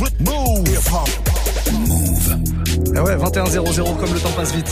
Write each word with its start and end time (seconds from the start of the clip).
Move. 0.00 0.10
Move. 0.20 0.68
Et 2.94 3.00
ouais, 3.00 3.16
21-0-0 3.16 3.96
comme 3.98 4.14
le 4.14 4.20
temps 4.20 4.30
passe 4.30 4.54
vite. 4.54 4.70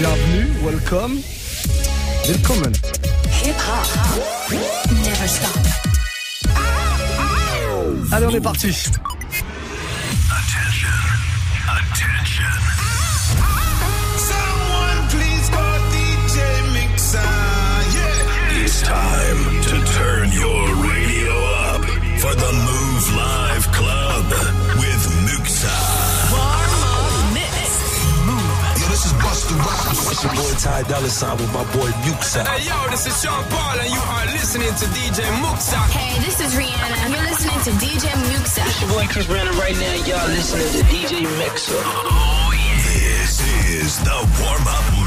Bienvenue, 0.00 0.48
welcome. 0.64 1.20
Willkommen. 2.26 2.72
Hip 3.44 3.54
hop. 3.54 3.86
Never 5.04 5.28
stop. 5.28 5.56
Allez, 8.10 8.26
on 8.26 8.30
est 8.30 8.40
parti. 8.40 8.72
Someone 8.72 8.98
please 15.10 15.48
call 15.50 15.78
DJ 15.92 16.38
Mixer. 16.72 17.20
Yeah. 17.94 18.64
It's 18.64 18.82
time 18.82 19.57
It's 30.18 30.24
your 30.26 30.34
boy 30.34 30.50
Ty 30.58 30.82
Dolla 30.90 31.06
Sign 31.06 31.36
with 31.38 31.52
my 31.54 31.62
boy 31.70 31.94
Muxa. 32.02 32.42
Hey 32.42 32.66
yo, 32.66 32.90
this 32.90 33.06
is 33.06 33.22
Sean 33.22 33.38
Paul 33.54 33.78
and 33.78 33.86
you 33.86 34.00
are 34.02 34.26
listening 34.34 34.74
to 34.74 34.86
DJ 34.90 35.22
Muxa. 35.38 35.78
Hey, 35.94 36.18
this 36.26 36.40
is 36.40 36.58
Rihanna. 36.58 37.06
and 37.06 37.14
You're 37.14 37.22
listening 37.22 37.54
to 37.62 37.70
DJ 37.78 38.10
Muxa. 38.26 38.66
your 38.82 38.90
boy 38.98 39.06
Chris 39.06 39.28
Brandon 39.28 39.54
right 39.58 39.78
now. 39.78 39.94
Y'all 40.10 40.26
listening 40.26 40.66
to 40.74 40.82
DJ 40.90 41.22
Mixer. 41.38 41.78
Oh 41.78 42.50
yeah. 42.50 42.82
This 43.22 43.38
is 43.70 43.98
the 44.02 44.18
warm 44.42 44.66
up 44.66 44.82
mix. 44.90 44.97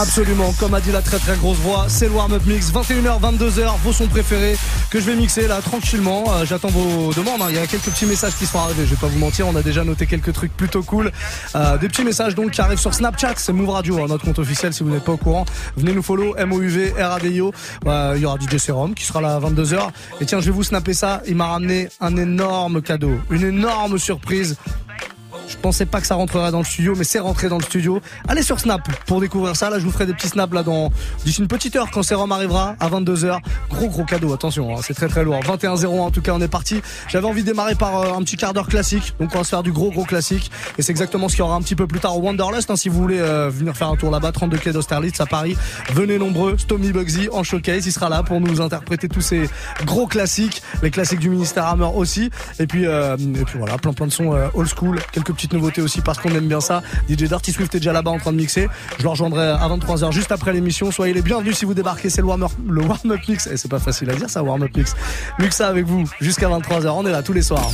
Absolument, 0.00 0.54
comme 0.60 0.74
a 0.74 0.80
dit 0.80 0.92
la 0.92 1.02
très 1.02 1.18
très 1.18 1.36
grosse 1.36 1.56
voix, 1.56 1.86
c'est 1.88 2.06
le 2.06 2.12
warm-up 2.12 2.42
mix, 2.46 2.70
21h, 2.72 3.20
22h, 3.20 3.78
vos 3.82 3.92
sons 3.92 4.06
préférés 4.06 4.56
que 4.90 5.00
je 5.00 5.04
vais 5.04 5.16
mixer 5.16 5.48
là 5.48 5.60
tranquillement. 5.60 6.32
Euh, 6.32 6.44
J'attends 6.44 6.68
vos 6.68 7.12
demandes, 7.12 7.42
hein. 7.42 7.46
il 7.48 7.56
y 7.56 7.58
a 7.58 7.66
quelques 7.66 7.90
petits 7.90 8.06
messages 8.06 8.36
qui 8.36 8.46
sont 8.46 8.60
arrivés, 8.60 8.84
je 8.86 8.90
vais 8.90 9.00
pas 9.00 9.08
vous 9.08 9.18
mentir, 9.18 9.48
on 9.48 9.56
a 9.56 9.62
déjà 9.62 9.82
noté 9.82 10.06
quelques 10.06 10.32
trucs 10.32 10.56
plutôt 10.56 10.84
cool. 10.84 11.10
Euh, 11.56 11.78
des 11.78 11.88
petits 11.88 12.04
messages 12.04 12.36
donc 12.36 12.52
qui 12.52 12.60
arrivent 12.60 12.78
sur 12.78 12.94
Snapchat, 12.94 13.34
c'est 13.38 13.52
Move 13.52 13.70
Radio, 13.70 13.98
hein, 14.00 14.06
notre 14.08 14.24
compte 14.24 14.38
officiel 14.38 14.72
si 14.72 14.84
vous 14.84 14.90
n'êtes 14.90 15.02
pas 15.02 15.12
au 15.12 15.16
courant. 15.16 15.44
Venez 15.76 15.92
nous 15.92 16.02
follow, 16.02 16.36
MOUV, 16.46 16.92
RADIO. 16.96 17.52
Euh, 17.88 18.12
Il 18.14 18.22
y 18.22 18.24
aura 18.24 18.36
DJ 18.38 18.58
Serum 18.58 18.94
qui 18.94 19.04
sera 19.04 19.20
là 19.20 19.34
à 19.34 19.40
22h. 19.40 19.88
Et 20.20 20.26
tiens, 20.26 20.38
je 20.38 20.46
vais 20.46 20.52
vous 20.52 20.62
snapper 20.62 20.94
ça, 20.94 21.22
il 21.26 21.34
m'a 21.34 21.48
ramené 21.48 21.88
un 22.00 22.16
énorme 22.16 22.82
cadeau, 22.82 23.18
une 23.30 23.42
énorme 23.42 23.98
surprise. 23.98 24.56
Je 25.48 25.56
pensais 25.56 25.86
pas 25.86 26.00
que 26.00 26.06
ça 26.06 26.14
rentrerait 26.14 26.50
dans 26.50 26.58
le 26.58 26.64
studio, 26.64 26.94
mais 26.96 27.04
c'est 27.04 27.18
rentré 27.18 27.48
dans 27.48 27.58
le 27.58 27.64
studio. 27.64 28.00
Allez 28.28 28.42
sur 28.42 28.60
Snap 28.60 28.82
pour 29.06 29.20
découvrir 29.20 29.56
ça. 29.56 29.70
Là, 29.70 29.78
je 29.78 29.84
vous 29.84 29.90
ferai 29.90 30.06
des 30.06 30.12
petits 30.12 30.28
snaps 30.28 30.52
là 30.52 30.62
dans 30.62 30.90
d'ici 31.24 31.40
une 31.40 31.48
petite 31.48 31.74
heure 31.76 31.90
quand 31.90 32.02
Serum 32.02 32.30
arrivera 32.32 32.76
à 32.80 32.88
22h. 32.88 33.38
Gros 33.70 33.88
gros 33.88 34.04
cadeau, 34.04 34.32
attention, 34.32 34.76
hein, 34.76 34.80
c'est 34.82 34.94
très 34.94 35.08
très 35.08 35.24
lourd. 35.24 35.40
21-0 35.40 35.86
en 36.00 36.10
tout 36.10 36.20
cas, 36.20 36.32
on 36.34 36.40
est 36.40 36.48
parti. 36.48 36.82
J'avais 37.08 37.26
envie 37.26 37.42
de 37.42 37.46
démarrer 37.48 37.74
par 37.74 38.00
euh, 38.00 38.12
un 38.14 38.22
petit 38.22 38.36
quart 38.36 38.52
d'heure 38.52 38.68
classique, 38.68 39.14
donc 39.18 39.30
on 39.34 39.38
va 39.38 39.44
se 39.44 39.48
faire 39.48 39.62
du 39.62 39.72
gros 39.72 39.90
gros 39.90 40.04
classique. 40.04 40.50
Et 40.76 40.82
c'est 40.82 40.92
exactement 40.92 41.28
ce 41.28 41.34
qu'il 41.36 41.44
y 41.44 41.48
aura 41.48 41.54
un 41.54 41.62
petit 41.62 41.76
peu 41.76 41.86
plus 41.86 42.00
tard 42.00 42.16
au 42.16 42.20
Wanderlust. 42.20 42.70
hein, 42.70 42.76
si 42.76 42.88
vous 42.88 43.00
voulez 43.00 43.20
euh, 43.20 43.48
venir 43.48 43.76
faire 43.76 43.88
un 43.88 43.96
tour 43.96 44.10
là-bas, 44.10 44.32
32 44.32 44.58
quai 44.58 44.72
d'Austerlitz 44.72 45.20
à 45.20 45.26
Paris, 45.26 45.56
venez 45.92 46.18
nombreux. 46.18 46.56
Stomy 46.58 46.92
Bugsy 46.92 47.28
en 47.32 47.42
showcase, 47.42 47.86
il 47.86 47.92
sera 47.92 48.08
là 48.08 48.22
pour 48.22 48.40
nous 48.40 48.60
interpréter 48.60 49.08
tous 49.08 49.22
ces 49.22 49.48
gros 49.86 50.06
classiques, 50.06 50.62
les 50.82 50.90
classiques 50.90 51.20
du 51.20 51.30
ministère 51.30 51.66
Hammer 51.66 51.88
aussi. 51.94 52.30
Et 52.58 52.66
puis 52.66 52.86
euh, 52.86 53.16
et 53.16 53.44
puis 53.44 53.58
voilà, 53.58 53.78
plein 53.78 53.92
plein 53.92 54.06
de 54.06 54.12
sons 54.12 54.34
euh, 54.34 54.48
old 54.54 54.68
school, 54.68 54.98
quelques 55.12 55.37
petites 55.38 55.52
nouveautés 55.52 55.80
aussi 55.80 56.00
parce 56.00 56.18
qu'on 56.18 56.30
aime 56.30 56.48
bien 56.48 56.60
ça. 56.60 56.82
DJ 57.08 57.24
Dirty 57.24 57.52
Swift 57.52 57.72
est 57.76 57.78
déjà 57.78 57.92
là-bas 57.92 58.10
en 58.10 58.18
train 58.18 58.32
de 58.32 58.36
mixer. 58.38 58.68
Je 58.98 59.04
le 59.04 59.08
rejoindrai 59.08 59.46
à 59.46 59.68
23h 59.68 60.10
juste 60.10 60.32
après 60.32 60.52
l'émission. 60.52 60.90
Soyez 60.90 61.14
les 61.14 61.22
bienvenus 61.22 61.56
si 61.56 61.64
vous 61.64 61.74
débarquez. 61.74 62.10
C'est 62.10 62.22
le 62.22 62.26
warm-up 62.26 62.50
le 62.66 62.82
warm 62.82 63.12
up 63.12 63.20
mix. 63.28 63.46
Et 63.46 63.56
c'est 63.56 63.68
pas 63.68 63.78
facile 63.78 64.10
à 64.10 64.14
dire 64.14 64.28
ça, 64.28 64.42
warm-up 64.42 64.76
mix. 64.76 64.96
Muxa 65.38 65.68
avec 65.68 65.86
vous 65.86 66.04
jusqu'à 66.20 66.48
23h. 66.48 66.88
On 66.88 67.06
est 67.06 67.12
là 67.12 67.22
tous 67.22 67.32
les 67.32 67.42
soirs. 67.42 67.70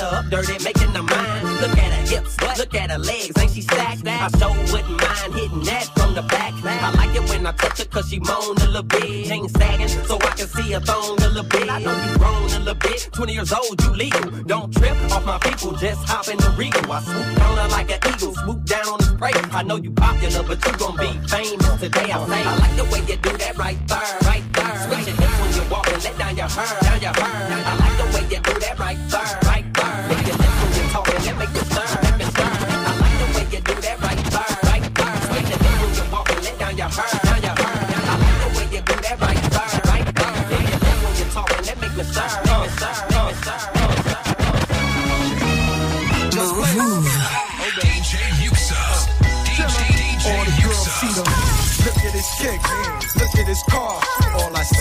Up 0.00 0.26
dirty, 0.30 0.62
making 0.64 0.92
her 0.94 1.02
mine. 1.02 1.44
Look 1.60 1.76
at 1.78 1.92
her 1.92 2.06
hips, 2.06 2.40
look 2.58 2.74
at 2.74 2.90
her 2.90 2.98
legs, 2.98 3.32
ain't 3.38 3.50
she 3.50 3.62
stacked? 3.62 4.06
I 4.06 4.28
sure 4.38 4.56
wouldn't 4.72 5.00
mind 5.00 5.34
hitting 5.34 5.62
that 5.64 5.84
from 5.96 6.14
the 6.14 6.22
back. 6.22 6.52
I 6.64 6.92
like 6.96 7.14
it 7.16 7.28
when 7.28 7.46
I 7.46 7.52
touch 7.52 7.78
her 7.78 7.84
cause 7.86 8.08
she 8.08 8.18
moan 8.20 8.56
a 8.56 8.66
little 8.66 8.82
bit. 8.82 9.26
Chain 9.26 9.48
sagging 9.48 9.88
so 9.88 10.16
I 10.16 10.30
can 10.36 10.46
see 10.46 10.72
her 10.72 10.80
thong 10.80 11.18
a 11.22 11.28
little 11.28 11.44
bit. 11.44 11.68
I 11.68 11.78
know 11.80 11.94
you 12.06 12.18
grown 12.18 12.50
a 12.50 12.58
little 12.60 12.74
bit, 12.74 13.08
20 13.12 13.32
years 13.32 13.52
old, 13.52 13.82
you 13.82 13.90
legal. 13.92 14.30
Don't 14.44 14.72
trip 14.74 14.96
off 15.12 15.24
my 15.24 15.38
people, 15.38 15.72
just 15.72 16.04
hop 16.08 16.28
in 16.28 16.36
the 16.38 16.50
regal. 16.56 16.90
I 16.90 17.00
swoop 17.02 17.36
down 17.36 17.56
her 17.58 17.68
like 17.68 17.90
an 17.90 18.14
eagle, 18.14 18.34
swoop 18.34 18.64
down 18.64 18.86
on 18.86 18.98
the 18.98 19.16
prey. 19.18 19.32
I 19.52 19.62
know 19.62 19.76
you 19.76 19.90
popular, 19.92 20.42
but 20.42 20.64
you 20.64 20.72
gon' 20.78 20.96
be 20.96 21.10
famous 21.28 21.80
today. 21.80 22.12
I 22.12 22.26
say, 22.26 22.42
I 22.42 22.56
like 22.58 22.76
the 22.76 22.84
way 22.92 23.00
you 23.08 23.16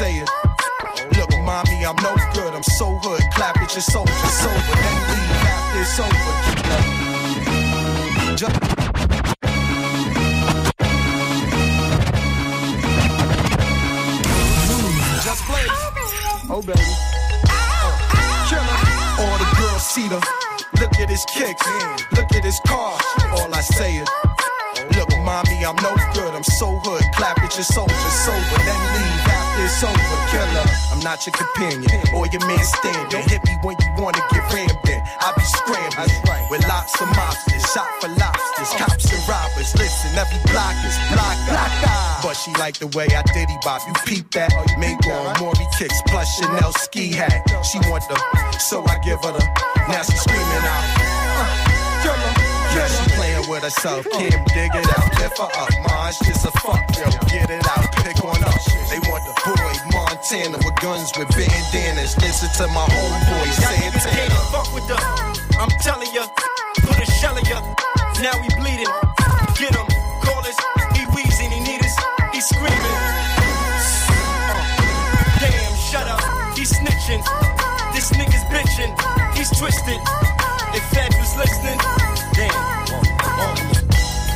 say 0.01 0.17
is, 0.17 0.29
Look, 1.17 1.29
mommy, 1.45 1.85
I'm 1.85 1.95
no 1.97 2.15
good. 2.33 2.53
I'm 2.55 2.63
so 2.63 2.97
hood. 3.03 3.21
Clap 3.35 3.57
at 3.61 3.71
your 3.75 3.81
soul. 3.81 4.05
It's 4.07 4.45
over. 4.45 4.75
Then 4.81 4.97
leave 5.09 5.45
after 5.53 5.81
it's 5.81 5.99
over. 6.01 6.33
Just 8.41 8.57
Just 15.25 15.41
play. 15.45 15.65
Oh, 16.49 16.61
baby. 16.65 16.95
Killer. 18.49 18.79
All 19.21 19.37
the 19.37 19.49
girls 19.59 19.83
see 19.83 20.07
them. 20.07 20.23
Look 20.79 20.93
at 20.99 21.09
his 21.09 21.23
kicks. 21.25 21.67
Look 22.17 22.31
at 22.33 22.43
his 22.43 22.59
car. 22.65 22.97
All 23.37 23.53
I 23.53 23.61
say 23.61 23.97
is, 23.97 24.07
Mommy, 25.23 25.65
I'm 25.65 25.75
no 25.81 25.93
good. 26.13 26.33
I'm 26.33 26.43
so 26.43 26.73
hood. 26.81 27.03
Clap 27.15 27.37
at 27.39 27.53
your 27.55 27.65
soul. 27.65 27.87
It's 27.89 28.27
over. 28.27 28.57
Then 28.65 28.81
leave 28.97 29.27
after 29.29 29.65
it's 29.65 29.83
over. 29.83 30.17
Killer. 30.33 30.67
I'm 30.91 31.01
not 31.01 31.21
your 31.25 31.33
companion 31.33 32.01
or 32.13 32.25
your 32.27 32.43
man 32.47 32.63
standing. 32.63 33.23
Hit 33.29 33.41
me 33.45 33.55
when 33.61 33.75
you 33.79 33.89
wanna 33.97 34.21
get 34.31 34.43
rammed 34.53 34.89
in. 34.89 35.01
I 35.21 35.33
be 35.37 35.45
scrambling 35.45 36.47
with 36.49 36.65
lots 36.67 36.99
of 37.01 37.07
mobsters. 37.13 37.63
Shot 37.73 37.89
for 38.01 38.09
lobsters. 38.09 38.71
Cops 38.77 39.05
and 39.13 39.23
robbers. 39.29 39.71
Listen, 39.77 40.09
every 40.17 40.41
block 40.51 40.75
is 40.85 40.97
block. 41.13 41.37
block 41.49 42.01
but 42.21 42.33
she 42.33 42.51
like 42.53 42.77
the 42.77 42.87
way 42.97 43.07
I 43.09 43.21
diddy 43.33 43.57
bop. 43.63 43.81
You 43.87 43.93
peep 44.05 44.31
that? 44.31 44.53
Mink 44.77 45.05
on 45.07 45.39
Maury 45.39 45.67
kicks 45.77 46.01
plus 46.07 46.27
Chanel 46.37 46.71
ski 46.73 47.11
hat. 47.11 47.41
She 47.65 47.79
want 47.89 48.03
the, 48.07 48.17
so 48.59 48.83
I 48.85 48.97
give 48.99 49.19
her 49.23 49.33
the. 49.33 49.43
Now 49.89 50.01
she 50.03 50.17
screaming 50.17 50.65
out. 50.65 50.85
Uh, 51.01 52.03
killer. 52.03 52.51
Playing 52.71 53.10
with 53.61 53.73
herself. 53.73 54.05
Kim, 54.11 54.43
dig 54.53 54.71
it 54.73 54.87
out. 54.97 55.09
Lift 55.19 55.37
her 55.37 55.49
up. 55.53 55.69
Ma, 55.83 56.11
just 56.11 56.45
a 56.45 56.51
fuck, 56.59 56.81
yo. 56.97 57.09
Get 57.29 57.49
it 57.49 57.65
out. 57.67 57.91
Pick 58.03 58.23
one 58.23 58.43
up. 58.43 58.57
They 58.89 58.99
want 59.09 59.23
the 59.25 59.33
boy 59.45 59.73
Montana 59.93 60.57
with 60.57 60.75
guns 60.81 61.11
with 61.17 61.29
bandanas. 61.29 62.17
Listen 62.17 62.49
to 62.57 62.67
my 62.73 62.85
homeboy 62.89 63.47
Santana. 63.53 64.29
Can't 64.29 64.33
fuck 64.51 64.73
with 64.73 64.87
them. 64.87 64.99
I'm 65.59 65.69
telling 65.81 66.11
ya, 66.13 66.27
put 66.81 66.97
a 66.97 67.05
shell 67.05 67.37
in 67.37 67.45
ya. 67.45 67.61
Now 68.21 68.33
we 68.41 68.49
bleeding. 68.57 68.91
Get 69.57 69.75
him, 69.75 69.87
call 70.23 70.41
us. 70.41 70.57
He 70.95 71.05
wheezing, 71.13 71.51
he 71.51 71.59
need 71.59 71.81
us. 71.81 71.95
He 72.33 72.41
screaming. 72.41 73.31
conditions. 77.11 77.25
This 77.93 78.11
nigga's 78.11 78.43
bitching, 78.45 79.37
he's 79.37 79.49
twisted. 79.57 79.99
If 80.73 80.83
Fed 80.93 81.13
was 81.19 81.35
listening, 81.37 81.77
damn. 82.33 82.70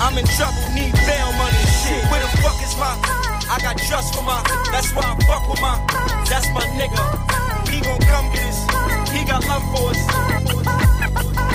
I'm 0.06 0.16
in 0.20 0.26
trouble, 0.38 0.62
need 0.76 0.94
bail 0.94 1.34
money. 1.34 1.66
Shit, 1.82 2.06
where 2.12 2.22
the 2.22 2.30
fuck 2.38 2.62
is 2.62 2.78
my? 2.78 2.94
I 3.50 3.58
got 3.60 3.76
trust 3.76 4.14
for 4.14 4.22
my. 4.22 4.40
That's 4.72 4.94
why 4.94 5.02
I 5.02 5.18
fuck 5.26 5.50
with 5.50 5.60
my. 5.60 5.82
That's 6.30 6.48
my 6.54 6.62
nigga. 6.78 7.02
He 7.68 7.82
gon' 7.82 8.00
come 8.02 8.32
get 8.32 8.46
us. 8.46 9.10
He 9.10 9.26
got 9.26 9.44
love 9.48 9.64
for 9.74 9.90
us. 9.90 11.55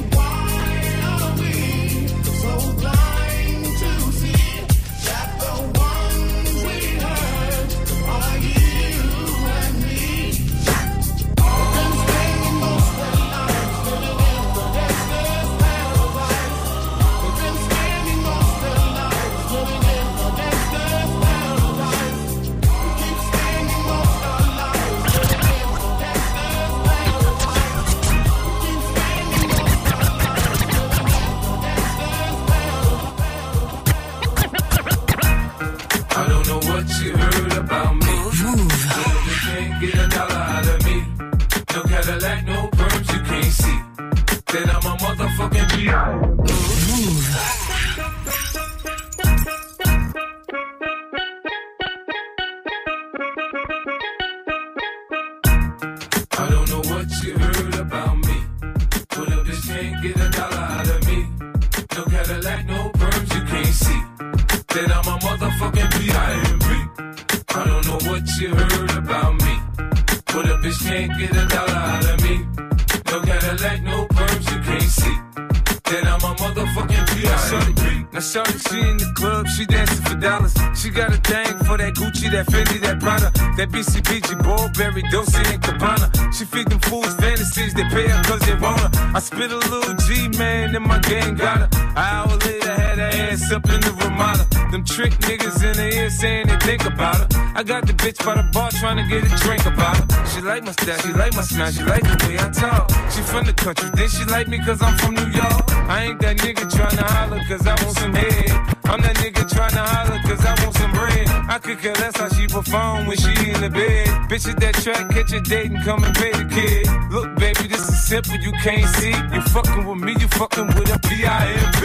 A 89.51 89.57
little 89.69 89.95
G, 89.95 90.29
man, 90.37 90.73
and 90.73 90.85
my 90.85 90.97
gang 90.99 91.35
got 91.35 91.59
her. 91.59 91.69
An 91.73 91.97
hour 91.97 92.37
later, 92.37 92.73
had 92.73 92.97
her 92.99 93.11
ass 93.31 93.51
up 93.51 93.65
in 93.69 93.81
the 93.81 93.91
Ramada. 93.99 94.47
Them 94.71 94.85
trick 94.85 95.11
niggas 95.27 95.61
in 95.61 95.75
the 95.75 95.93
ear 95.93 96.09
saying 96.09 96.47
they 96.47 96.57
think 96.59 96.85
about 96.85 97.17
her. 97.17 97.27
I 97.53 97.63
got 97.63 97.85
the 97.85 97.91
bitch 97.91 98.23
by 98.25 98.35
the 98.35 98.43
bar 98.53 98.71
trying 98.71 98.95
to 98.95 99.03
get 99.03 99.25
a 99.25 99.35
drink 99.43 99.65
about 99.65 99.97
her. 99.97 100.25
She 100.27 100.39
like 100.39 100.63
my 100.63 100.71
style, 100.71 100.97
she 100.99 101.11
like 101.11 101.35
my 101.35 101.41
smile, 101.41 101.71
she 101.71 101.83
like 101.83 102.03
the 102.03 102.27
way 102.27 102.39
I 102.39 102.49
talk. 102.49 102.89
She 103.11 103.21
from 103.23 103.45
the 103.45 103.53
country, 103.53 103.89
then 103.93 104.07
she 104.07 104.23
like 104.23 104.47
me 104.47 104.57
cause 104.59 104.81
I'm 104.81 104.97
from 104.99 105.15
New 105.15 105.29
York. 105.31 105.63
I 105.89 106.05
ain't 106.05 106.21
that 106.21 106.37
nigga 106.37 106.71
tryna 106.71 107.03
holler 107.03 107.43
cause 107.49 107.67
I 107.67 107.75
want 107.83 107.97
some 107.97 108.13
head. 108.13 108.80
I'm 108.91 108.99
that 109.03 109.15
nigga 109.23 109.47
tryna 109.47 109.87
holler 109.87 110.19
cause 110.27 110.43
I 110.45 110.51
want 110.61 110.75
some 110.75 110.91
bread. 110.91 111.25
I 111.47 111.59
could 111.59 111.79
care 111.79 111.95
less 111.95 112.17
how 112.17 112.27
she 112.27 112.45
perform 112.45 113.07
when 113.07 113.15
she 113.15 113.31
in 113.49 113.61
the 113.61 113.69
bed. 113.69 114.07
Bitch 114.27 114.49
at 114.51 114.59
that 114.59 114.75
track, 114.83 115.09
catch 115.11 115.31
a 115.31 115.39
date 115.39 115.71
and 115.71 115.81
come 115.85 116.03
and 116.03 116.13
pay 116.13 116.31
the 116.31 116.43
kid. 116.43 116.91
Look, 117.09 117.33
baby, 117.39 117.69
this 117.71 117.87
is 117.87 118.03
simple, 118.03 118.35
you 118.35 118.51
can't 118.63 118.83
see. 118.99 119.15
You 119.33 119.41
fucking 119.55 119.85
with 119.87 119.99
me, 120.03 120.17
you 120.19 120.27
fucking 120.27 120.67
with 120.75 120.91
a 120.91 120.99
B.I.M.B. 121.07 121.80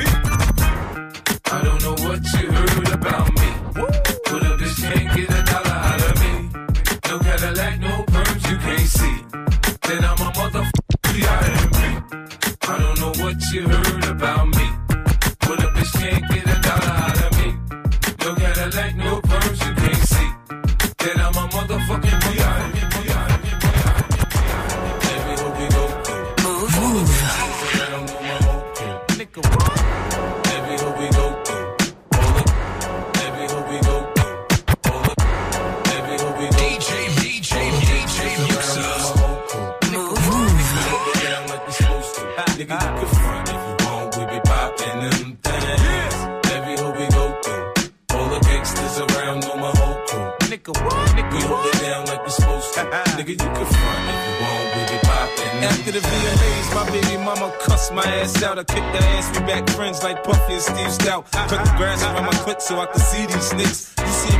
cussed 57.87 57.95
my 57.95 58.15
ass 58.15 58.43
out. 58.43 58.59
I 58.59 58.65
kicked 58.65 58.79
her 58.79 59.05
ass, 59.17 59.39
we 59.39 59.47
back 59.47 59.69
friends 59.71 60.03
like 60.03 60.23
Puffy 60.25 60.55
and 60.55 60.63
Steve 60.63 60.93
Stout. 60.93 61.31
Cut 61.31 61.65
the 61.65 61.73
grass 61.77 62.03
around 62.03 62.27
my 62.27 62.35
foot 62.35 62.63
so 62.63 62.81
I 62.81 62.87
could 62.87 63.03
see 63.03 63.27
these 63.27 63.49
snakes. 63.49 63.96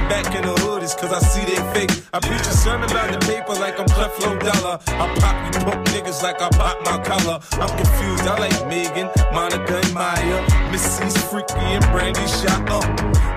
Back 0.09 0.35
in 0.35 0.43
the 0.43 0.55
hood, 0.63 0.83
it's 0.83 0.95
cause 0.95 1.13
I 1.13 1.19
see 1.21 1.45
they 1.45 1.61
fake. 1.75 1.91
I 2.15 2.21
preach 2.21 2.47
a 2.47 2.55
sermon 2.55 2.91
about 2.91 3.11
the 3.13 3.19
paper 3.27 3.55
like 3.55 3.79
I'm 3.79 3.87
Creflo 3.87 4.39
Dollar. 4.39 4.79
I 4.87 5.05
pop 5.19 5.37
you 5.45 5.61
punk 5.67 5.87
niggas 5.89 6.23
like 6.23 6.41
I 6.41 6.49
pop 6.51 6.79
my 6.85 7.03
collar. 7.03 7.41
I'm 7.61 7.73
confused, 7.77 8.27
I 8.27 8.39
like 8.39 8.59
Megan, 8.69 9.11
Monica, 9.33 9.77
and 9.77 9.95
Maya. 9.95 10.39
Missy's 10.71 11.17
freaky 11.27 11.59
and 11.59 11.85
Brandy 11.91 12.27
shot 12.27 12.63
up. 12.71 12.87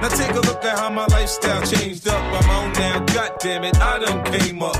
Now 0.01 0.09
take 0.09 0.31
a 0.31 0.41
look 0.41 0.63
at 0.63 0.77
how 0.77 0.89
my 0.89 1.05
lifestyle 1.07 1.65
changed 1.65 2.07
up. 2.07 2.21
I'm 2.21 2.49
on 2.49 2.73
now, 2.73 2.99
god 3.13 3.33
damn 3.39 3.63
it, 3.63 3.75
I 3.81 3.99
done 3.99 4.23
came 4.31 4.61
up. 4.61 4.77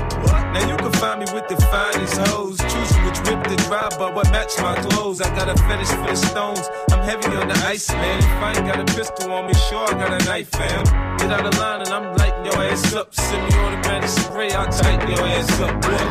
Now 0.54 0.68
you 0.68 0.76
can 0.76 0.92
find 0.92 1.20
me 1.20 1.26
with 1.34 1.48
the 1.48 1.56
finest 1.70 2.16
hoes. 2.28 2.58
Choosing 2.58 3.04
which 3.04 3.18
whip 3.26 3.42
to 3.44 3.56
drive, 3.68 3.98
but 3.98 4.14
what 4.14 4.30
match 4.30 4.52
my 4.58 4.74
clothes. 4.76 5.20
I 5.20 5.28
got 5.36 5.48
a 5.48 5.56
fetish 5.62 5.88
for 5.88 6.06
the 6.06 6.16
stones. 6.16 6.68
I'm 6.90 7.02
heavy 7.02 7.36
on 7.36 7.48
the 7.48 7.58
ice, 7.66 7.90
man. 7.90 8.18
If 8.18 8.42
I 8.42 8.52
ain't 8.56 8.66
got 8.66 8.80
a 8.80 8.84
pistol 8.96 9.32
on 9.32 9.46
me, 9.46 9.54
sure 9.54 9.86
I 9.86 9.92
got 9.92 10.20
a 10.20 10.24
knife, 10.24 10.48
fam. 10.50 11.19
Get 11.20 11.32
out 11.32 11.46
of 11.46 11.58
line 11.58 11.80
and 11.82 11.90
I'm 11.90 12.16
lighting 12.16 12.44
your 12.46 12.54
ass 12.64 12.94
up. 12.94 13.14
Send 13.14 13.42
me 13.44 13.52
automatic 13.54 14.08
spray, 14.08 14.50
I'll 14.52 14.72
tighten 14.72 15.06
your 15.10 15.26
ass 15.26 15.60
up. 15.60 15.74
What? 15.84 16.08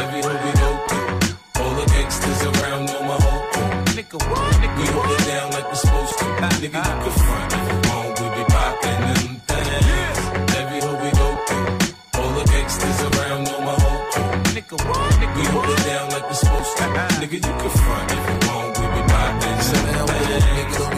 Every 0.00 0.20
hoe 0.20 0.40
we 0.44 0.52
go 0.62 0.70
through, 0.88 1.62
all 1.64 1.74
the 1.80 1.86
gangsters 1.92 2.42
around 2.44 2.86
know 2.92 3.02
my 3.08 3.18
whole 3.24 3.42
crew. 3.52 3.72
Nigga, 3.96 4.18
what? 4.30 4.52
Nigga, 4.62 4.78
We 4.78 4.86
hold 4.92 5.10
it 5.16 5.24
down 5.32 5.50
like 5.52 5.66
we're 5.68 5.74
supposed 5.80 6.18
to. 6.18 6.24
Nigga, 6.60 6.62
you 6.62 6.98
can 7.02 7.14
front 7.24 7.52
if 7.56 7.64
you 7.72 7.78
want, 7.88 8.20
we 8.20 8.26
be 8.36 8.44
poppin' 8.52 9.00
them 9.08 9.28
things. 9.48 10.18
Every 10.60 10.80
hoe 10.84 10.98
we 11.02 11.10
go 11.22 11.28
through, 11.48 12.20
all 12.20 12.30
the 12.38 12.44
gangsters 12.52 13.00
around 13.08 13.44
know 13.48 13.60
my 13.64 13.76
whole 13.80 14.02
crew. 14.12 14.30
Nigga, 14.56 14.76
what? 14.88 15.12
Nigga, 15.22 15.36
We 15.40 15.44
hold 15.56 15.70
it 15.72 15.82
down 15.88 16.06
like 16.10 16.24
we're 16.28 16.34
supposed 16.44 16.76
to. 16.76 16.84
Uh-uh. 16.84 17.08
Nigga, 17.22 17.38
you 17.46 17.54
can 17.60 17.70
front 17.80 18.12
if 18.12 18.22
you 18.28 18.36
want, 18.48 18.78
we 18.78 18.84
be 18.92 19.02
poppin' 19.08 19.56
them 19.96 20.06
things. 20.06 20.97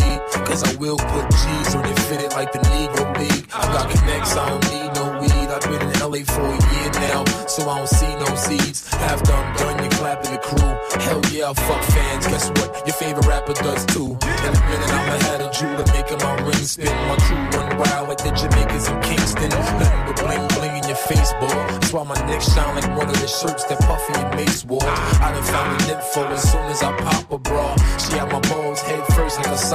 Cause 0.00 0.62
I 0.62 0.74
will 0.76 0.96
put 0.96 1.30
G's 1.30 1.74
on 1.74 1.84
it, 1.84 1.98
fit 2.00 2.20
it 2.20 2.32
like 2.32 2.52
the 2.52 2.58
Negro 2.58 3.16
League. 3.18 3.46
I 3.54 3.66
got 3.72 3.90
connects, 3.90 4.36
I 4.36 4.48
don't 4.48 4.64
need 4.72 4.90
no 4.94 5.20
weed. 5.20 5.48
I've 5.50 5.62
been 5.62 5.82
in 5.82 5.98
LA 6.00 6.24
for 6.26 6.42
a 6.42 6.58
year 6.74 6.90
now, 7.10 7.24
so 7.46 7.68
I 7.68 7.78
don't 7.78 7.88
see 7.88 8.12
no 8.16 8.34
seeds. 8.34 8.88
After 8.94 9.32
I'm 9.32 9.56
done, 9.56 9.84
you 9.84 9.90
clapping 9.90 10.32
the 10.32 10.38
crew. 10.38 10.72
Hell 11.00 11.22
yeah, 11.30 11.52
fuck 11.52 11.82
fans. 11.94 12.26
Guess 12.26 12.50
what? 12.50 12.86
Your 12.86 12.94
favorite 12.94 13.26
rapper 13.26 13.54
does 13.54 13.84
too. 13.86 14.18
In 14.46 14.50
a 14.50 14.62
minute, 14.66 14.90
I'ma 14.90 15.16
have 15.28 15.40
a 15.40 15.50
jeweler 15.52 15.86
making 15.92 16.18
my 16.18 16.34
ring 16.42 16.64
spin. 16.66 16.94
My 17.08 17.16
crew 17.26 17.42
run 17.54 17.78
wild 17.78 18.08
like 18.08 18.18
the 18.18 18.32
Jamaicans 18.32 18.88
in 18.88 19.00
Kingston. 19.02 19.50
Nothing 19.50 20.00
but 20.06 20.16
bling 20.22 20.46
bling 20.58 20.76
in 20.82 20.84
your 20.88 20.98
face, 20.98 21.32
boy. 21.38 21.54
That's 21.78 21.92
why 21.92 22.02
my 22.04 22.18
neck 22.26 22.42
shine 22.42 22.74
like 22.74 22.90
one 22.96 23.08
of 23.08 23.20
the 23.20 23.28
shirts 23.28 23.64
that 23.64 23.78
Puffy 23.80 24.14
and 24.18 24.34
Mace 24.36 24.64
wore. 24.64 24.82
I 24.82 25.30
done 25.32 25.42
found 25.44 25.80
a 25.80 25.84
nympho 25.86 26.26
as 26.30 26.42
soon 26.50 26.66
as 26.66 26.82
I 26.82 26.90
pop 26.98 27.13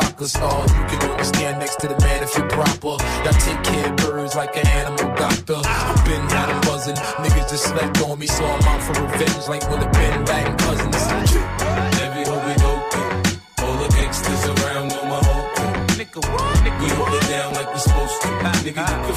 soccer 0.01 0.27
star. 0.27 0.62
You 0.68 0.86
can 0.89 1.10
only 1.12 1.24
stand 1.24 1.60
next 1.60 1.77
to 1.82 1.88
the 1.88 1.98
man 2.06 2.24
if 2.24 2.36
you're 2.38 2.50
proper. 2.50 2.96
Y'all 3.24 3.39
take 3.48 3.62
care 3.63 3.88
of 3.89 3.96
birds 3.98 4.36
like 4.36 4.56
an 4.56 4.68
animal 4.68 5.10
doctor. 5.15 5.60
I've 5.63 6.03
been 6.06 6.24
had 6.29 6.50
'em 6.50 6.62
buzzing. 6.62 7.00
Niggas 7.24 7.50
just 7.50 7.65
slept 7.72 8.01
on 8.01 8.20
me, 8.20 8.27
so 8.27 8.44
I'm 8.46 8.63
out 8.72 8.82
for 8.86 8.94
revenge 9.03 9.46
like 9.48 9.63
when 9.70 9.79
the 9.84 9.89
Ben 9.98 10.25
Laden 10.29 10.56
cousins. 10.58 10.96
Every 12.06 12.24
hoe 12.29 12.41
we 12.48 12.53
go 12.65 12.72
through, 12.91 13.65
all 13.65 13.77
the 13.84 13.89
gangsters 13.96 14.44
around 14.53 14.86
know 14.94 15.03
my 15.13 15.22
whole 15.27 15.48
crew. 15.56 15.74
nigga. 16.00 16.82
We 16.84 16.89
hold 16.98 17.13
it 17.20 17.25
down 17.36 17.50
like 17.58 17.68
we're 17.74 17.86
supposed 17.89 18.18
to. 18.24 18.27
Nigga, 18.65 18.84
you 19.08 19.13
can 19.13 19.15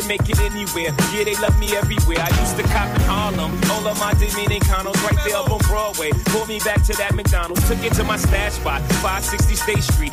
can 0.00 0.08
make 0.08 0.28
it 0.28 0.40
anywhere. 0.40 0.94
Yeah, 1.12 1.24
they 1.24 1.34
love 1.36 1.58
me 1.58 1.76
everywhere. 1.76 2.20
I 2.20 2.28
used 2.40 2.56
to 2.56 2.62
cop 2.64 2.88
in 2.94 3.02
Harlem. 3.02 3.52
All 3.70 3.86
of 3.86 3.98
my 3.98 4.12
Dominicanos 4.14 5.02
right 5.04 5.18
there 5.24 5.36
up 5.36 5.50
on 5.50 5.58
Broadway. 5.60 6.10
Pulled 6.26 6.48
me 6.48 6.58
back 6.60 6.82
to 6.84 6.92
that 6.94 7.14
McDonald's. 7.14 7.66
Took 7.68 7.82
it 7.84 7.92
to 7.94 8.04
my 8.04 8.16
stash 8.16 8.52
spot, 8.52 8.80
560 9.02 9.54
State 9.54 9.82
Street. 9.82 10.12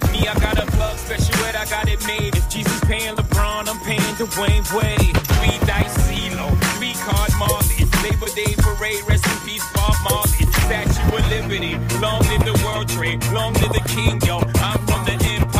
Me, 0.11 0.27
I 0.27 0.37
got 0.39 0.57
a 0.59 0.65
plug 0.71 0.97
special, 0.97 1.33
but 1.43 1.55
I 1.55 1.65
got 1.65 1.87
it 1.87 2.05
made. 2.05 2.35
If 2.35 2.49
Jesus 2.49 2.79
paying 2.81 3.15
LeBron, 3.15 3.67
I'm 3.67 3.79
paying 3.79 4.15
Dwayne 4.19 4.65
Wade. 4.75 5.15
Three 5.39 5.57
dice 5.65 5.95
CeeLo, 6.07 6.47
three 6.77 6.93
card 6.93 7.31
Marley. 7.39 7.87
Labor 8.03 8.31
Day 8.35 8.53
parade, 8.57 9.03
rest 9.07 9.25
in 9.27 9.37
peace, 9.47 9.65
Bob 9.73 9.95
Marley. 10.03 10.45
Statue 10.67 11.15
of 11.15 11.29
Liberty, 11.29 11.77
long 11.99 12.21
live 12.29 12.43
the 12.45 12.59
World 12.65 12.89
Trade, 12.89 13.23
long 13.31 13.53
live 13.53 13.73
the 13.73 13.83
King, 13.87 14.19
yo. 14.25 14.39
I'm 14.55 14.79
from 14.87 15.05
the 15.05 15.13
Empire 15.23 15.50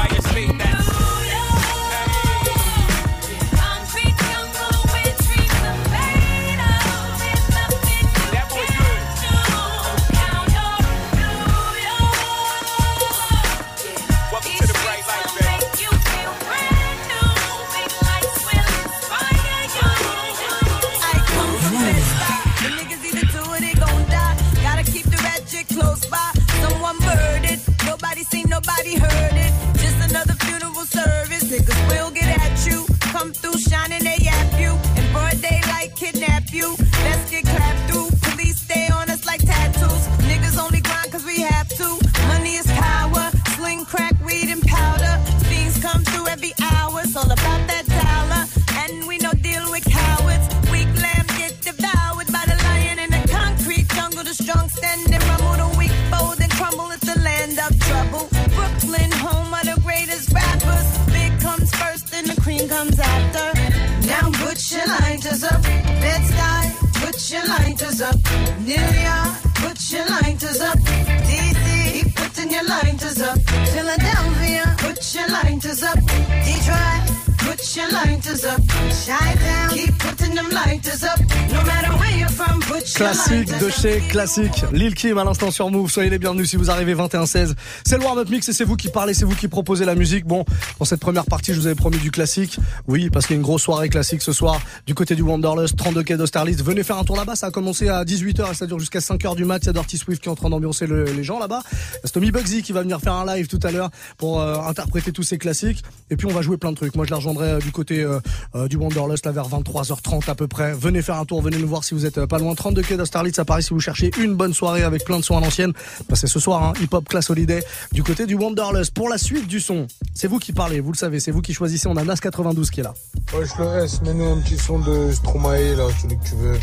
Classique 83.01 83.49
de 83.57 83.69
chez 83.71 83.99
classique. 84.09 84.63
Lil 84.71 84.93
Kim 84.93 85.17
à 85.17 85.23
l'instant 85.23 85.49
sur 85.49 85.71
Move. 85.71 85.89
Soyez 85.89 86.11
les 86.11 86.19
bienvenus 86.19 86.51
si 86.51 86.55
vous 86.55 86.69
arrivez 86.69 86.93
21-16. 86.93 87.55
C'est 87.83 87.97
le 87.97 88.03
warm-up 88.03 88.29
mix 88.29 88.47
et 88.47 88.53
c'est 88.53 88.63
vous 88.63 88.75
qui 88.75 88.89
parlez, 88.89 89.15
c'est 89.15 89.25
vous 89.25 89.33
qui 89.33 89.47
proposez 89.47 89.85
la 89.85 89.95
musique. 89.95 90.23
Bon, 90.27 90.45
dans 90.81 90.85
cette 90.85 90.99
première 90.99 91.25
partie, 91.25 91.53
je 91.53 91.59
vous 91.59 91.67
avais 91.67 91.75
promis 91.75 91.99
du 91.99 92.09
classique. 92.09 92.57
Oui, 92.87 93.11
parce 93.11 93.27
qu'il 93.27 93.35
y 93.35 93.37
a 93.37 93.39
une 93.39 93.43
grosse 93.43 93.61
soirée 93.61 93.87
classique 93.87 94.23
ce 94.23 94.33
soir 94.33 94.59
du 94.87 94.95
côté 94.95 95.13
du 95.13 95.21
Wanderlust, 95.21 95.75
32 95.75 96.01
quai 96.01 96.17
d'Austerlitz. 96.17 96.63
Venez 96.63 96.81
faire 96.81 96.97
un 96.97 97.03
tour 97.03 97.15
là-bas. 97.15 97.35
Ça 97.35 97.45
a 97.45 97.51
commencé 97.51 97.87
à 97.87 98.03
18h 98.03 98.49
et 98.51 98.55
ça 98.55 98.65
dure 98.65 98.79
jusqu'à 98.79 98.97
5h 98.97 99.35
du 99.35 99.45
mat. 99.45 99.59
Il 99.61 99.67
y 99.67 99.69
a 99.69 99.73
Dirty 99.73 99.99
Swift 99.99 100.23
qui 100.23 100.27
est 100.27 100.31
en 100.31 100.35
train 100.35 100.49
d'ambiancer 100.49 100.87
le- 100.87 101.03
les 101.03 101.23
gens 101.23 101.37
là-bas. 101.37 101.61
C'est 102.03 102.13
Tommy 102.13 102.31
Bugsy 102.31 102.63
qui 102.63 102.71
va 102.71 102.81
venir 102.81 102.99
faire 102.99 103.13
un 103.13 103.27
live 103.35 103.45
tout 103.45 103.59
à 103.61 103.69
l'heure 103.69 103.91
pour 104.17 104.41
euh, 104.41 104.55
interpréter 104.61 105.11
tous 105.11 105.21
ces 105.21 105.37
classiques. 105.37 105.83
Et 106.09 106.15
puis 106.15 106.25
on 106.25 106.31
va 106.33 106.41
jouer 106.41 106.57
plein 106.57 106.71
de 106.71 106.77
trucs. 106.77 106.95
Moi, 106.95 107.05
je 107.05 107.11
la 107.11 107.17
rejoindrai 107.17 107.47
euh, 107.47 107.59
du 107.59 107.71
côté 107.71 108.01
euh, 108.01 108.67
du 108.67 108.75
Wanderlust 108.77 109.27
là 109.27 109.33
vers 109.33 109.49
23h30 109.49 110.31
à 110.31 110.33
peu 110.33 110.47
près. 110.47 110.73
Venez 110.73 111.03
faire 111.03 111.17
un 111.17 111.25
tour, 111.25 111.43
venez 111.43 111.57
nous 111.57 111.67
voir 111.67 111.83
si 111.83 111.93
vous 111.93 112.07
êtes 112.07 112.25
pas 112.25 112.39
loin. 112.39 112.55
32 112.55 112.81
quai 112.81 112.97
d'Austerlitz 112.97 113.37
à 113.37 113.45
Paris 113.45 113.61
si 113.61 113.69
vous 113.69 113.79
cherchez 113.79 114.09
une 114.19 114.33
bonne 114.33 114.55
soirée 114.55 114.81
avec 114.81 115.05
plein 115.05 115.19
de 115.19 115.23
sons 115.23 115.37
à 115.37 115.41
l'ancienne. 115.41 115.73
Bah, 116.09 116.15
c'est 116.15 116.25
ce 116.25 116.39
soir, 116.39 116.63
hein, 116.63 116.73
hip 116.81 116.87
hop 116.93 117.07
class 117.07 117.29
holiday 117.29 117.63
du 117.91 118.01
côté 118.01 118.25
du 118.25 118.33
Wanderlust. 118.33 118.95
Pour 118.95 119.09
la 119.09 119.19
suite 119.19 119.47
du 119.47 119.59
son, 119.59 119.85
c'est 120.15 120.27
vous 120.27 120.39
qui 120.39 120.53
parlez, 120.53 120.70
vous 120.79 120.91
le 120.91 120.97
savez, 120.97 121.19
c'est 121.19 121.31
vous 121.31 121.41
qui 121.41 121.53
choisissez. 121.53 121.87
On 121.87 121.97
a 121.97 122.03
Nas 122.03 122.15
92 122.15 122.69
qui 122.69 122.79
est 122.79 122.83
là. 122.83 122.93
Ouais, 123.33 123.45
je 123.45 123.61
le 123.61 123.83
S, 123.83 124.01
mets-nous 124.01 124.25
un 124.25 124.37
petit 124.37 124.57
son 124.57 124.79
de 124.79 125.11
Stromae, 125.11 125.75
là, 125.75 125.87
celui 126.01 126.17
que 126.17 126.23
tu 126.23 126.35
veux. 126.35 126.57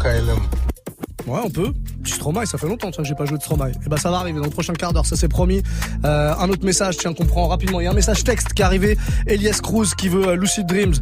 KLM. 0.00 0.38
Ouais, 1.26 1.40
on 1.44 1.50
peut. 1.50 1.72
Petit 2.02 2.14
Stromae, 2.14 2.46
ça 2.46 2.58
fait 2.58 2.66
longtemps 2.66 2.90
tiens, 2.90 3.02
que 3.02 3.08
j'ai 3.08 3.14
pas 3.14 3.24
joué 3.24 3.38
de 3.38 3.42
Stromae. 3.42 3.70
Et 3.70 3.88
ben 3.88 3.96
ça 3.96 4.10
va 4.10 4.18
arriver 4.18 4.38
dans 4.38 4.44
le 4.44 4.50
prochain 4.50 4.72
quart 4.72 4.92
d'heure, 4.92 5.06
ça 5.06 5.16
c'est 5.16 5.28
promis. 5.28 5.62
Euh, 6.04 6.34
un 6.36 6.48
autre 6.48 6.64
message, 6.64 6.96
tiens, 6.96 7.14
qu'on 7.14 7.26
prend 7.26 7.46
rapidement. 7.46 7.80
Il 7.80 7.84
y 7.84 7.86
a 7.86 7.90
un 7.90 7.94
message 7.94 8.24
texte 8.24 8.52
qui 8.54 8.62
est 8.62 8.64
arrivé. 8.64 8.98
Elias 9.26 9.60
Cruz 9.62 9.94
qui 9.96 10.08
veut 10.08 10.28
euh, 10.28 10.36
Lucid 10.36 10.66
Dreams. 10.66 10.94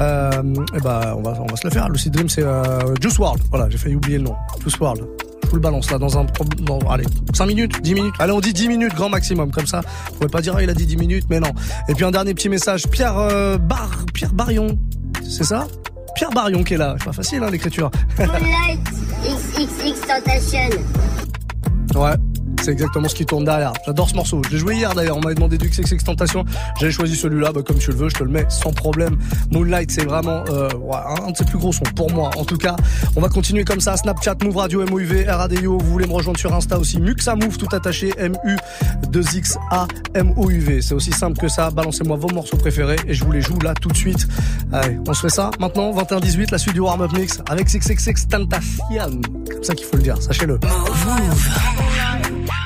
Euh, 0.00 0.42
et 0.74 0.80
ben 0.80 1.14
on 1.16 1.22
va, 1.22 1.40
on 1.40 1.46
va 1.46 1.56
se 1.56 1.66
le 1.66 1.70
faire. 1.70 1.88
Lucid 1.88 2.12
Dreams, 2.12 2.28
c'est 2.28 2.42
euh, 2.42 2.94
Juice 3.00 3.18
World. 3.18 3.42
Voilà, 3.50 3.68
j'ai 3.70 3.78
failli 3.78 3.94
oublier 3.94 4.18
le 4.18 4.24
nom. 4.24 4.34
Juice 4.62 4.78
World. 4.80 5.06
Vous 5.48 5.56
le 5.56 5.62
balance 5.62 5.90
là 5.90 5.98
dans 5.98 6.18
un 6.18 6.26
dans, 6.60 6.78
allez 6.90 7.04
5 7.34 7.46
minutes 7.46 7.82
10 7.82 7.94
minutes. 7.94 8.14
Allez 8.18 8.32
on 8.32 8.40
dit 8.40 8.52
10 8.52 8.68
minutes 8.68 8.94
grand 8.94 9.08
maximum 9.08 9.50
comme 9.50 9.66
ça. 9.66 9.80
Vous 10.08 10.14
pouvez 10.14 10.28
pas 10.28 10.40
dire 10.40 10.54
ah, 10.56 10.62
il 10.62 10.70
a 10.70 10.74
dit 10.74 10.86
10 10.86 10.96
minutes 10.96 11.26
mais 11.30 11.40
non. 11.40 11.52
Et 11.88 11.94
puis 11.94 12.04
un 12.04 12.10
dernier 12.10 12.34
petit 12.34 12.48
message. 12.48 12.86
Pierre 12.88 13.16
euh, 13.16 13.58
Bar 13.58 14.04
Pierre 14.12 14.32
Barion. 14.32 14.78
C'est 15.22 15.44
ça? 15.44 15.66
Pierre 16.14 16.30
Barion 16.30 16.62
qui 16.64 16.74
est 16.74 16.78
là. 16.78 16.96
C'est 16.98 17.06
pas 17.06 17.12
facile 17.12 17.42
hein, 17.42 17.50
l'écriture. 17.50 17.90
Moonlight 18.18 18.80
XXX 19.22 20.00
Tentation. 20.06 20.82
Ouais, 21.94 22.14
c'est 22.68 22.72
exactement 22.72 23.08
ce 23.08 23.14
qui 23.14 23.24
tourne 23.24 23.46
derrière. 23.46 23.72
J'adore 23.86 24.10
ce 24.10 24.14
morceau. 24.14 24.42
Je 24.44 24.50
l'ai 24.50 24.58
joué 24.58 24.74
hier 24.74 24.92
d'ailleurs. 24.92 25.16
On 25.16 25.20
m'avait 25.20 25.34
demandé 25.34 25.56
du 25.56 25.70
XXX 25.70 26.04
Tentation. 26.04 26.44
J'avais 26.78 26.92
choisi 26.92 27.16
celui-là, 27.16 27.50
bah, 27.50 27.62
comme 27.66 27.78
tu 27.78 27.90
le 27.90 27.96
veux, 27.96 28.10
je 28.10 28.14
te 28.16 28.22
le 28.22 28.28
mets 28.28 28.44
sans 28.50 28.72
problème. 28.72 29.16
Moonlight, 29.50 29.90
c'est 29.90 30.04
vraiment 30.04 30.44
euh, 30.50 30.68
un 31.26 31.30
de 31.30 31.36
ses 31.36 31.46
plus 31.46 31.56
gros 31.56 31.72
sons 31.72 31.84
pour 31.96 32.12
moi. 32.12 32.28
En 32.36 32.44
tout 32.44 32.58
cas, 32.58 32.76
on 33.16 33.22
va 33.22 33.30
continuer 33.30 33.64
comme 33.64 33.80
ça. 33.80 33.96
Snapchat, 33.96 34.34
Move 34.44 34.58
Radio, 34.58 34.84
MOUV, 34.84 35.24
RADIO. 35.28 35.78
Vous 35.78 35.90
voulez 35.90 36.06
me 36.06 36.12
rejoindre 36.12 36.38
sur 36.38 36.54
Insta 36.54 36.78
aussi. 36.78 37.00
Muxa 37.00 37.36
Move, 37.36 37.56
tout 37.56 37.74
attaché. 37.74 38.12
M-U-2-X-A, 38.18 39.88
M-O-U-V. 40.12 40.82
C'est 40.82 40.94
aussi 40.94 41.12
simple 41.12 41.38
que 41.38 41.48
ça. 41.48 41.70
Balancez-moi 41.70 42.18
vos 42.18 42.28
morceaux 42.34 42.58
préférés 42.58 42.96
et 43.06 43.14
je 43.14 43.24
vous 43.24 43.32
les 43.32 43.40
joue 43.40 43.58
là 43.60 43.72
tout 43.72 43.88
de 43.88 43.96
suite. 43.96 44.28
Allez, 44.74 44.98
on 45.08 45.14
se 45.14 45.22
fait 45.22 45.34
ça 45.34 45.50
maintenant. 45.58 45.90
21-18, 45.92 46.52
la 46.52 46.58
suite 46.58 46.74
du 46.74 46.80
warm-up 46.80 47.12
mix 47.14 47.40
avec 47.48 47.66
XXX 47.66 48.28
Tentation. 48.28 49.20
Comme 49.50 49.64
ça 49.64 49.74
qu'il 49.74 49.86
faut 49.86 49.96
le 49.96 50.02
dire. 50.02 50.20
Sachez-le. 50.20 50.60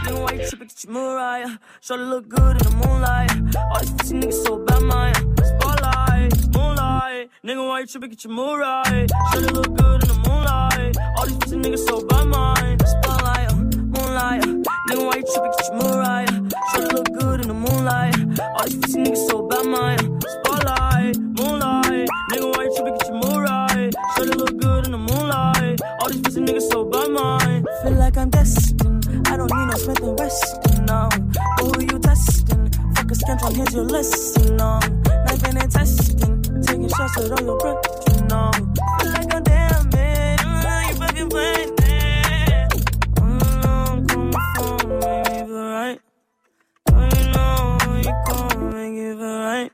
Nigga, 0.05 0.21
why 0.23 0.33
you 0.33 0.49
tripping? 0.49 0.69
Get 0.69 0.85
your 0.85 0.93
Mariah. 0.93 1.59
Shorty 1.81 2.03
look 2.05 2.29
good 2.29 2.57
in 2.57 2.65
the 2.71 2.87
moonlight. 2.87 3.31
All 3.57 3.81
these 3.81 3.93
pussy 3.93 4.15
niggas 4.17 4.45
so 4.45 4.59
bad, 4.65 4.83
man. 4.83 5.15
Spotlight, 5.45 6.33
moonlight. 6.55 7.31
Nigga, 7.45 7.69
why 7.69 7.81
you 7.81 7.87
tripping? 7.87 8.11
Get 8.11 8.25
your 8.25 8.33
Mariah. 8.33 9.07
Shorty 9.33 9.47
look 9.53 9.77
good 9.77 10.03
in 10.03 10.09
the 10.09 10.19
moonlight. 10.27 10.97
All 11.19 11.27
these 11.27 11.37
pussy 11.39 11.57
niggas 11.57 11.87
so 11.87 12.05
bad, 12.07 12.27
man. 12.27 12.79
Spotlight, 12.81 13.53
moonlight. 13.95 14.43
Nigga, 14.89 15.05
why 15.07 15.17
you 15.17 15.25
tripping? 15.33 15.53
Get 15.57 15.67
your 15.69 15.77
Mariah. 15.79 16.27
Shorty 16.73 16.95
look 16.95 17.09
good 17.19 17.41
in 17.43 17.49
the 17.49 17.55
moonlight. 17.55 18.17
All 18.41 18.65
these 18.65 18.77
pussy 18.77 18.99
niggas 19.05 19.29
so 19.29 19.47
bad, 19.47 19.67
man. 19.67 20.21
Spotlight, 20.21 21.19
moonlight. 21.39 22.09
Nigga, 22.33 22.57
why 22.57 22.65
you 22.65 22.73
tripping? 22.75 22.95
Get 22.99 23.09
your 23.09 23.19
Mariah. 23.23 23.91
Shorty 24.17 24.33
look 24.33 24.57
good 24.59 24.85
in 24.87 24.93
the 24.93 24.99
moonlight. 24.99 25.81
All 26.01 26.09
these 26.09 26.21
pussy 26.23 26.41
niggas 26.41 26.69
so 26.71 26.85
bad, 26.85 27.11
man. 27.11 27.65
Feel 27.83 27.93
like 27.93 28.17
I'm 28.17 28.31
destined. 28.31 29.12
I 29.33 29.37
don't 29.39 29.51
need 29.51 29.65
no 29.65 29.77
Smith 29.79 30.03
and 30.03 30.19
Weston, 30.19 30.85
no. 30.85 31.09
But 31.57 31.65
who 31.65 31.81
you 31.81 31.99
testing? 32.01 32.71
Fuck 32.95 33.11
a 33.11 33.15
scantron, 33.15 33.57
here's 33.57 33.75
your 33.75 33.85
lesson, 33.85 34.57
no. 34.57 34.79
Knifing 35.27 35.57
and 35.57 35.73
testing, 35.73 36.43
taking 36.61 36.89
shots 36.91 37.17
at 37.17 37.33
all 37.33 37.43
your 37.43 37.59
breath, 37.59 37.83
you 38.13 38.25
know. 38.27 38.51
Feel 39.01 39.13
like 39.13 39.35
I'm 39.35 39.43
damn 39.43 39.89
man, 39.89 40.39
mm, 40.39 40.89
you 40.91 40.97
fucking 40.97 41.31
playing 41.31 41.75
it. 41.79 42.73
Mm, 43.17 44.13
I'm 44.13 44.29
me 44.29 44.37
feel 45.25 45.65
right. 45.65 46.01
Oh, 46.93 47.09
you 47.17 47.25
know 47.33 47.79
you 48.05 48.15
come 48.27 48.71
make 48.71 48.99
it 48.99 49.17
right. 49.17 49.73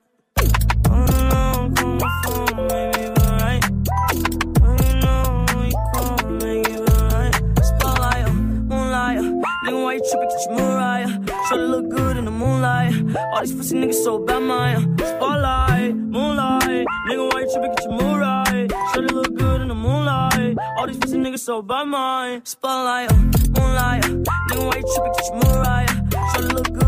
You 9.99 10.11
tripping? 10.11 10.29
Get 10.29 10.41
your 10.47 10.55
Mariah. 10.55 11.09
Shorty 11.49 11.65
look 11.65 11.89
good 11.89 12.17
in 12.17 12.25
the 12.25 12.31
moonlight. 12.31 12.93
All 13.33 13.41
these 13.41 13.55
pussy 13.55 13.77
niggas 13.77 14.03
so 14.05 14.19
bad, 14.19 14.43
man. 14.43 14.97
Spotlight, 14.99 15.95
moonlight, 15.95 16.87
nigga, 17.09 17.33
why 17.33 17.41
you 17.41 17.51
tripping? 17.53 17.75
Get 17.75 17.85
your 17.85 17.93
Mariah. 17.93 18.69
Shorty 18.93 19.15
look 19.15 19.35
good 19.35 19.61
in 19.63 19.69
the 19.69 19.75
moonlight. 19.75 20.57
All 20.79 20.87
these 20.87 20.99
pussy 20.99 21.19
niggas 21.19 21.41
so 21.41 21.63
bad, 21.63 21.85
man. 21.87 22.45
Spotlight, 22.45 23.11
uh, 23.13 23.17
moonlight, 23.17 24.05
uh, 24.05 24.09
nigga, 24.49 24.67
why 24.67 24.77
you 24.77 24.87
tripping? 24.95 25.13
Get 25.17 25.27
your 25.27 25.37
Mariah. 25.43 26.33
Shorty 26.33 26.49
look 26.55 26.73
good 26.73 26.88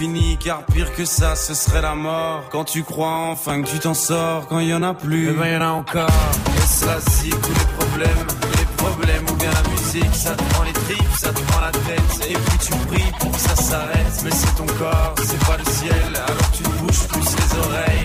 fini, 0.00 0.38
car 0.38 0.64
pire 0.64 0.90
que 0.94 1.04
ça, 1.04 1.36
ce 1.36 1.52
serait 1.52 1.82
la 1.82 1.94
mort. 1.94 2.44
Quand 2.50 2.64
tu 2.64 2.82
crois 2.84 3.18
enfin 3.32 3.60
que 3.60 3.68
tu 3.68 3.78
t'en 3.78 3.92
sors, 3.92 4.46
quand 4.48 4.58
il 4.58 4.68
y 4.68 4.74
en 4.74 4.82
a 4.82 4.94
plus, 4.94 5.28
eh 5.28 5.32
ben 5.32 5.46
y 5.46 5.56
en 5.56 5.60
a 5.60 5.72
encore. 5.72 6.08
Et 6.56 6.66
ça, 6.66 6.98
si 7.06 7.28
tous 7.28 7.56
les 7.60 7.68
problèmes, 7.78 8.26
les 8.58 8.68
problèmes 8.82 9.26
ou 9.30 9.34
bien 9.34 9.50
la 9.50 9.68
musique, 9.68 10.14
ça 10.14 10.30
te 10.34 10.42
prend 10.54 10.64
les 10.64 10.72
tripes, 10.72 11.16
ça 11.18 11.28
te 11.28 11.40
prend 11.48 11.60
la 11.60 11.72
tête. 11.72 12.30
Et 12.30 12.32
puis 12.32 12.58
tu 12.66 12.72
pries 12.88 13.12
pour 13.18 13.30
que 13.30 13.40
ça 13.40 13.56
s'arrête, 13.56 14.16
mais 14.24 14.30
c'est 14.30 14.54
ton 14.56 14.66
corps, 14.80 15.14
c'est 15.22 15.44
pas 15.46 15.58
le 15.58 15.70
ciel. 15.70 16.10
Alors 16.14 16.50
tu 16.52 16.62
te 16.62 16.70
bouges 16.80 17.06
plus 17.08 17.28
les 17.36 17.50
oreilles, 17.58 17.99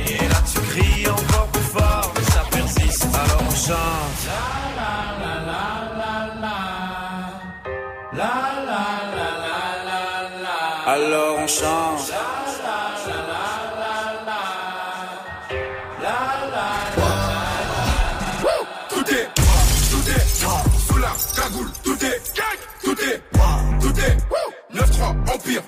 pire, 25.45 25.61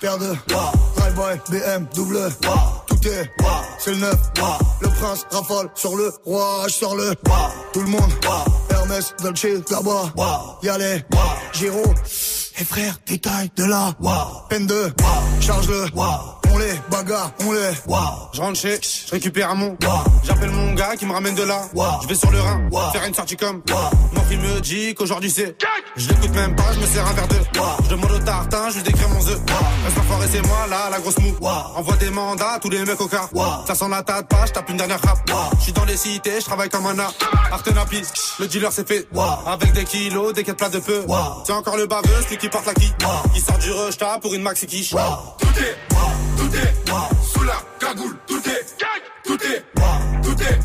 Paire 0.00 0.18
de 0.18 0.32
Drive-by, 0.96 1.50
BM, 1.50 1.86
double 1.94 2.18
Tout 2.86 3.08
est, 3.08 3.30
c'est 3.78 3.90
le 3.90 3.96
neuf 3.96 4.16
Le 4.80 4.88
prince 4.88 5.26
rafale 5.30 5.70
sur 5.74 5.96
le 5.96 6.12
roi 6.24 6.64
Je 6.68 6.72
sors 6.72 6.94
le, 6.94 7.14
tout 7.72 7.80
le 7.80 7.88
monde 7.88 8.10
Hermès, 8.70 9.12
Dolce, 9.22 9.46
là-bas 9.70 10.12
Y'allez, 10.62 11.04
Giro 11.52 11.82
Et 12.58 12.64
frère, 12.64 12.96
détail 13.06 13.50
de 13.56 13.64
là 13.64 13.92
Peine 14.48 14.66
de, 14.66 14.92
charge-le 15.40 15.86
On 16.58 16.60
les 16.60 16.74
bagarre, 16.90 17.30
on 17.46 17.52
les 17.52 17.60
Je 18.32 18.40
rentre 18.40 18.58
chez, 18.58 18.80
je 18.82 19.12
récupère 19.12 19.50
un 19.50 19.54
mon. 19.54 19.76
J'appelle 20.24 20.50
mon 20.50 20.74
gars 20.74 20.96
qui 20.96 21.06
me 21.06 21.12
ramène 21.12 21.36
de 21.36 21.44
là. 21.44 21.68
Je 22.02 22.08
vais 22.08 22.16
sur 22.16 22.32
le 22.32 22.40
Rhin, 22.40 22.68
faire 22.92 23.04
une 23.04 23.14
sortie 23.14 23.36
comme. 23.36 23.62
Mon 24.12 24.22
fils 24.22 24.38
me 24.38 24.60
dit 24.60 24.92
qu'aujourd'hui 24.94 25.30
c'est. 25.30 25.56
Je 25.96 26.08
l'écoute 26.08 26.34
même 26.34 26.56
pas, 26.56 26.72
je 26.72 26.80
me 26.80 26.86
sers 26.86 27.06
un 27.06 27.12
verre 27.12 27.28
de. 27.28 27.36
Je 27.84 27.90
demande 27.90 28.10
au 28.10 28.18
tartin, 28.18 28.70
je 28.70 28.76
lui 28.76 28.82
décris 28.82 29.06
mon 29.08 29.20
œuf. 29.20 29.38
Reste 29.84 29.98
enfoiré, 29.98 30.26
c'est 30.32 30.46
moi 30.48 30.66
là, 30.68 30.88
la 30.90 30.98
grosse 30.98 31.18
mou. 31.18 31.32
Envoie 31.76 31.96
des 31.96 32.10
mandats 32.10 32.54
à 32.54 32.58
tous 32.58 32.70
les 32.70 32.84
mecs 32.84 33.00
au 33.00 33.06
car. 33.06 33.28
Ça 33.64 33.76
sent 33.76 33.88
la 33.88 34.02
tête 34.02 34.26
pas, 34.26 34.46
je 34.46 34.52
tape 34.52 34.68
une 34.68 34.78
dernière 34.78 35.00
rap. 35.00 35.18
Je 35.58 35.62
suis 35.62 35.72
dans 35.72 35.84
les 35.84 35.96
cités, 35.96 36.40
je 36.40 36.44
travaille 36.44 36.70
comme 36.70 36.86
un 36.86 36.98
art. 36.98 37.14
Artenapis, 37.52 38.02
le 38.40 38.48
dealer 38.48 38.72
c'est 38.72 38.88
fait. 38.88 39.06
Avec 39.46 39.72
des 39.74 39.84
kilos, 39.84 40.32
des 40.32 40.42
quêtes 40.42 40.58
plats 40.58 40.70
de 40.70 40.80
peu. 40.80 41.04
C'est 41.46 41.52
encore 41.52 41.76
le 41.76 41.86
baveux, 41.86 42.22
celui 42.24 42.36
qui 42.36 42.48
porte 42.48 42.66
la 42.66 42.74
qui. 42.74 42.92
Qui 43.32 43.40
sort 43.40 43.58
du 43.58 43.70
rush 43.70 43.96
pour 44.20 44.34
une 44.34 44.42
maxi 44.42 44.66
quiche. 44.66 44.90
Tout 44.90 45.46
est, 45.60 45.76
tout 46.36 46.47
est, 46.56 46.74
sous 47.22 47.44
la 47.44 47.54
cagoule, 47.78 48.16
tout 48.26 48.42
est, 48.48 48.66
tout 49.24 49.38
est, 49.44 49.64
tout 50.22 50.42
est, 50.42 50.58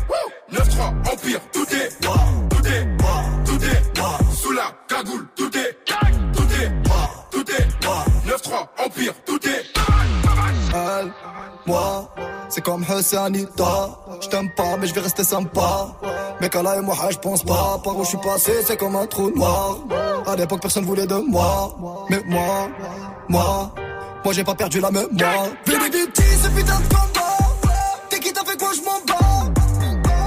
9-3, 0.52 1.12
Empire, 1.12 1.40
tout 1.52 1.66
est, 1.74 1.88
tout 2.00 2.66
est, 2.66 2.86
tout 3.44 3.64
est, 3.64 4.36
sous 4.36 4.52
la 4.52 4.72
cagoule, 4.88 5.26
tout 5.36 5.56
est, 5.56 5.78
tout 6.32 6.42
est, 6.42 6.72
tout 7.30 7.50
est, 7.50 7.68
9-3, 8.28 8.68
Empire, 8.84 9.14
tout 9.26 9.40
est. 9.48 9.64
Elle, 10.74 11.12
moi, 11.66 12.12
c'est 12.48 12.60
comme 12.60 12.84
Hassanita. 12.88 13.98
Je 14.20 14.28
t'aime 14.28 14.50
pas, 14.54 14.76
mais 14.78 14.86
je 14.86 14.94
vais 14.94 15.00
rester 15.00 15.24
sympa. 15.24 15.88
Mais 16.40 16.50
là 16.62 16.76
et 16.76 16.80
moi, 16.80 16.96
je 17.10 17.18
pense 17.18 17.42
pas. 17.42 17.80
Par 17.82 17.96
où 17.96 18.04
je 18.04 18.08
suis 18.10 18.18
passé, 18.18 18.52
c'est 18.64 18.76
comme 18.76 18.96
un 18.96 19.06
trou 19.06 19.30
noir. 19.30 19.78
À 20.26 20.36
l'époque, 20.36 20.60
personne 20.60 20.84
voulait 20.84 21.06
de 21.06 21.14
moi. 21.14 21.76
Mais 22.10 22.22
moi, 22.26 22.68
moi, 23.28 23.74
moi, 24.24 24.32
j'ai 24.32 24.44
pas 24.44 24.54
perdu 24.54 24.80
la 24.80 24.90
mémoire. 24.90 25.48
Bénédicti, 25.66 26.22
ce 26.22 26.48
putain 26.48 26.80
de 26.80 26.88
combat. 26.88 27.36
T'es 28.08 28.18
qui 28.18 28.32
t'as 28.32 28.44
fait 28.44 28.56
quoi, 28.58 28.70
je 28.74 28.80
m'en 28.80 29.00
bats? 29.06 29.52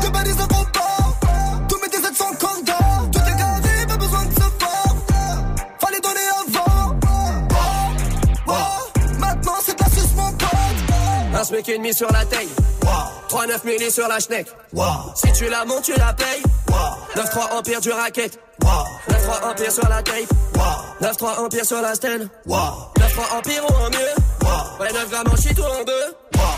De 0.03 0.10
balises 0.10 0.38
de 0.38 0.43
combat. 0.43 1.67
Tous 1.67 1.79
mes 1.81 1.89
DZ 1.89 2.15
sont 2.15 2.36
cordons. 2.39 3.10
Tout 3.12 3.19
est 3.19 3.38
carré, 3.38 3.86
pas 3.88 3.97
besoin 3.97 4.25
de 4.25 4.33
se 4.33 4.39
faire. 4.39 4.95
Fallait 5.79 5.99
donner 5.99 6.27
avant. 6.47 6.99
Oh, 7.03 8.47
oh, 8.47 8.99
Maintenant, 9.19 9.55
c'est 9.65 9.77
de 9.77 9.83
la 9.83 9.89
suce, 9.89 10.15
mon 10.15 10.31
pote. 10.31 10.49
Un 11.33 11.43
smic 11.43 11.69
et 11.69 11.77
demi 11.77 11.93
sur 11.93 12.12
la 12.12 12.25
taille. 12.25 12.49
3-9 13.27 13.65
milli 13.65 13.91
sur 13.91 14.07
la 14.07 14.19
schneck. 14.19 14.47
Si 15.15 15.31
tu 15.33 15.49
la 15.49 15.65
montes, 15.65 15.83
tu 15.83 15.93
la 15.97 16.13
payes. 16.13 16.43
9-3 17.15 17.57
empire 17.57 17.81
du 17.81 17.91
racket. 17.91 18.39
9-3 18.61 19.51
empire 19.51 19.71
sur 19.71 19.87
la 19.89 20.01
tape. 20.01 20.27
9-3 21.01 21.39
empire 21.39 21.65
sur 21.65 21.81
la 21.81 21.95
stand. 21.95 22.29
9-3 22.47 23.37
empire 23.37 23.63
ou 23.69 23.73
en 23.73 23.89
mieux. 23.89 24.79
Ouais, 24.79 24.91
9 24.93 25.09
grammes 25.09 25.27
en 25.31 25.35
shit 25.35 25.57
ou 25.59 25.63
en 25.63 25.83
bœuf. 25.83 26.13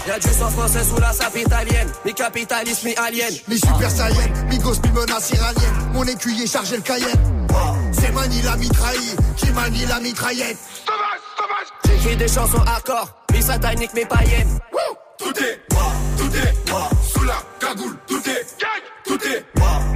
Y'a 0.07 0.19
du 0.19 0.29
sang 0.29 0.49
français 0.49 0.83
sous 0.83 0.99
la 0.99 1.13
sape 1.13 1.37
italienne. 1.37 1.89
Mi 2.05 2.13
capitaliste, 2.13 2.83
mi 2.83 2.95
alien. 2.95 3.33
Mi 3.47 3.57
super 3.57 3.89
saiyan, 3.89 4.29
mi 4.49 4.57
gosse, 4.57 4.79
mi 4.83 4.91
menace 4.91 5.31
iranienne. 5.31 5.91
Mon 5.93 6.03
écuyer 6.03 6.47
chargé 6.47 6.77
le 6.77 6.81
cayenne. 6.81 7.47
C'est 7.91 8.11
Mani 8.11 8.41
la 8.41 8.55
mitraille, 8.55 9.15
qui 9.37 9.51
manie 9.51 9.85
la 9.85 9.99
mitraillette. 9.99 10.57
J'écris 11.85 12.17
des 12.17 12.27
chansons 12.27 12.61
hardcore. 12.65 13.09
Mi 13.33 13.41
satanique, 13.41 13.93
mi 13.93 14.05
païenne. 14.05 14.59
Tout 15.19 15.37
est, 15.43 15.59
tout 16.17 16.33
est, 16.33 16.53
sous 17.11 17.23
la 17.25 17.35
cagoule, 17.59 17.97
tout 18.07 18.21
est, 18.29 18.45
tout 19.03 19.19
est, 19.27 19.45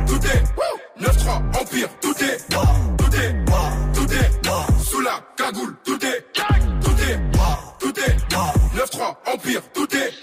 tout 0.06 0.28
est, 0.28 1.02
9-3, 1.02 1.62
Empire, 1.62 1.90
tout 2.02 2.24
est, 2.24 2.38
tout 2.50 3.16
est, 3.16 3.46
tout 3.94 4.14
est, 4.14 4.84
sous 4.84 5.00
la 5.00 5.20
cagoule, 5.38 5.76
tout 5.86 6.06
est, 6.06 6.26
tout 6.82 6.92
est, 6.92 7.20
tout 7.80 8.00
est, 8.00 8.18
9-3, 8.76 9.16
Empire, 9.34 9.62
tout 9.74 9.96
est. 9.96 10.23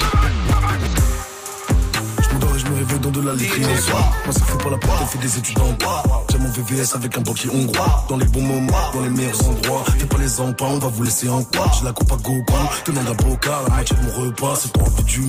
Et 2.95 2.99
dans 2.99 3.11
de 3.11 3.21
la. 3.21 3.35
Moi, 3.35 4.33
ça 4.33 4.45
fait 4.45 4.59
pas 4.59 4.71
la 4.71 4.79
porte, 4.79 4.99
elle 5.01 5.07
fait 5.07 5.19
des 5.19 5.39
études 5.39 5.59
en 5.61 5.73
droit. 5.73 6.25
J'ai 6.31 6.39
mon 6.39 6.49
VVS 6.49 6.95
avec 6.95 7.17
un 7.17 7.21
banquier 7.21 7.49
hongrois. 7.51 8.05
Dans 8.09 8.17
les 8.17 8.25
bons 8.25 8.43
moments, 8.43 8.91
dans 8.93 9.01
les 9.03 9.11
meilleurs 9.11 9.49
endroits. 9.49 9.85
Fais 9.99 10.07
pas 10.07 10.19
les 10.19 10.41
empans, 10.41 10.71
on 10.71 10.79
va 10.79 10.89
vous 10.89 11.03
laisser 11.05 11.29
en 11.29 11.43
quoi. 11.45 11.67
J'ai 11.79 11.85
la 11.85 11.93
coupe 11.93 12.11
à 12.13 12.17
gogo, 12.17 12.55
demande 12.87 13.09
à 13.09 13.15
Boca. 13.15 13.61
La 13.69 13.75
moitié 13.75 13.97
de 13.97 14.03
mon 14.03 14.25
repas, 14.25 14.55
c'est 14.57 14.73
pour 14.73 14.83
envie 14.83 15.05
du 15.05 15.23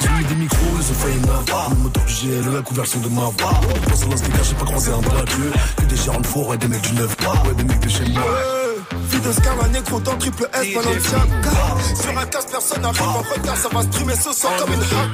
J'ai 0.00 0.08
mis 0.08 0.24
des 0.24 0.34
micros, 0.36 0.58
ils 0.78 0.90
ont 0.90 0.94
failli 0.94 1.18
m'avoir. 1.20 1.70
Le 1.70 1.76
moteur 1.76 2.04
du 2.04 2.12
GL, 2.14 2.54
la 2.54 2.62
conversion 2.62 3.00
de 3.00 3.08
ma 3.08 3.20
voix. 3.22 3.60
À 3.86 3.90
Las 3.90 4.22
Vegas, 4.22 4.44
j'ai 4.48 4.54
pas 4.54 4.64
croisé 4.64 4.92
un 4.92 5.00
braqueux. 5.00 5.52
Que 5.76 5.84
des 5.84 5.96
gérants 5.96 6.20
de 6.20 6.26
four, 6.26 6.48
ouais, 6.48 6.56
des 6.56 6.68
mecs 6.68 6.82
du 6.82 6.94
9 6.94 7.16
ouais, 7.46 7.54
des 7.54 7.64
mecs 7.64 7.80
de 7.80 7.88
chez 7.88 8.08
moi. 8.08 8.22
Vie 9.12 9.20
de 9.20 9.32
Scar, 9.32 9.68
négro 9.68 10.00
dans 10.00 10.16
triple 10.16 10.48
S, 10.54 10.74
Balenciaga 10.74 11.50
Sur 11.94 12.18
un 12.18 12.26
casse, 12.26 12.46
personne 12.46 12.80
n'arrive 12.80 13.02
en 13.02 13.18
retard 13.18 13.56
Ça 13.56 13.68
va 13.68 13.82
streamer 13.82 14.14
ce 14.14 14.32
soir 14.32 14.52
comme 14.58 14.72
une 14.72 14.80
hack 14.80 15.12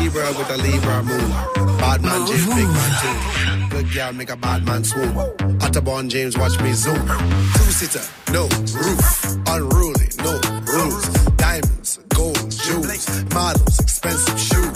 Libra 0.00 0.30
with 0.32 0.50
a 0.50 0.56
Libra 0.56 1.02
move. 1.02 1.78
Bad 1.78 2.02
man 2.02 2.22
oh, 2.22 2.26
James, 2.26 2.46
big 2.54 2.68
man 2.68 2.92
oh. 2.92 3.68
too. 3.70 3.76
Good 3.76 3.92
girl 3.92 4.12
make 4.14 4.30
a 4.30 4.36
bad 4.36 4.64
man 4.64 4.82
swoon. 4.84 5.14
Otterborn 5.60 6.08
James, 6.08 6.36
watch 6.38 6.58
me 6.60 6.72
zoom. 6.72 6.96
Two 6.96 7.70
sitter, 7.70 8.02
no 8.32 8.48
roof. 8.74 9.36
Unruly, 9.46 10.08
no 10.24 10.40
rules. 10.72 11.04
Diamonds, 11.36 11.98
gold, 12.14 12.50
jewels, 12.50 13.24
models, 13.34 13.78
expensive 13.80 14.40
shoes. 14.40 14.72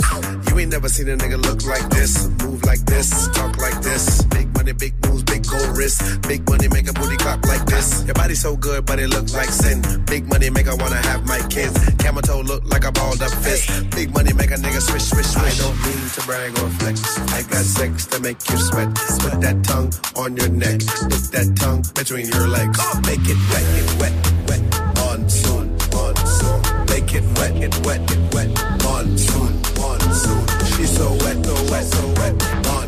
You 0.51 0.59
ain't 0.59 0.71
never 0.71 0.89
seen 0.89 1.09
a 1.09 1.17
nigga 1.17 1.43
look 1.43 1.65
like 1.67 1.89
this, 1.91 2.29
move 2.43 2.63
like 2.65 2.85
this, 2.85 3.29
talk 3.29 3.57
like 3.59 3.81
this. 3.83 4.23
Big 4.67 4.75
money, 4.75 4.91
big 4.91 5.07
moves, 5.07 5.23
big 5.23 5.47
gold 5.47 5.79
wrist. 5.79 6.23
Big 6.23 6.49
money 6.49 6.67
make 6.67 6.89
a 6.89 6.93
booty 6.93 7.17
clap 7.17 7.45
like 7.47 7.65
this. 7.67 8.05
Your 8.05 8.15
body 8.15 8.35
so 8.35 8.57
good, 8.57 8.85
but 8.85 8.99
it 8.99 9.09
look 9.11 9.33
like 9.33 9.49
sin. 9.49 9.81
Big 10.07 10.27
money 10.27 10.51
make 10.51 10.67
I 10.67 10.75
wanna 10.75 10.97
have 11.07 11.25
my 11.25 11.39
kids. 11.49 11.79
Camel 11.99 12.21
toe 12.21 12.41
look 12.41 12.65
like 12.65 12.85
a 12.85 12.91
balled 12.91 13.23
up 13.23 13.31
fist. 13.31 13.71
Big 13.91 14.13
money 14.13 14.33
make 14.33 14.51
a 14.51 14.57
nigga 14.57 14.81
swish, 14.81 15.05
swish, 15.05 15.27
swish. 15.27 15.61
I 15.61 15.63
don't 15.63 15.79
mean 15.87 16.11
to 16.11 16.21
brag 16.27 16.51
or 16.59 16.69
flex. 16.81 17.17
I 17.31 17.43
got 17.43 17.65
sex 17.65 18.07
to 18.07 18.19
make 18.19 18.39
you 18.51 18.57
sweat. 18.57 18.93
Put 19.23 19.41
that 19.41 19.63
tongue 19.63 19.93
on 20.17 20.37
your 20.37 20.49
neck. 20.49 20.81
Put 20.81 21.31
that 21.31 21.55
tongue 21.55 21.85
between 21.95 22.27
your 22.27 22.49
legs. 22.49 22.79
Make 23.07 23.23
it 23.23 23.39
wet, 23.51 23.67
it 23.79 23.89
wet, 24.01 24.15
wet. 24.49 24.63
Monsoon, 24.97 25.77
monsoon. 25.95 26.59
Make 26.91 27.15
it 27.15 27.23
wet, 27.39 27.55
it 27.55 27.75
wet, 27.87 28.03
it 28.11 28.35
wet. 28.35 28.51
Monsoon, 28.83 29.63
monsoon. 29.79 30.43
She's 30.75 30.91
so 30.91 31.13
wet, 31.23 31.39
so 31.47 31.55
wet, 31.71 31.85
so 31.85 32.03
wet. 32.19 32.35
Monsoon, 32.67 32.86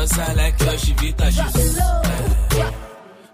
cause 0.00 0.18
I 0.18 0.32
like 0.34 0.60
your 0.60 0.74
shivita 0.74 1.30
juice. 1.30 1.69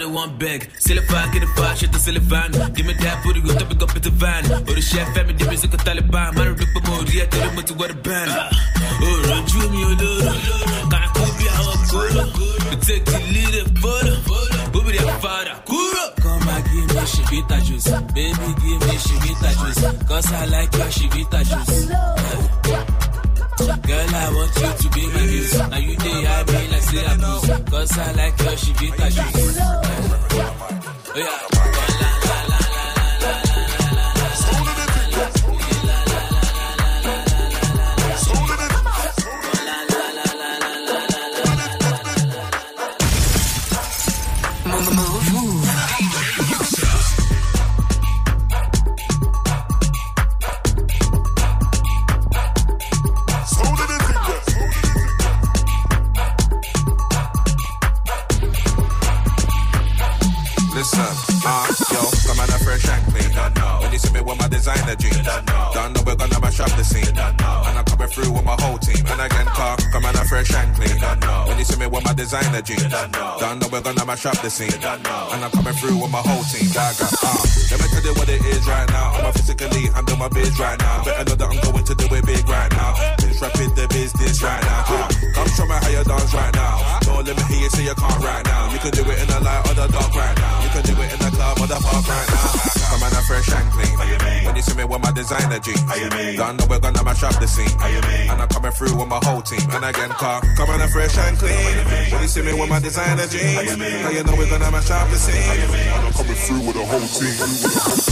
I 0.00 0.04
they 0.04 0.10
want 0.10 0.38
beg. 0.38 0.70
Silly 0.78 1.02
fire, 1.02 1.30
get 1.30 1.40
the 1.40 1.46
fire, 1.48 1.76
shit 1.76 1.92
to 1.92 1.98
silly 1.98 2.20
van. 2.20 2.52
Give 2.72 2.86
me 2.86 2.94
that 2.94 3.22
booty, 3.22 3.40
go 3.42 3.52
top 3.52 3.70
it 3.70 3.82
up 3.82 3.94
into 3.94 4.10
van. 4.10 4.44
Or 4.50 4.74
the 4.74 4.80
chef, 4.80 5.12
family, 5.14 5.34
the 5.34 5.44
music 5.46 5.74
of 5.74 5.80
Taliban. 5.80 6.34
Man, 6.36 6.56
rip 6.56 6.74
a 6.74 6.80
booty, 6.80 7.18
yeah, 7.18 7.26
tell 7.26 7.46
them 7.46 7.56
what 7.56 7.66
to 7.66 7.74
wear 7.74 7.88
the 7.88 7.94
band. 8.00 8.30
Oh, 8.32 9.22
run 9.28 9.44
you 9.52 9.68
me, 9.68 9.80
oh, 9.84 10.88
Can't 10.88 11.10
cool 11.12 11.32
be 11.36 11.46
our. 11.52 11.76
We 12.70 12.76
take 12.80 13.04
the 13.04 13.18
lead, 13.28 13.54
and 13.60 13.78
photo. 13.78 14.70
Booby, 14.72 14.96
that 14.96 15.20
father, 15.20 15.62
cool 15.66 15.90
give 16.70 16.86
me 16.88 17.02
shivita 17.04 17.58
juice. 17.64 17.90
Baby, 18.14 18.48
give 18.62 18.80
me 18.86 18.96
shivita 19.04 19.50
juice. 19.60 19.82
Cause 20.08 20.32
I 20.32 20.44
like 20.46 20.72
your 20.74 20.90
shivita 20.96 21.40
juice. 21.44 21.88
Girl, 23.60 24.14
I 24.14 24.32
want 24.32 24.56
you 24.56 24.70
to 24.80 24.88
be 24.94 25.06
my 25.12 25.22
muse. 25.26 25.58
Now 25.58 25.76
you 25.76 25.96
day 25.96 26.26
c'est 26.90 27.06
la. 27.06 27.40
Cause 27.70 27.98
I 27.98 28.12
like 28.12 28.40
her, 28.40 28.56
she 28.56 28.72
get 28.72 28.98
a 28.98 29.10
juice. 29.10 29.60
With 64.30 64.38
my 64.38 64.48
designer 64.48 64.94
jeans, 64.94 65.26
don't 65.74 65.92
know 65.92 66.02
we're 66.06 66.14
gonna 66.14 66.38
mash 66.40 66.60
up 66.60 66.70
the 66.78 66.84
scene. 66.84 67.16
And 67.18 67.78
I'm 67.78 67.84
coming 67.84 68.08
through 68.08 68.30
with 68.32 68.44
my 68.44 68.56
whole 68.60 68.78
team. 68.78 69.04
And 69.06 69.20
again, 69.20 69.46
fresh 70.44 70.64
and 70.64 70.74
clean. 70.76 70.96
When 71.48 71.58
you 71.58 71.64
see 71.64 71.78
me 71.78 71.86
with 71.86 72.04
my 72.04 72.12
designer 72.14 72.62
jeans, 72.62 72.88
don't 72.88 73.58
know 73.60 73.68
we're 73.72 73.82
gonna 73.82 74.04
mash 74.04 74.26
up 74.26 74.38
the 74.40 74.50
scene. 74.50 74.72
And 74.72 75.44
I'm 75.44 75.50
coming 75.50 75.74
through 75.74 76.00
with 76.00 76.10
my 76.10 76.22
whole 76.24 76.44
team. 76.48 76.68
Gaga, 76.72 77.06
uh, 77.22 77.36
let 77.70 77.78
me 77.80 77.86
tell 77.92 78.04
you 78.04 78.14
what 78.16 78.28
it 78.28 78.42
is 78.44 78.66
right 78.66 78.88
now. 78.88 79.12
I'm 79.20 79.26
a 79.26 79.32
physically 79.32 79.86
handle 79.92 80.16
my 80.16 80.28
biz 80.28 80.58
right 80.58 80.78
now. 80.78 81.04
Better 81.04 81.24
know 81.24 81.36
that 81.36 81.48
I'm 81.50 81.60
going 81.60 81.84
to 81.84 81.94
do 81.94 82.06
it 82.14 82.24
big 82.26 82.48
right 82.48 82.70
now. 82.72 82.94
Bitch, 83.20 83.40
rapid 83.40 83.70
the 83.76 83.86
business 83.88 84.42
right 84.42 84.62
now. 84.62 84.84
Uh, 84.88 85.08
come 85.34 85.48
show 85.56 85.66
me 85.66 85.76
how 85.76 85.88
you 85.88 86.04
dance 86.04 86.32
right 86.34 86.54
now. 86.54 87.00
Don't 87.02 87.26
let 87.26 87.36
me 87.36 87.42
hear 87.50 87.60
you 87.64 87.70
say 87.70 87.84
you 87.84 87.94
can't 87.94 88.24
right 88.24 88.44
now. 88.44 88.72
You 88.72 88.78
can 88.78 88.92
do 88.92 89.02
it 89.04 89.18
in 89.20 89.28
the 89.28 89.40
light 89.40 89.62
or 89.68 89.74
the 89.74 89.86
dark 89.92 90.14
right 90.14 90.36
now. 90.36 90.62
You 90.64 90.70
can 90.70 90.82
do 90.88 90.94
it 91.02 91.12
in 91.12 91.20
the 91.20 91.30
club 91.36 91.60
or 91.60 91.66
the 91.66 91.78
park 91.80 92.04
right 92.08 92.28
now. 92.32 92.48
Come 92.90 93.02
on, 93.04 93.12
a 93.12 93.22
fresh 93.28 93.50
and 93.52 93.70
clean. 93.70 93.94
When 94.44 94.56
you 94.56 94.62
see 94.62 94.76
me 94.76 94.84
with 94.84 95.02
my 95.02 95.12
designer 95.12 95.58
jeans, 95.60 95.84
don't 96.36 96.56
know 96.56 96.66
we're 96.68 96.80
gonna 96.80 97.04
mash 97.04 97.22
up 97.22 97.38
the 97.38 97.46
scene. 97.46 97.70
And 98.30 98.40
I'm 98.40 98.48
coming 98.48 98.72
through 98.72 98.96
with 98.96 99.08
my 99.08 99.20
whole 99.22 99.42
team. 99.42 99.62
And 99.70 99.84
again, 99.84 100.10
come 100.56 100.70
on, 100.70 100.88
fresh 100.88 101.18
and 101.18 101.36
clean. 101.38 101.76
When 102.12 102.22
you 102.22 102.28
see 102.28 102.42
me 102.42 102.52
with 102.52 102.68
my 102.68 102.78
designer 102.78 103.26
jeans, 103.26 103.76
now 103.76 104.10
you 104.10 104.22
know 104.22 104.34
we're 104.36 104.48
gonna 104.50 104.70
mash 104.70 104.90
up 104.90 105.08
the 105.10 105.16
scene. 105.16 105.60
I'm 106.04 106.12
coming 106.12 106.34
through 106.34 106.66
with 106.66 106.76
the 106.76 106.84
whole 106.84 107.08
team. 107.08 108.09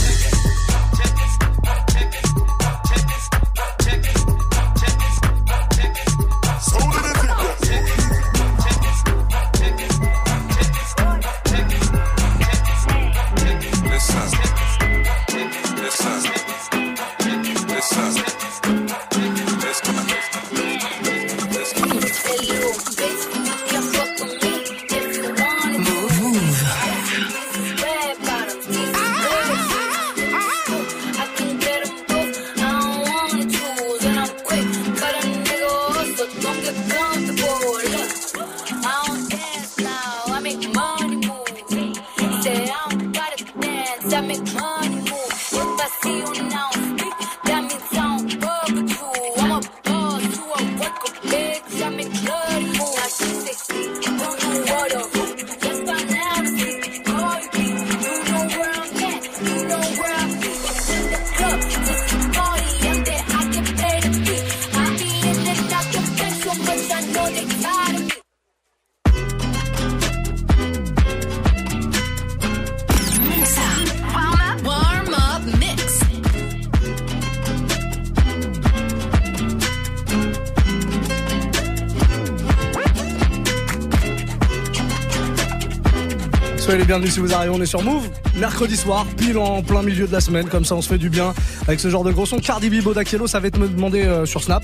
Bienvenus 86.89 87.13
si 87.13 87.19
vous 87.19 87.35
arrivez, 87.35 87.53
on 87.53 87.61
est 87.61 87.67
sur 87.67 87.83
Move. 87.83 88.09
Mercredi 88.35 88.75
soir, 88.75 89.05
pile 89.15 89.37
en 89.37 89.61
plein 89.61 89.83
milieu 89.83 90.07
de 90.07 90.11
la 90.11 90.19
semaine, 90.19 90.49
comme 90.49 90.65
ça 90.65 90.73
on 90.73 90.81
se 90.81 90.89
fait 90.89 90.97
du 90.97 91.11
bien 91.11 91.35
avec 91.67 91.79
ce 91.79 91.87
genre 91.87 92.03
de 92.03 92.11
gros 92.11 92.25
son. 92.25 92.39
Cardi 92.39 92.71
B, 92.71 92.81
Bodakielo, 92.81 93.27
ça 93.27 93.39
va 93.39 93.47
être 93.47 93.59
me 93.59 93.67
demander 93.67 94.05
euh, 94.05 94.25
sur 94.25 94.41
Snap. 94.41 94.63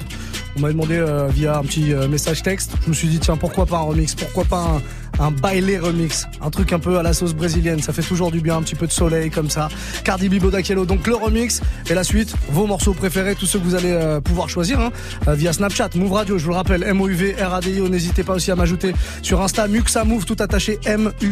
On 0.57 0.61
m'a 0.61 0.69
demandé 0.69 0.97
euh, 0.97 1.27
via 1.27 1.59
un 1.59 1.61
petit 1.61 1.93
euh, 1.93 2.07
message 2.07 2.41
texte. 2.41 2.71
Je 2.83 2.89
me 2.89 2.95
suis 2.95 3.09
dit, 3.09 3.19
tiens, 3.19 3.37
pourquoi 3.37 3.67
pas 3.67 3.77
un 3.77 3.81
remix 3.81 4.15
Pourquoi 4.15 4.43
pas 4.43 4.57
un, 4.57 4.81
un 5.19 5.31
baile 5.31 5.79
remix 5.81 6.25
Un 6.41 6.49
truc 6.49 6.73
un 6.73 6.79
peu 6.79 6.97
à 6.97 7.03
la 7.03 7.13
sauce 7.13 7.33
brésilienne. 7.33 7.81
Ça 7.81 7.93
fait 7.93 8.01
toujours 8.01 8.31
du 8.31 8.41
bien, 8.41 8.57
un 8.57 8.61
petit 8.61 8.75
peu 8.75 8.87
de 8.87 8.91
soleil 8.91 9.29
comme 9.29 9.49
ça. 9.49 9.69
Cardi 10.03 10.27
B, 10.29 10.35
Bodakielo, 10.35 10.85
donc 10.85 11.07
le 11.07 11.15
remix. 11.15 11.61
Et 11.89 11.93
la 11.93 12.03
suite, 12.03 12.35
vos 12.49 12.67
morceaux 12.67 12.93
préférés, 12.93 13.35
tous 13.35 13.45
ceux 13.45 13.59
que 13.59 13.63
vous 13.63 13.75
allez 13.75 13.91
euh, 13.91 14.19
pouvoir 14.21 14.49
choisir 14.49 14.79
hein, 14.79 14.91
euh, 15.27 15.35
via 15.35 15.53
Snapchat, 15.53 15.89
Move 15.95 16.13
Radio, 16.13 16.37
je 16.37 16.43
vous 16.43 16.51
le 16.51 16.55
rappelle, 16.55 16.83
M-O-U-V, 16.83 17.35
R-A-D-I-O. 17.39 17.89
N'hésitez 17.89 18.23
pas 18.23 18.33
aussi 18.33 18.51
à 18.51 18.55
m'ajouter 18.55 18.93
sur 19.21 19.41
Insta, 19.41 19.67
Muxa 19.67 20.03
Move, 20.03 20.25
tout 20.25 20.37
attaché, 20.39 20.79
M-U-X-X-A-M-O-U-V. 20.85 21.29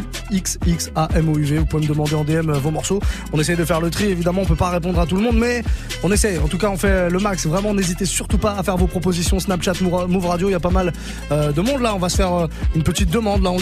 Vous 1.57 1.65
pouvez 1.65 1.83
me 1.83 1.87
demander 1.87 2.15
en 2.15 2.23
DM 2.23 2.49
euh, 2.49 2.59
vos 2.59 2.71
morceaux. 2.71 3.01
On 3.31 3.39
essaye 3.39 3.55
de 3.57 3.65
faire 3.65 3.81
le 3.81 3.89
tri, 3.89 4.05
évidemment, 4.05 4.41
on 4.41 4.45
peut 4.45 4.55
pas 4.55 4.69
répondre 4.69 4.99
à 4.99 5.05
tout 5.05 5.15
le 5.15 5.21
monde, 5.21 5.37
mais 5.37 5.63
on 6.03 6.11
essaye. 6.11 6.37
En 6.37 6.47
tout 6.47 6.57
cas, 6.57 6.69
on 6.69 6.77
fait 6.77 7.09
le 7.09 7.19
max. 7.19 7.45
Vraiment, 7.45 7.73
n'hésitez 7.73 8.05
surtout 8.05 8.37
pas 8.37 8.55
à 8.57 8.63
faire 8.63 8.77
vos 8.77 8.87
propositions 8.87 9.39
Snapchat, 9.39 9.73
Move 9.81 10.25
Radio. 10.25 10.49
Il 10.49 10.53
y 10.53 10.55
a 10.55 10.59
pas 10.59 10.69
mal 10.69 10.93
de 11.31 11.61
monde 11.61 11.81
là. 11.81 11.93
On 11.95 11.99
va 11.99 12.09
se 12.09 12.17
faire 12.17 12.47
une 12.75 12.83
petite 12.83 13.09
demande 13.09 13.43
là, 13.43 13.51
on 13.51 13.57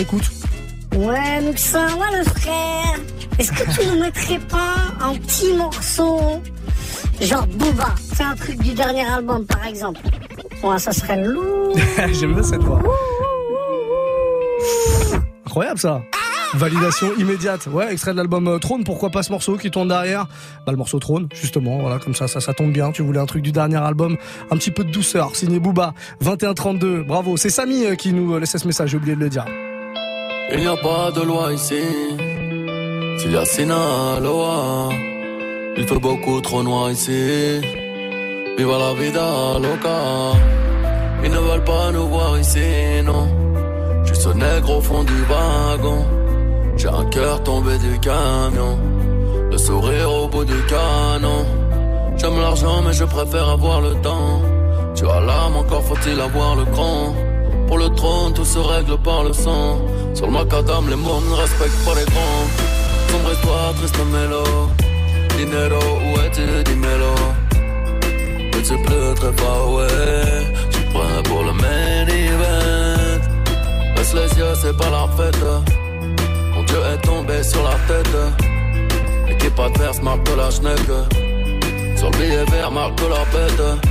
Ouais, 0.96 1.42
Muxa, 1.42 1.88
moi 1.96 2.08
le 2.18 2.24
frère, 2.24 3.00
est-ce 3.40 3.52
que 3.52 3.80
tu 3.80 3.88
nous 3.88 4.02
mettrais 4.02 4.40
pas 4.40 4.76
un 5.00 5.16
petit 5.16 5.54
morceau 5.54 6.42
Genre 7.22 7.48
Booba, 7.48 7.96
c'est 8.14 8.24
un 8.24 8.36
truc 8.36 8.58
du 8.58 8.74
dernier 8.74 9.06
album 9.06 9.46
par 9.46 9.66
exemple. 9.66 10.02
Ouais, 10.64 10.80
ça 10.80 10.92
serait 10.92 11.24
lourd. 11.24 11.78
J'aime 12.12 12.34
bien 12.34 12.44
cette 12.44 12.62
voix. 12.62 12.82
Incroyable 15.46 15.80
ça. 15.80 16.02
Validation 16.54 17.08
immédiate. 17.18 17.68
Ouais, 17.68 17.94
extrait 17.94 18.12
de 18.12 18.18
l'album 18.18 18.48
euh, 18.48 18.60
Trône. 18.60 18.84
Pourquoi 18.84 19.10
pas 19.10 19.24
ce 19.24 19.32
morceau 19.32 19.56
qui 19.56 19.72
tourne 19.72 19.88
derrière? 19.88 20.28
Bah 20.66 20.74
le 20.74 20.78
morceau 20.78 21.00
Trône, 21.00 21.30
justement. 21.34 21.80
Voilà, 21.80 22.00
comme 22.00 22.14
ça, 22.14 22.28
ça, 22.28 22.42
ça 22.42 22.54
tombe 22.54 22.74
bien. 22.74 22.92
Tu 22.92 23.02
voulais 23.02 23.20
un 23.20 23.26
truc 23.26 23.42
du 23.42 23.54
dernier 23.54 23.78
album, 23.78 24.18
un 24.50 24.58
petit 24.58 24.72
peu 24.72 24.84
de 24.84 24.92
douceur. 24.92 25.34
Signé 25.36 25.60
Booba, 25.60 25.94
2132. 26.22 27.04
Bravo. 27.04 27.38
C'est 27.38 27.50
Samy 27.50 27.86
euh, 27.86 27.96
qui 27.96 28.12
nous 28.12 28.34
euh, 28.34 28.40
laissait 28.40 28.58
ce 28.58 28.68
message. 28.68 28.90
J'ai 28.90 28.98
oublié 28.98 29.16
de 29.16 29.22
le 29.22 29.30
dire. 29.30 29.46
Il 30.54 30.60
n'y 30.60 30.68
a 30.68 30.76
pas 30.76 31.12
de 31.12 31.22
loi 31.22 31.54
ici. 31.54 31.84
S'il 33.18 33.32
y 33.32 33.38
a 33.38 33.46
Sinaloa, 33.46 34.90
il 35.78 35.88
fait 35.88 36.00
beaucoup 36.00 36.42
trop 36.42 36.62
noir 36.62 36.92
ici. 36.92 37.62
Viva 38.58 38.78
la 38.78 38.94
vida 38.94 39.28
loca. 39.64 40.00
Ils 41.24 41.32
ne 41.32 41.38
veulent 41.38 41.64
pas 41.64 41.92
nous 41.94 42.08
voir 42.08 42.38
ici, 42.38 42.60
non. 43.06 43.28
Je 44.04 44.14
suis 44.14 44.24
ce 44.24 44.30
nègre 44.30 44.78
au 44.78 44.82
fond 44.82 45.04
du 45.04 45.20
wagon. 45.30 46.06
J'ai 46.76 46.90
un 46.90 47.06
cœur 47.06 47.42
tombé 47.44 47.78
du 47.78 47.98
camion. 48.00 48.78
Le 49.52 49.58
sourire 49.58 50.12
au 50.12 50.28
bout 50.28 50.44
du 50.44 50.60
canon. 50.66 51.46
J'aime 52.18 52.40
l'argent, 52.40 52.82
mais 52.86 52.94
je 52.94 53.06
préfère 53.06 53.48
avoir 53.48 53.80
le 53.80 53.94
temps. 54.02 54.42
Tu 54.96 55.08
as 55.08 55.22
l'âme, 55.22 55.56
encore 55.56 55.84
faut-il 55.84 56.20
avoir 56.20 56.58
le 56.58 56.66
cran. 56.66 57.16
Pour 57.68 57.78
le 57.78 57.90
trône, 57.90 58.34
tout 58.34 58.44
se 58.44 58.60
règle 58.60 58.98
par 58.98 59.24
le 59.24 59.32
sang. 59.32 59.80
Sur 60.14 60.28
le 60.28 60.32
macadam, 60.34 60.90
les 60.90 60.96
mots 60.96 61.22
ne 61.30 61.36
respectent 61.36 61.86
pas 61.86 61.96
les 61.96 62.06
grands. 62.06 62.48
Sombre 63.10 63.32
histoire, 63.34 63.74
triste 63.76 63.98
mélo. 64.12 64.44
Dinero, 65.38 66.00
où 66.06 66.20
es-tu, 66.22 66.64
dis-mélo. 66.64 67.14
Mais 68.54 68.64
c'est 68.64 68.82
plus 68.84 69.14
très 69.16 69.34
far 69.34 69.68
away. 69.68 69.88
J'suis 70.70 70.86
prêt 70.94 71.24
pour 71.24 71.44
le 71.44 71.54
main 71.54 72.08
event. 72.08 73.22
Baisse 73.96 74.14
les 74.14 74.40
yeux, 74.40 74.54
c'est 74.62 74.78
pas 74.78 74.90
la 74.90 75.08
fête. 75.18 75.46
Mon 76.56 76.64
Dieu 76.64 76.80
est 76.94 77.02
tombé 77.02 77.44
sur 77.44 77.64
la 77.64 77.76
tête. 77.88 78.18
Équipe 79.30 79.60
adverse, 79.60 80.02
marque 80.02 80.30
la 80.38 80.52
schneck. 80.52 80.88
Sur 81.98 82.10
le 82.12 82.18
billet 82.18 82.46
vert, 82.52 82.72
marque 82.72 83.00
la 83.02 83.26
pète. 83.32 83.91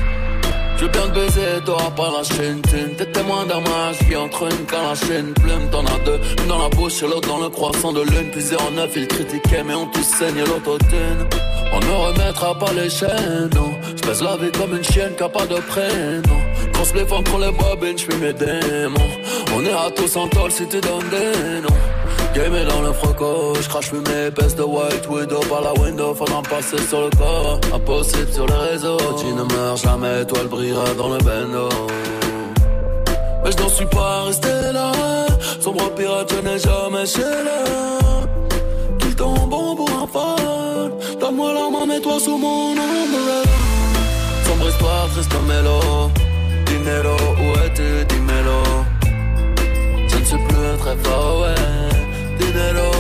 Je 0.81 0.87
bien 0.87 1.09
te 1.09 1.15
baiser, 1.15 1.61
t'auras 1.67 1.91
pas 1.91 2.11
la 2.17 2.23
chaîne. 2.25 2.63
T'es 2.63 3.05
témoin 3.13 3.45
d'un 3.45 3.61
match, 3.61 3.99
vie 4.09 4.17
entre 4.17 4.45
une 4.45 4.67
quand 4.67 4.83
la 4.89 4.95
chaîne 4.95 5.35
plume. 5.35 5.69
T'en 5.71 5.85
as 5.85 5.99
deux, 6.07 6.19
une 6.39 6.49
dans 6.49 6.59
la 6.59 6.71
bouche 6.71 7.03
et 7.03 7.07
l'autre 7.07 7.29
dans 7.29 7.39
le 7.39 7.51
croissant 7.51 7.93
de 7.93 8.01
lune. 8.01 8.31
Puis 8.33 8.57
en 8.57 8.71
neuf, 8.71 8.91
ils 8.97 9.07
critiquaient, 9.07 9.63
mais 9.63 9.75
on 9.75 9.87
tous 9.89 10.03
saigne 10.03 10.39
l'autotune. 10.39 11.29
On 11.73 11.81
ne 11.81 11.93
remettra 12.07 12.59
pas 12.59 12.73
les 12.73 12.89
chaînes, 12.89 13.51
non. 13.55 13.73
J'pèse 13.95 14.23
la 14.23 14.39
vie 14.39 14.51
comme 14.53 14.75
une 14.75 14.85
chienne 14.85 15.15
qui 15.17 15.23
a 15.23 15.29
pas 15.29 15.45
de 15.45 15.57
prénom. 15.57 16.41
Quand 16.73 16.85
se 16.85 16.95
les 16.95 17.13
entre 17.13 17.39
les 17.39 17.53
bobines, 17.53 17.99
j'fuis 17.99 18.17
mes 18.17 18.33
démons. 18.33 19.11
On 19.55 19.63
est 19.63 19.73
à 19.73 19.91
tous 19.95 20.17
en 20.17 20.29
tôle 20.29 20.51
si 20.51 20.67
tu 20.67 20.81
donnes 20.81 21.11
des 21.11 21.61
noms. 21.61 22.00
Game 22.35 22.55
est 22.55 22.65
dans 22.65 22.83
le 22.83 22.93
froco, 22.93 23.55
j'crache 23.61 23.93
mes 23.93 24.27
épaisse 24.29 24.55
de 24.55 24.63
white 24.63 25.09
widow 25.09 25.41
par 25.49 25.63
la 25.63 25.73
window, 25.83 26.15
faudra 26.15 26.43
passer 26.43 26.79
sur 26.89 27.01
le 27.03 27.11
corps. 27.11 27.59
Impossible 27.75 28.33
sur 28.33 28.47
les 28.47 28.71
réseaux, 28.71 28.99
tu 29.19 29.27
ne 29.27 29.43
meurs 29.43 29.77
jamais, 29.77 30.25
toi 30.27 30.39
elle 30.43 30.49
brillera 30.49 30.95
dans 30.97 31.09
le 31.09 31.19
bendo. 31.19 31.69
Mais 33.43 33.51
je 33.51 33.57
n'en 33.61 33.69
suis 33.69 33.87
pas 33.87 34.25
resté 34.27 34.49
là, 34.73 34.93
sombre 35.61 35.91
pirate, 35.95 36.33
je 36.33 36.49
n'ai 36.49 36.59
jamais 36.59 37.05
chez 37.05 37.21
là. 37.21 38.29
Qu'il 39.01 39.17
tombe 39.17 39.49
bon 39.51 39.75
pour 39.75 39.91
un 39.91 40.07
fan, 40.07 40.93
donne-moi 41.19 41.53
la 41.53 41.71
main, 41.71 41.87
mets-toi 41.87 42.21
sous 42.21 42.39
mon 42.39 42.73
ombre. 42.73 43.43
Sombre 44.47 44.69
histoire, 44.69 45.09
triste 45.15 45.35
mélo, 45.49 46.11
dinero, 46.67 47.17
où 47.41 47.59
es-tu, 47.65 48.05
dis-mélo. 48.09 48.63
Je 50.09 50.17
ne 50.17 50.25
suis 50.25 50.39
plus 50.39 50.79
très 50.79 50.97
fort, 51.03 51.41
ouais. 51.43 51.90
Dinero. 52.41 52.91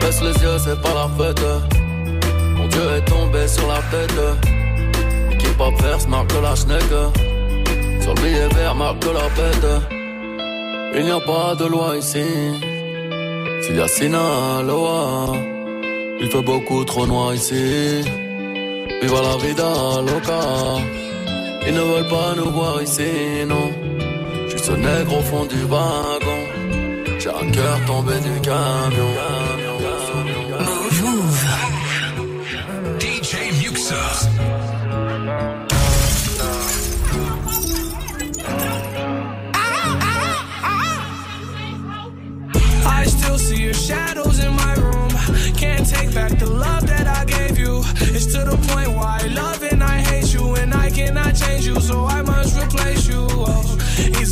Baisse 0.00 0.22
les 0.22 0.36
yeux, 0.42 0.58
c'est 0.64 0.80
pas 0.80 0.94
la 1.00 1.08
fête. 1.16 1.46
Mon 2.56 2.68
Dieu 2.68 2.82
est 2.96 3.04
tombé 3.04 3.48
sur 3.48 3.66
la 3.66 3.80
tête. 3.92 4.22
Équipe 5.32 5.60
adverse, 5.60 6.06
marque 6.06 6.32
de 6.34 6.40
la 6.40 6.54
schneck. 6.54 6.92
Sur 8.02 8.14
le 8.14 8.54
vert, 8.54 8.74
marque 8.74 9.04
la 9.04 9.28
pète. 9.36 9.68
Il 10.94 11.04
n'y 11.04 11.10
a 11.10 11.20
pas 11.20 11.54
de 11.56 11.66
loi 11.66 11.96
ici. 11.96 12.26
S'il 13.62 13.76
y 13.76 13.80
a 13.80 13.88
Sinaloa, 13.88 15.32
il 16.20 16.30
fait 16.30 16.42
beaucoup 16.42 16.84
trop 16.84 17.06
noir 17.06 17.34
ici. 17.34 18.02
Viva 19.02 19.20
la 19.28 19.36
vida 19.44 19.70
loca. 20.08 20.40
Ils 21.66 21.74
ne 21.74 21.80
veulent 21.80 22.08
pas 22.08 22.34
nous 22.36 22.50
voir 22.50 22.80
ici, 22.80 23.44
non. 23.46 23.70
Ce 24.66 24.72
nègre 24.72 25.18
au 25.18 25.22
fond 25.22 25.44
du 25.44 25.62
wagon. 25.64 26.55
J'ai 27.26 27.32
un 27.32 27.50
cœur 27.50 27.84
tombé 27.86 28.12
du 28.20 28.40
camion. 28.40 29.10
Move. 31.02 31.48
DJ 33.00 33.50
Muxa. 33.58 33.96
I 42.86 43.04
still 43.06 43.38
see 43.38 43.60
your 43.60 43.74
shadows 43.74 44.38
in 44.38 44.54
my 44.54 44.74
room. 44.74 45.08
Can't 45.56 45.84
take 45.84 46.14
back 46.14 46.38
the 46.38 46.46
love 46.46 46.86
that 46.86 47.08
I 47.08 47.24
gave 47.24 47.58
you. 47.58 47.82
It's 48.14 48.26
to 48.26 48.44
the 48.44 48.56
point 48.68 48.96
why 48.96 49.18
I 49.22 49.26
love 49.34 49.64
and 49.64 49.82
I 49.82 49.98
hate 49.98 50.32
you, 50.32 50.54
and 50.54 50.72
I 50.72 50.90
cannot 50.90 51.34
change 51.34 51.66
you, 51.66 51.80
so 51.80 52.04
I 52.04 52.22
must 52.22 52.26
replace 52.26 52.34
you. 52.34 52.35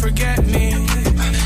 forget 0.00 0.44
me. 0.46 0.70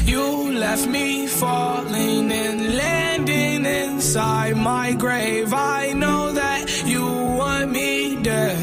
You 0.04 0.52
left 0.52 0.86
me 0.86 1.26
falling 1.26 2.30
and 2.30 2.76
landing 2.76 3.66
inside 3.66 4.56
my 4.56 4.92
grave. 4.92 5.52
I 5.52 5.92
know 5.92 6.32
that 6.32 6.62
you 6.86 7.04
want 7.40 7.72
me 7.72 8.22
dead. 8.22 8.58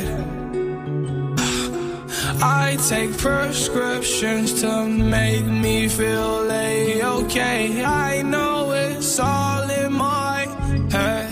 I 2.41 2.77
take 2.87 3.17
prescriptions 3.17 4.61
to 4.61 4.87
make 4.87 5.45
me 5.45 5.87
feel 5.89 6.49
a-okay. 6.49 7.83
I 7.83 8.21
know 8.21 8.71
it's 8.71 9.19
all 9.19 9.69
in 9.69 9.93
my 9.93 10.47
head. 10.89 11.29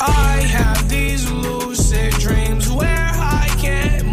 I 0.00 0.32
have 0.58 0.88
these 0.88 1.30
lucid 1.30 2.12
dreams 2.14 2.68
where 2.70 3.10
I 3.42 3.48
can't 3.60 4.05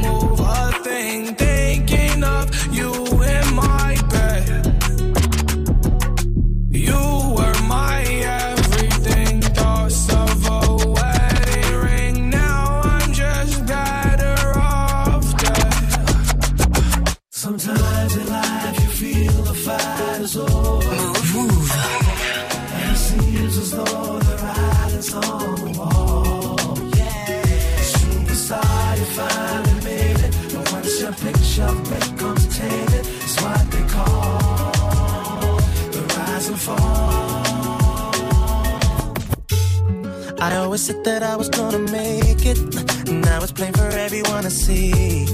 I 40.43 40.57
always 40.57 40.81
said 40.81 41.05
that 41.05 41.23
I 41.23 41.37
was 41.37 41.47
gonna 41.47 41.79
make 41.79 42.45
it. 42.45 42.59
Now 43.07 43.41
it's 43.41 43.53
plain 43.53 43.71
for 43.71 43.87
everyone 43.87 44.43
to 44.43 44.49
see. 44.49 45.25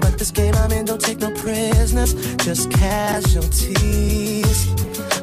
But 0.00 0.18
this 0.18 0.32
game 0.32 0.54
I'm 0.56 0.72
in 0.72 0.86
don't 0.86 1.00
take 1.00 1.20
no 1.20 1.30
prisoners, 1.30 2.14
just 2.38 2.68
casualties. 2.72 4.58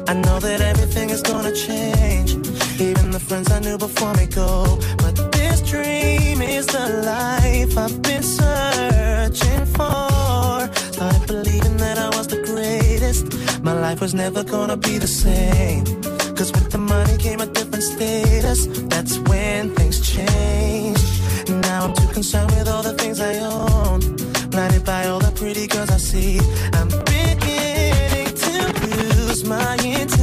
I 0.08 0.14
know 0.14 0.38
that 0.40 0.62
everything 0.62 1.10
is 1.10 1.20
gonna 1.20 1.52
change. 1.52 2.30
Even 2.80 3.10
the 3.10 3.20
friends 3.20 3.52
I 3.52 3.60
knew 3.60 3.76
before 3.76 4.14
me 4.14 4.26
go. 4.26 4.78
But 4.96 5.30
this 5.30 5.60
dream 5.60 6.40
is 6.40 6.64
the 6.66 6.86
life 7.04 7.76
I've 7.76 8.00
been 8.00 8.22
searching 8.22 9.66
for. 9.66 10.07
Life 13.88 14.00
was 14.02 14.12
never 14.12 14.44
gonna 14.44 14.76
be 14.76 14.98
the 14.98 15.12
same. 15.24 15.84
Cause 16.36 16.50
with 16.52 16.70
the 16.70 16.82
money 16.94 17.16
came 17.16 17.40
a 17.40 17.46
different 17.46 17.84
status. 17.92 18.60
That's 18.92 19.14
when 19.30 19.74
things 19.76 19.98
changed. 20.14 21.06
Now 21.66 21.78
I'm 21.86 21.94
too 21.94 22.08
concerned 22.18 22.50
with 22.50 22.68
all 22.68 22.82
the 22.82 22.94
things 23.00 23.18
I 23.32 23.34
own. 23.56 24.00
Blinded 24.52 24.84
by 24.84 25.06
all 25.10 25.20
the 25.20 25.32
pretty 25.40 25.66
girls 25.66 25.90
I 25.98 26.00
see. 26.10 26.38
I'm 26.78 26.88
beginning 27.14 28.30
to 28.44 28.54
lose 28.92 29.42
my 29.44 29.72
integrity. 29.76 30.17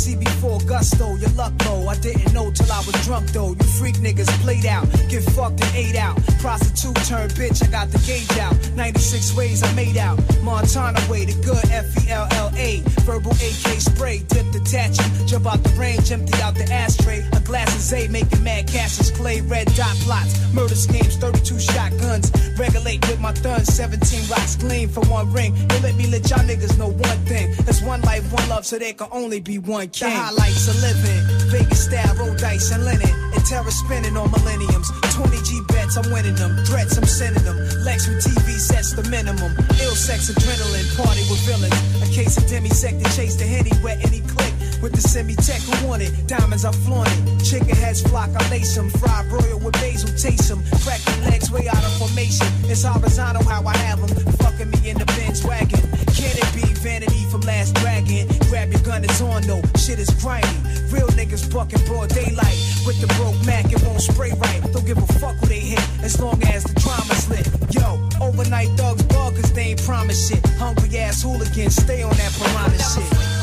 See 0.00 0.16
before 0.16 0.58
gusto, 0.60 1.14
your 1.16 1.28
luck 1.36 1.52
low. 1.66 1.86
I 1.86 1.94
didn't 1.96 2.32
know 2.32 2.50
till 2.50 2.72
I 2.72 2.78
was 2.86 2.96
drunk 3.04 3.32
though. 3.32 3.52
You 3.52 3.66
freak 3.76 3.96
niggas 3.96 4.30
played 4.40 4.64
out, 4.64 4.88
get 5.10 5.22
fucked 5.22 5.60
and 5.60 5.76
ate 5.76 5.94
out. 5.94 6.16
Prostitute 6.40 6.96
turned 7.04 7.32
bitch, 7.32 7.62
I 7.62 7.70
got 7.70 7.90
the 7.90 7.98
gauge 8.08 8.38
out. 8.38 8.56
96 8.74 9.36
ways 9.36 9.62
I 9.62 9.70
made 9.74 9.98
out. 9.98 10.18
Montana 10.42 10.98
way, 11.10 11.26
the 11.26 11.36
good 11.44 11.62
F 11.70 11.84
E 12.02 12.10
L 12.10 12.26
L 12.32 12.50
A. 12.56 12.80
Verbal 13.04 13.32
AK 13.32 13.76
spray, 13.78 14.20
dip 14.28 14.50
the 14.52 14.60
detaching. 14.60 15.26
Jump 15.26 15.44
out 15.44 15.62
the 15.62 15.68
range, 15.78 16.10
empty 16.10 16.40
out 16.40 16.54
the 16.54 16.64
ashtray. 16.72 17.20
Glass 17.50 17.74
of 17.74 17.80
Zay, 17.82 18.06
making 18.06 18.42
mad 18.44 18.68
cashes. 18.68 19.10
Clay, 19.10 19.40
red 19.40 19.66
dot 19.74 19.96
plots. 20.06 20.38
Murder 20.54 20.76
schemes, 20.76 21.16
32 21.16 21.58
shotguns. 21.58 22.30
Regulate 22.56 23.00
with 23.08 23.20
my 23.20 23.32
thuns, 23.32 23.66
17 23.74 24.30
rocks 24.30 24.54
clean 24.56 24.88
for 24.88 25.02
one 25.10 25.32
ring. 25.32 25.54
They 25.68 25.80
let 25.80 25.96
me 25.96 26.06
let 26.06 26.30
y'all 26.30 26.46
niggas 26.46 26.78
know 26.78 26.88
one 26.88 27.20
thing. 27.26 27.50
It's 27.66 27.82
one 27.82 28.02
life, 28.02 28.22
one 28.32 28.48
love, 28.48 28.64
so 28.64 28.78
there 28.78 28.94
can 28.94 29.08
only 29.10 29.40
be 29.40 29.58
one 29.58 29.88
king. 29.88 30.10
The 30.10 30.14
highlights 30.14 30.68
of 30.70 30.76
living. 30.80 31.22
Vegas 31.50 31.84
style, 31.86 32.14
roll 32.14 32.34
dice 32.36 32.70
and 32.70 32.84
linen. 32.84 33.10
And 33.34 33.44
terror 33.44 33.70
spinning 33.70 34.16
on 34.16 34.30
millenniums. 34.30 34.88
20 35.14 35.42
G 35.42 35.60
bets, 35.68 35.96
I'm 35.96 36.06
winning 36.12 36.36
them. 36.36 36.56
Threats, 36.64 36.96
I'm 36.96 37.04
sending 37.04 37.42
them. 37.42 37.58
Lex 37.82 38.06
with 38.06 38.22
TV 38.22 38.58
sets 38.58 38.94
the 38.94 39.02
minimum. 39.10 39.52
Ill 39.82 39.96
sex, 39.98 40.30
adrenaline, 40.30 40.86
party 40.96 41.26
with 41.26 41.42
villains. 41.42 41.74
A 41.98 42.06
case 42.14 42.36
of 42.36 42.44
demisect 42.44 43.02
to 43.02 43.10
chase 43.16 43.34
the 43.34 43.44
henny, 43.44 43.72
wet 43.82 43.98
any 44.06 44.20
click. 44.20 44.49
With 44.82 44.92
the 44.92 45.00
semi-tech 45.02 45.60
who 45.60 45.88
want 45.88 46.02
it, 46.02 46.12
diamonds 46.26 46.64
I 46.64 46.72
flaunt 46.72 47.08
it. 47.12 47.44
Chicken 47.44 47.76
heads 47.76 48.00
flock, 48.00 48.30
I 48.34 48.50
lace 48.50 48.74
them. 48.74 48.88
Fried 48.88 49.28
broil 49.28 49.58
with 49.60 49.74
basil, 49.74 50.08
taste 50.16 50.48
them. 50.48 50.64
Crack 50.80 51.00
your 51.06 51.30
legs 51.30 51.50
way 51.50 51.68
out 51.68 51.84
of 51.84 51.92
formation. 52.00 52.46
It's 52.64 52.84
horizontal 52.84 53.44
how 53.44 53.66
I 53.66 53.76
have 53.76 54.00
them. 54.00 54.08
Fucking 54.40 54.70
me 54.70 54.88
in 54.88 54.96
the 54.98 55.04
Benz 55.04 55.44
wagon. 55.44 55.80
Can 56.16 56.32
it 56.32 56.48
be 56.56 56.64
vanity 56.80 57.24
from 57.30 57.42
last 57.42 57.74
dragon? 57.76 58.26
Grab 58.48 58.72
your 58.72 58.80
gun, 58.80 59.04
it's 59.04 59.20
on 59.20 59.42
though. 59.42 59.62
Shit 59.76 59.98
is 59.98 60.08
grimy. 60.16 60.48
Real 60.88 61.08
niggas 61.08 61.52
bucking 61.52 61.84
broad 61.84 62.08
daylight. 62.08 62.58
With 62.86 63.00
the 63.00 63.06
broke 63.20 63.36
Mac, 63.44 63.70
it 63.70 63.82
won't 63.84 64.00
spray 64.00 64.32
right. 64.32 64.60
Don't 64.72 64.86
give 64.86 64.96
a 64.96 65.06
fuck 65.20 65.36
who 65.36 65.46
they 65.46 65.60
hit, 65.60 65.84
as 66.02 66.18
long 66.20 66.42
as 66.44 66.64
the 66.64 66.72
drama's 66.80 67.28
lit. 67.28 67.46
Yo, 67.74 68.00
overnight 68.20 68.70
thugs 68.78 69.02
bug 69.04 69.36
cause 69.36 69.52
they 69.52 69.76
ain't 69.76 69.82
promise 69.84 70.28
shit. 70.28 70.44
Hungry 70.56 70.98
ass 70.98 71.22
hooligans, 71.22 71.76
stay 71.76 72.02
on 72.02 72.16
that 72.16 72.32
piranha 72.32 72.78
shit. 72.80 73.39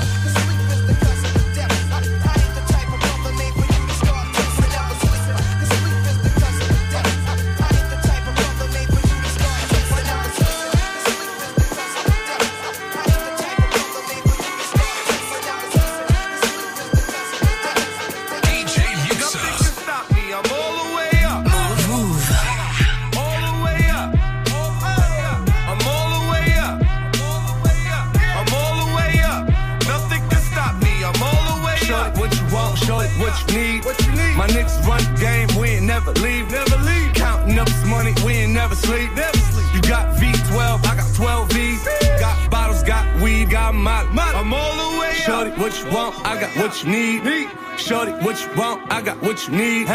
What 46.67 46.83
you 46.83 46.91
need. 46.91 47.49
Shorty, 47.77 48.11
what 48.11 48.43
you 48.43 48.49
want, 48.59 48.91
I 48.91 49.01
got 49.01 49.21
what 49.21 49.47
you 49.47 49.53
need. 49.55 49.87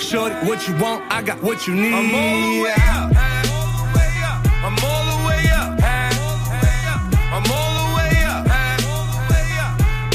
Shorty, 0.00 0.34
what 0.46 0.66
you 0.66 0.74
want, 0.78 1.04
I 1.12 1.20
got 1.20 1.42
what 1.42 1.66
you 1.66 1.74
need. 1.74 1.92
I'm 1.92 2.14
all 2.14 2.40
the 2.40 2.62
way 2.64 2.72
up. 2.88 3.12
I'm 4.64 4.78
all 4.80 5.04
the 5.12 5.28
way 5.28 5.44
up. 5.52 5.76
I'm 7.28 7.44
all 7.52 7.74
the 7.76 7.88
way 7.92 8.14
up. 8.24 8.46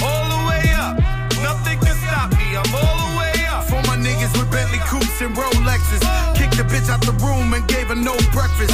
All 0.02 0.26
the 0.34 0.42
way 0.50 0.66
up. 0.74 0.98
Nothing 1.46 1.78
can 1.78 1.96
stop 2.02 2.32
me. 2.32 2.58
I'm 2.58 2.74
all 2.74 2.98
the 3.06 3.18
way 3.20 3.46
up. 3.46 3.66
For 3.66 3.82
my 3.86 3.96
niggas 3.96 4.34
with 4.34 4.50
Bentley 4.50 4.80
coupes 4.80 5.22
and 5.22 5.36
Rolexes. 5.36 6.02
Kicked 6.36 6.58
the 6.58 6.64
bitch 6.64 6.90
out 6.90 7.02
the 7.02 7.14
room 7.24 7.54
and 7.54 7.68
gave 7.68 7.90
her 7.90 7.96
no 7.96 8.18
breakfast. 8.34 8.74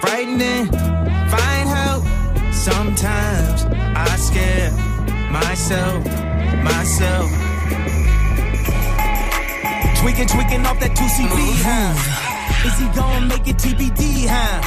frightening. 0.00 0.66
Find 1.28 1.68
help. 1.68 2.04
Sometimes 2.52 3.64
I 3.94 4.16
scare 4.16 4.72
myself, 5.30 6.04
myself. 6.64 7.28
Tweaking, 10.00 10.28
tweaking 10.28 10.66
off 10.66 10.78
that 10.80 10.92
2CB, 10.96 11.38
huh? 11.62 12.66
Is 12.66 12.78
he 12.78 12.86
gonna 12.98 13.26
make 13.26 13.46
it 13.46 13.56
TBD, 13.58 14.26
huh? 14.26 14.60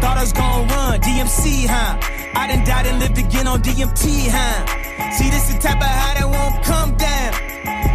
Thought 0.00 0.18
I 0.18 0.22
was 0.22 0.32
gonna 0.32 0.74
run 0.74 1.00
DMC, 1.00 1.66
huh? 1.66 1.98
I 2.34 2.46
done 2.48 2.64
died 2.64 2.86
and 2.86 2.98
lived 2.98 3.18
again 3.18 3.46
on 3.46 3.62
DMT, 3.62 4.28
huh? 4.30 5.12
See, 5.12 5.30
this 5.30 5.52
the 5.52 5.58
type 5.60 5.80
of 5.80 5.94
high 6.02 6.14
that 6.18 6.28
won't 6.28 6.64
come 6.64 6.96
down. 6.96 7.32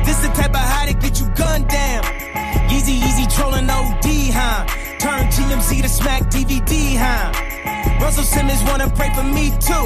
This 0.05 0.19
the 0.21 0.29
type 0.29 0.51
of 0.51 0.67
high 0.73 0.87
that 0.87 1.01
get 1.01 1.19
you 1.19 1.27
gunned 1.35 1.67
down. 1.67 2.03
Easy, 2.71 2.93
easy 2.93 3.25
trolling 3.27 3.69
OD, 3.69 4.07
huh? 4.31 4.84
Turn 5.05 5.27
TMZ 5.27 5.83
to 5.83 5.87
smack 5.87 6.23
DVD, 6.31 6.97
huh? 6.97 7.31
Russell 8.01 8.23
Simmons 8.23 8.63
wanna 8.63 8.89
pray 8.89 9.13
for 9.13 9.21
me 9.21 9.51
too. 9.59 9.85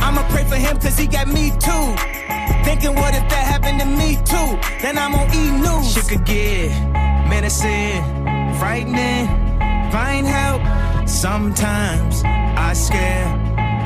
I'ma 0.00 0.22
pray 0.30 0.44
for 0.44 0.54
him 0.54 0.78
cause 0.78 0.96
he 0.96 1.08
got 1.08 1.26
me 1.26 1.50
too. 1.58 1.86
Thinking 2.62 2.94
what 2.94 3.16
if 3.16 3.28
that 3.30 3.44
happened 3.52 3.80
to 3.80 3.86
me 3.86 4.14
too? 4.24 4.50
Then 4.80 4.96
I'm 4.96 5.16
on 5.16 5.26
E! 5.34 5.50
News. 5.50 5.92
Shit 5.92 6.06
could 6.08 6.24
get 6.24 6.70
menacing, 7.28 8.00
frightening, 8.60 9.26
find 9.90 10.24
help. 10.24 10.62
Sometimes 11.08 12.22
I 12.24 12.74
scare 12.74 13.26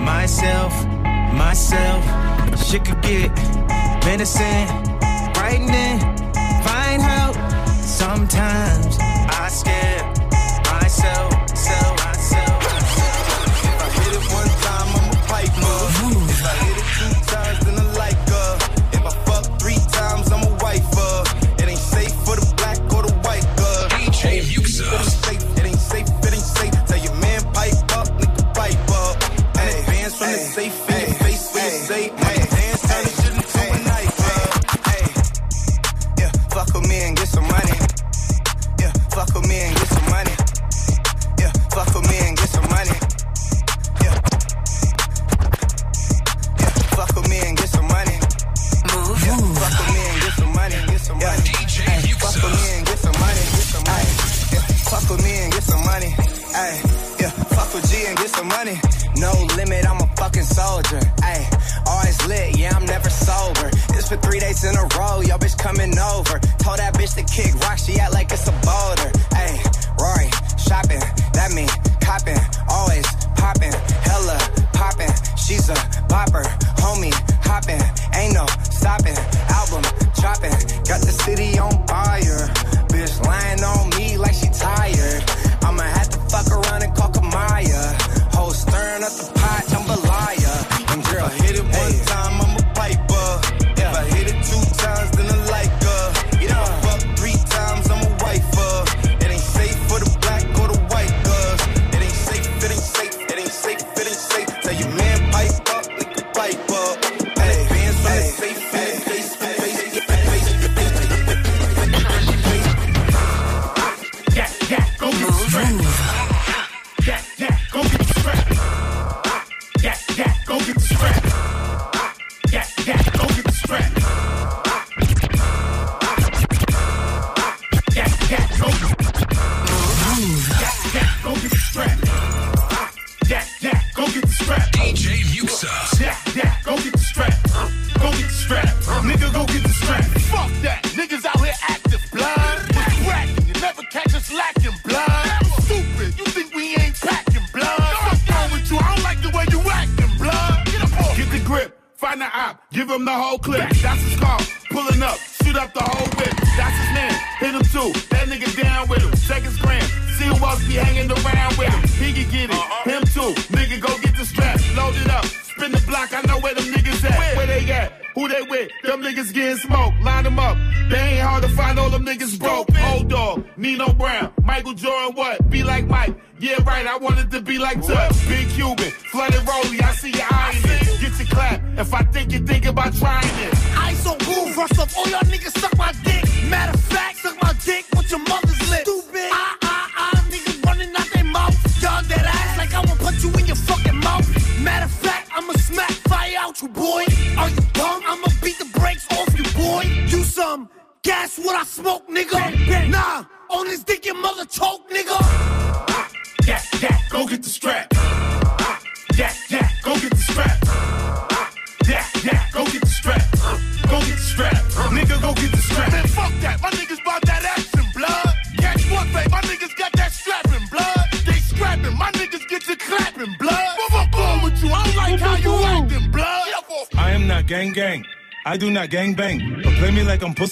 myself, 0.04 0.74
myself. 1.32 2.04
Shit 2.62 2.84
could 2.84 3.00
get 3.00 3.34
menacing, 4.04 4.66
frightening, 5.32 5.98
find 6.62 7.00
help. 7.00 7.36
Sometimes 7.86 8.98
I 9.00 9.48
scare 9.48 10.21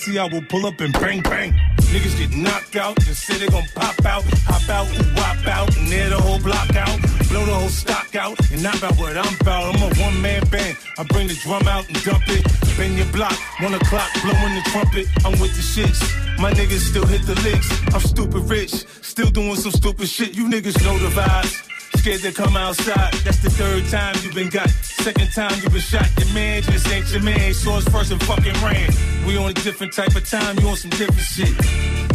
pussy, 0.00 0.18
I 0.18 0.24
will 0.24 0.42
pull 0.42 0.66
up 0.66 0.80
and 0.80 0.92
bang 0.92 1.22
bang. 1.22 1.52
Niggas 1.92 2.18
get 2.18 2.36
knocked 2.36 2.76
out, 2.76 2.96
The 2.96 3.14
say 3.14 3.38
they 3.38 3.48
gon' 3.48 3.64
pop 3.74 4.04
out, 4.04 4.24
hop 4.46 4.68
out, 4.68 4.86
wop 5.16 5.46
out, 5.46 5.76
and 5.76 5.88
tear 5.88 6.10
the 6.10 6.20
whole 6.20 6.40
block 6.40 6.74
out. 6.76 6.98
Blow 7.28 7.44
the 7.44 7.54
whole 7.54 7.68
stock 7.68 8.14
out, 8.14 8.38
and 8.50 8.62
knock 8.62 8.78
about 8.78 8.96
what 8.98 9.16
I'm 9.16 9.34
about. 9.40 9.74
I'm 9.74 9.82
a 9.82 9.94
one 10.00 10.20
man 10.20 10.42
band, 10.48 10.76
I 10.98 11.04
bring 11.04 11.28
the 11.28 11.34
drum 11.34 11.66
out 11.68 11.86
and 11.88 12.02
dump 12.04 12.22
it. 12.28 12.44
Bang 12.76 12.96
your 12.96 13.10
block, 13.12 13.36
one 13.60 13.74
o'clock, 13.74 14.10
blowing 14.22 14.54
the 14.54 14.62
trumpet. 14.70 15.06
I'm 15.24 15.38
with 15.40 15.54
the 15.58 15.64
shits, 15.64 16.00
my 16.38 16.52
niggas 16.52 16.90
still 16.90 17.06
hit 17.06 17.22
the 17.26 17.34
licks. 17.42 17.68
I'm 17.94 18.00
stupid 18.00 18.42
rich, 18.48 18.86
still 19.02 19.30
doing 19.30 19.56
some 19.56 19.72
stupid 19.72 20.08
shit. 20.08 20.34
You 20.36 20.48
niggas 20.48 20.82
know 20.84 20.96
the 20.98 21.10
vibes 21.14 21.66
scared 22.00 22.22
to 22.22 22.32
come 22.32 22.56
outside. 22.56 23.12
That's 23.24 23.40
the 23.40 23.50
third 23.50 23.84
time 23.88 24.14
you've 24.22 24.34
been 24.34 24.48
got. 24.48 24.70
Second 25.04 25.30
time 25.32 25.52
you 25.62 25.68
been 25.68 25.80
shot. 25.80 26.08
Your 26.18 26.32
man 26.32 26.62
just 26.62 26.88
ain't 26.88 27.12
your 27.12 27.22
man. 27.22 27.52
So 27.52 27.76
it's 27.76 27.88
first 27.88 28.10
and 28.10 28.22
fucking 28.22 28.56
ran. 28.64 28.90
We 29.26 29.36
on 29.36 29.50
a 29.50 29.54
different 29.54 29.92
type 29.92 30.14
of 30.16 30.24
time. 30.28 30.58
You 30.60 30.68
on 30.68 30.76
some 30.76 30.90
different 30.90 31.20
shit. 31.20 31.52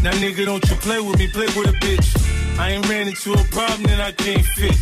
Now 0.01 0.11
nigga, 0.23 0.45
don't 0.45 0.65
you 0.69 0.75
play 0.77 0.99
with 0.99 1.19
me. 1.19 1.27
Play 1.27 1.47
with 1.57 1.69
a 1.69 1.77
bitch. 1.85 2.09
I 2.57 2.71
ain't 2.71 2.89
ran 2.89 3.07
into 3.07 3.33
a 3.33 3.43
problem 3.53 3.83
that 3.83 4.01
I 4.01 4.11
can't 4.11 4.45
fix. 4.57 4.77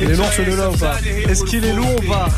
Il 0.00 0.10
est 0.10 0.16
lourd 0.16 0.32
ce 0.32 0.42
de 0.42 0.54
là 0.54 0.70
ou 0.70 1.30
Est-ce 1.30 1.44
qu'il 1.44 1.64
est 1.64 1.72
lourd 1.72 1.96
ou 1.98 2.08
pas 2.08 2.28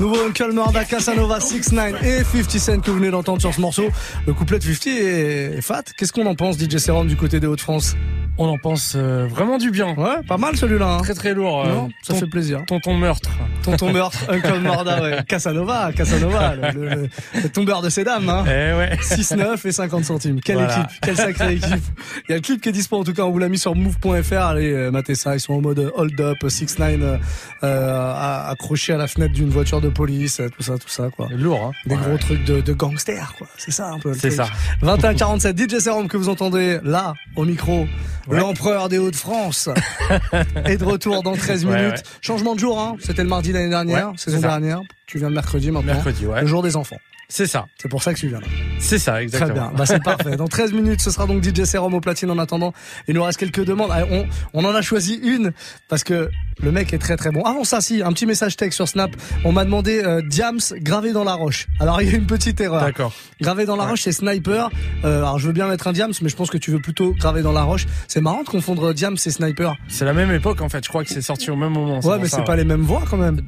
Nouveau 0.00 0.16
Uncle 0.26 0.52
Murda, 0.52 0.84
Casanova, 0.84 1.40
6 1.40 1.72
9 1.72 2.02
et 2.04 2.24
50 2.24 2.50
Cent 2.58 2.80
que 2.80 2.90
vous 2.90 2.96
venez 2.98 3.10
d'entendre 3.10 3.40
sur 3.40 3.54
ce 3.54 3.60
morceau. 3.60 3.84
Le 4.26 4.32
couplet 4.32 4.58
de 4.58 4.64
50 4.64 4.86
est 4.88 5.60
fat. 5.62 5.82
Qu'est-ce 5.96 6.12
qu'on 6.12 6.26
en 6.26 6.34
pense, 6.34 6.58
DJ 6.58 6.78
Serum, 6.78 7.06
du 7.06 7.16
côté 7.16 7.38
des 7.40 7.46
Hauts-de-France? 7.46 7.96
On 8.36 8.48
en 8.48 8.58
pense 8.58 8.94
euh, 8.96 9.28
vraiment 9.30 9.58
du 9.58 9.70
bien. 9.70 9.94
Ouais, 9.94 10.16
pas 10.26 10.36
mal 10.38 10.56
celui-là. 10.56 10.94
hein. 10.94 10.98
Très 11.02 11.14
très 11.14 11.34
lourd. 11.34 11.64
euh, 11.64 11.68
Non, 11.72 11.88
ça 12.02 12.14
ton- 12.14 12.18
fait 12.18 12.26
plaisir. 12.26 12.62
Tonton 12.66 12.94
meurtre. 12.94 13.30
Tonton 13.62 13.92
meurtre, 13.92 14.18
Uncle 14.28 14.58
Morda, 14.58 15.00
ouais. 15.02 15.18
Casanova, 15.28 15.92
Casanova, 15.94 16.56
le, 16.56 16.72
le- 16.72 17.08
le- 17.44 17.48
tombeur 17.48 17.80
de 17.80 17.88
ses 17.90 18.02
dames. 18.02 18.28
Hein. 18.28 18.42
Eh 18.48 18.76
ouais. 18.76 18.98
6, 19.00 19.34
9 19.36 19.64
et 19.64 19.70
50 19.70 20.04
centimes. 20.04 20.40
Quelle 20.40 20.56
Voilà. 20.56 20.80
équipe, 20.80 21.00
quelle 21.00 21.16
sacrée 21.16 21.52
équipe. 21.54 21.84
Il 22.28 22.30
y 22.30 22.32
a 22.32 22.36
le 22.38 22.40
clip 22.42 22.60
qui 22.60 22.70
est 22.70 22.72
dispo, 22.72 22.96
en 22.98 23.04
tout 23.04 23.12
cas, 23.12 23.22
on 23.22 23.30
vous 23.30 23.38
l'a 23.38 23.48
mis 23.48 23.58
sur 23.58 23.76
move.fr. 23.76 24.32
Allez, 24.36 24.72
euh, 24.72 24.90
matez 24.90 25.14
ça, 25.14 25.36
ils 25.36 25.40
sont 25.40 25.52
en 25.54 25.60
mode 25.60 25.92
hold 25.94 26.20
up, 26.20 26.38
6 26.48 26.76
9 26.80 27.00
euh, 27.02 27.16
euh, 27.62 28.50
accrochés 28.50 28.94
à 28.94 28.96
la 28.96 29.06
fenêtre 29.06 29.32
d'une 29.34 29.50
voiture 29.50 29.80
de 29.84 29.88
police, 29.90 30.40
euh, 30.40 30.48
tout 30.48 30.62
ça, 30.62 30.78
tout 30.78 30.88
ça, 30.88 31.10
quoi. 31.10 31.28
Lourd, 31.30 31.66
hein. 31.66 31.70
Des 31.86 31.94
gros 31.96 32.16
trucs 32.18 32.44
de, 32.44 32.60
de 32.60 32.72
gangsters, 32.72 33.34
quoi. 33.38 33.46
C'est 33.56 33.70
ça 33.70 33.90
un 33.90 33.98
peu. 33.98 34.12
C'est 34.14 34.30
ça. 34.30 34.46
21-47, 34.82 35.56
DJ 35.76 35.78
Serum 35.80 36.08
que 36.08 36.16
vous 36.16 36.28
entendez 36.28 36.78
là, 36.82 37.14
au 37.36 37.44
micro. 37.44 37.86
Ouais. 38.26 38.38
L'empereur 38.38 38.88
des 38.88 38.98
Hauts-de-France 38.98 39.68
est 40.64 40.76
de 40.78 40.84
retour 40.84 41.22
dans 41.22 41.36
13 41.36 41.64
Ouais, 41.66 41.76
minutes. 41.76 41.96
ouais. 41.98 42.02
Changement 42.22 42.54
de 42.54 42.60
jour, 42.60 42.80
hein. 42.80 42.96
C'était 43.00 43.22
le 43.22 43.28
mardi 43.28 43.52
l'année 43.52 43.68
dernière, 43.70 44.12
saison 44.16 44.40
dernière. 44.40 44.80
Tu 45.06 45.18
viens 45.18 45.28
le 45.28 45.34
mercredi 45.34 45.70
maintenant. 45.70 45.92
Mercredi, 45.94 46.26
ouais. 46.26 46.40
Le 46.40 46.46
jour 46.46 46.62
des 46.62 46.76
enfants. 46.76 46.96
C'est 47.28 47.46
ça. 47.46 47.66
C'est 47.80 47.88
pour 47.88 48.02
ça 48.02 48.12
que 48.14 48.18
tu 48.18 48.28
viens 48.28 48.38
là. 48.40 48.46
C'est 48.78 48.98
ça, 48.98 49.12
Très 49.12 49.22
exactement. 49.22 49.68
bien, 49.68 49.72
bah, 49.76 49.86
c'est 49.86 50.02
parfait. 50.02 50.36
Dans 50.36 50.46
13 50.46 50.72
minutes, 50.72 51.00
ce 51.00 51.10
sera 51.10 51.26
donc 51.26 51.42
DJ 51.42 51.64
Serum 51.64 51.94
au 51.94 52.00
platine 52.00 52.30
en 52.30 52.38
attendant. 52.38 52.72
Il 53.08 53.14
nous 53.14 53.22
reste 53.22 53.38
quelques 53.38 53.64
demandes. 53.64 53.90
Ah, 53.92 54.04
On, 54.10 54.26
on 54.52 54.64
en 54.64 54.74
a 54.74 54.82
choisi 54.82 55.14
une 55.22 55.52
parce 55.88 56.04
que 56.04 56.30
le 56.62 56.72
mec 56.72 56.92
est 56.92 56.98
très 56.98 57.16
très 57.16 57.30
bon. 57.30 57.42
Avant 57.42 57.64
ça, 57.64 57.80
si, 57.80 58.02
un 58.02 58.12
petit 58.12 58.26
message 58.26 58.56
texte 58.56 58.76
sur 58.76 58.88
Snap. 58.88 59.10
On 59.44 59.52
m'a 59.52 59.64
demandé 59.64 60.02
euh, 60.04 60.22
Diams 60.22 60.60
gravé 60.76 61.12
dans 61.12 61.24
la 61.24 61.34
roche. 61.34 61.66
Alors 61.80 62.00
il 62.00 62.10
y 62.10 62.14
a 62.14 62.16
une 62.16 62.26
petite 62.26 62.60
erreur. 62.60 62.82
D'accord. 62.82 63.12
Gravé 63.40 63.66
dans 63.66 63.76
la 63.76 63.84
roche, 63.84 64.02
c'est 64.02 64.12
Sniper. 64.12 64.70
Euh, 65.04 65.18
alors 65.18 65.38
je 65.38 65.46
veux 65.46 65.52
bien 65.52 65.66
mettre 65.66 65.86
un 65.88 65.92
Diams, 65.92 66.12
mais 66.22 66.28
je 66.28 66.36
pense 66.36 66.50
que 66.50 66.58
tu 66.58 66.70
veux 66.70 66.80
plutôt 66.80 67.12
gravé 67.14 67.42
dans 67.42 67.52
la 67.52 67.62
roche. 67.62 67.86
C'est 68.08 68.20
marrant 68.20 68.42
de 68.42 68.48
confondre 68.48 68.92
Diams 68.94 69.16
et 69.24 69.30
Sniper. 69.30 69.74
C'est 69.88 70.04
la 70.04 70.12
même 70.14 70.30
époque 70.30 70.60
en 70.60 70.68
fait. 70.68 70.84
Je 70.84 70.88
crois 70.88 71.04
que 71.04 71.10
c'est 71.10 71.22
sorti 71.22 71.50
au 71.50 71.56
même 71.56 71.72
moment. 71.72 72.00
Ouais, 72.00 72.18
mais 72.18 72.28
c'est 72.28 72.44
pas 72.44 72.56
les 72.56 72.64
mêmes 72.64 72.82
voix 72.82 73.02
quand 73.08 73.16
même. 73.16 73.40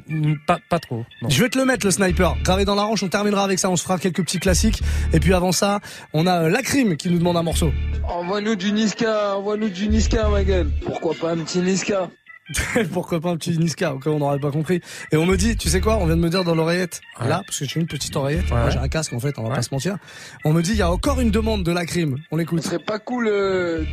Pas, 0.45 0.59
pas 0.69 0.79
trop. 0.79 1.05
non. 1.21 1.29
Je 1.29 1.41
vais 1.41 1.49
te 1.49 1.57
le 1.57 1.65
mettre 1.65 1.85
le 1.85 1.91
sniper. 1.91 2.35
Gravé 2.43 2.65
dans 2.65 2.75
la 2.75 2.83
roche, 2.83 3.03
on 3.03 3.09
terminera 3.09 3.43
avec 3.43 3.59
ça, 3.59 3.69
on 3.69 3.75
se 3.75 3.83
fera 3.83 3.97
quelques 3.97 4.23
petits 4.23 4.39
classiques. 4.39 4.81
Et 5.13 5.19
puis 5.19 5.33
avant 5.33 5.51
ça, 5.51 5.79
on 6.13 6.27
a 6.27 6.43
euh, 6.43 6.49
la 6.49 6.61
crime 6.61 6.97
qui 6.97 7.09
nous 7.09 7.17
demande 7.17 7.37
un 7.37 7.43
morceau. 7.43 7.71
Envoie-nous 8.03 8.55
du 8.55 8.71
Niska, 8.71 9.35
envoie-nous 9.37 9.69
du 9.69 9.87
Niska, 9.87 10.29
ma 10.29 10.43
gueule. 10.43 10.69
Pourquoi 10.85 11.13
pas 11.19 11.31
un 11.31 11.37
petit 11.37 11.59
Niska? 11.59 12.09
Pourquoi 12.93 13.19
pas 13.19 13.29
un 13.29 13.37
petit 13.37 13.57
Niska, 13.57 13.93
au 13.93 13.99
cas 13.99 14.09
où 14.09 14.13
on 14.13 14.19
n'aurait 14.19 14.39
pas 14.39 14.51
compris. 14.51 14.81
Et 15.11 15.17
on 15.17 15.25
me 15.25 15.35
dit, 15.35 15.57
tu 15.57 15.67
sais 15.69 15.81
quoi, 15.81 15.97
on 15.97 16.05
vient 16.05 16.15
de 16.15 16.21
me 16.21 16.29
dire 16.29 16.43
dans 16.43 16.55
l'oreillette, 16.55 17.01
Ouais. 17.19 17.27
là, 17.27 17.41
parce 17.45 17.59
que 17.59 17.65
j'ai 17.65 17.79
une 17.79 17.87
petite 17.87 18.15
oreillette, 18.15 18.45
Ouais. 18.51 18.57
moi 18.57 18.69
j'ai 18.69 18.79
un 18.79 18.87
casque 18.87 19.13
en 19.13 19.19
fait, 19.19 19.37
on 19.37 19.43
va 19.43 19.49
Ouais. 19.49 19.55
pas 19.55 19.61
se 19.61 19.73
mentir. 19.73 19.97
On 20.45 20.53
me 20.53 20.61
dit, 20.61 20.71
il 20.71 20.77
y 20.77 20.81
a 20.81 20.91
encore 20.91 21.19
une 21.19 21.31
demande 21.31 21.63
de 21.63 21.71
la 21.71 21.85
crime. 21.85 22.17
On 22.31 22.37
l'écoute. 22.37 22.61
Ce 22.61 22.69
serait 22.69 22.79
pas 22.79 22.99
cool, 22.99 23.27
euh, 23.27 23.83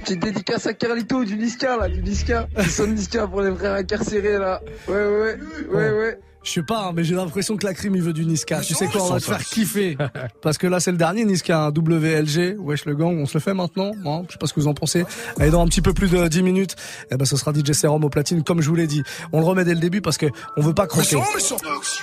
petite 0.00 0.20
dédicace 0.20 0.66
à 0.66 0.74
Carlito, 0.74 1.24
du 1.24 1.36
Niska, 1.36 1.76
là, 1.78 1.88
du 1.88 2.02
Niska. 2.02 2.48
Du 2.62 2.68
son 2.68 2.86
Niska 2.88 3.26
pour 3.28 3.40
les 3.42 3.54
frères 3.54 3.74
incarcérés, 3.74 4.38
là. 4.38 4.60
Ouais, 4.88 4.94
ouais, 4.94 5.36
ouais, 5.72 5.90
ouais. 5.92 6.18
Je 6.42 6.50
sais 6.50 6.62
pas, 6.62 6.86
hein, 6.86 6.92
mais 6.94 7.04
j'ai 7.04 7.14
l'impression 7.14 7.56
que 7.56 7.64
la 7.64 7.72
crime 7.72 7.94
il 7.94 8.02
veut 8.02 8.12
du 8.12 8.24
Niska. 8.24 8.60
Tu 8.60 8.74
sais 8.74 8.86
quoi, 8.86 9.02
on 9.02 9.12
va 9.12 9.20
te 9.20 9.24
faire 9.24 9.44
kiffer. 9.44 9.96
Parce 10.42 10.58
que 10.58 10.66
là 10.66 10.80
c'est 10.80 10.90
le 10.90 10.96
dernier 10.96 11.24
Niska, 11.24 11.66
un 11.66 11.68
WLG, 11.70 12.56
wesh 12.58 12.84
le 12.84 12.94
gang, 12.94 13.16
on 13.18 13.26
se 13.26 13.34
le 13.34 13.40
fait 13.40 13.54
maintenant. 13.54 13.92
Hein 14.04 14.22
je 14.26 14.32
sais 14.32 14.38
pas 14.38 14.46
ce 14.46 14.52
que 14.52 14.60
vous 14.60 14.66
en 14.66 14.74
pensez. 14.74 15.04
Allez, 15.38 15.50
dans 15.50 15.62
un 15.62 15.66
petit 15.66 15.80
peu 15.80 15.92
plus 15.92 16.10
de 16.10 16.26
10 16.26 16.42
minutes, 16.42 16.76
eh 17.10 17.16
ben 17.16 17.24
ce 17.24 17.36
sera 17.36 17.52
DJ 17.52 17.72
Serum 17.72 18.04
au 18.04 18.08
platine, 18.08 18.42
comme 18.42 18.60
je 18.60 18.68
vous 18.68 18.74
l'ai 18.74 18.86
dit. 18.86 19.02
On 19.32 19.40
le 19.40 19.46
remet 19.46 19.64
dès 19.64 19.74
le 19.74 19.80
début 19.80 20.00
parce 20.00 20.18
que 20.18 20.26
on 20.56 20.62
veut 20.62 20.74
pas 20.74 20.86
croquer. 20.86 21.18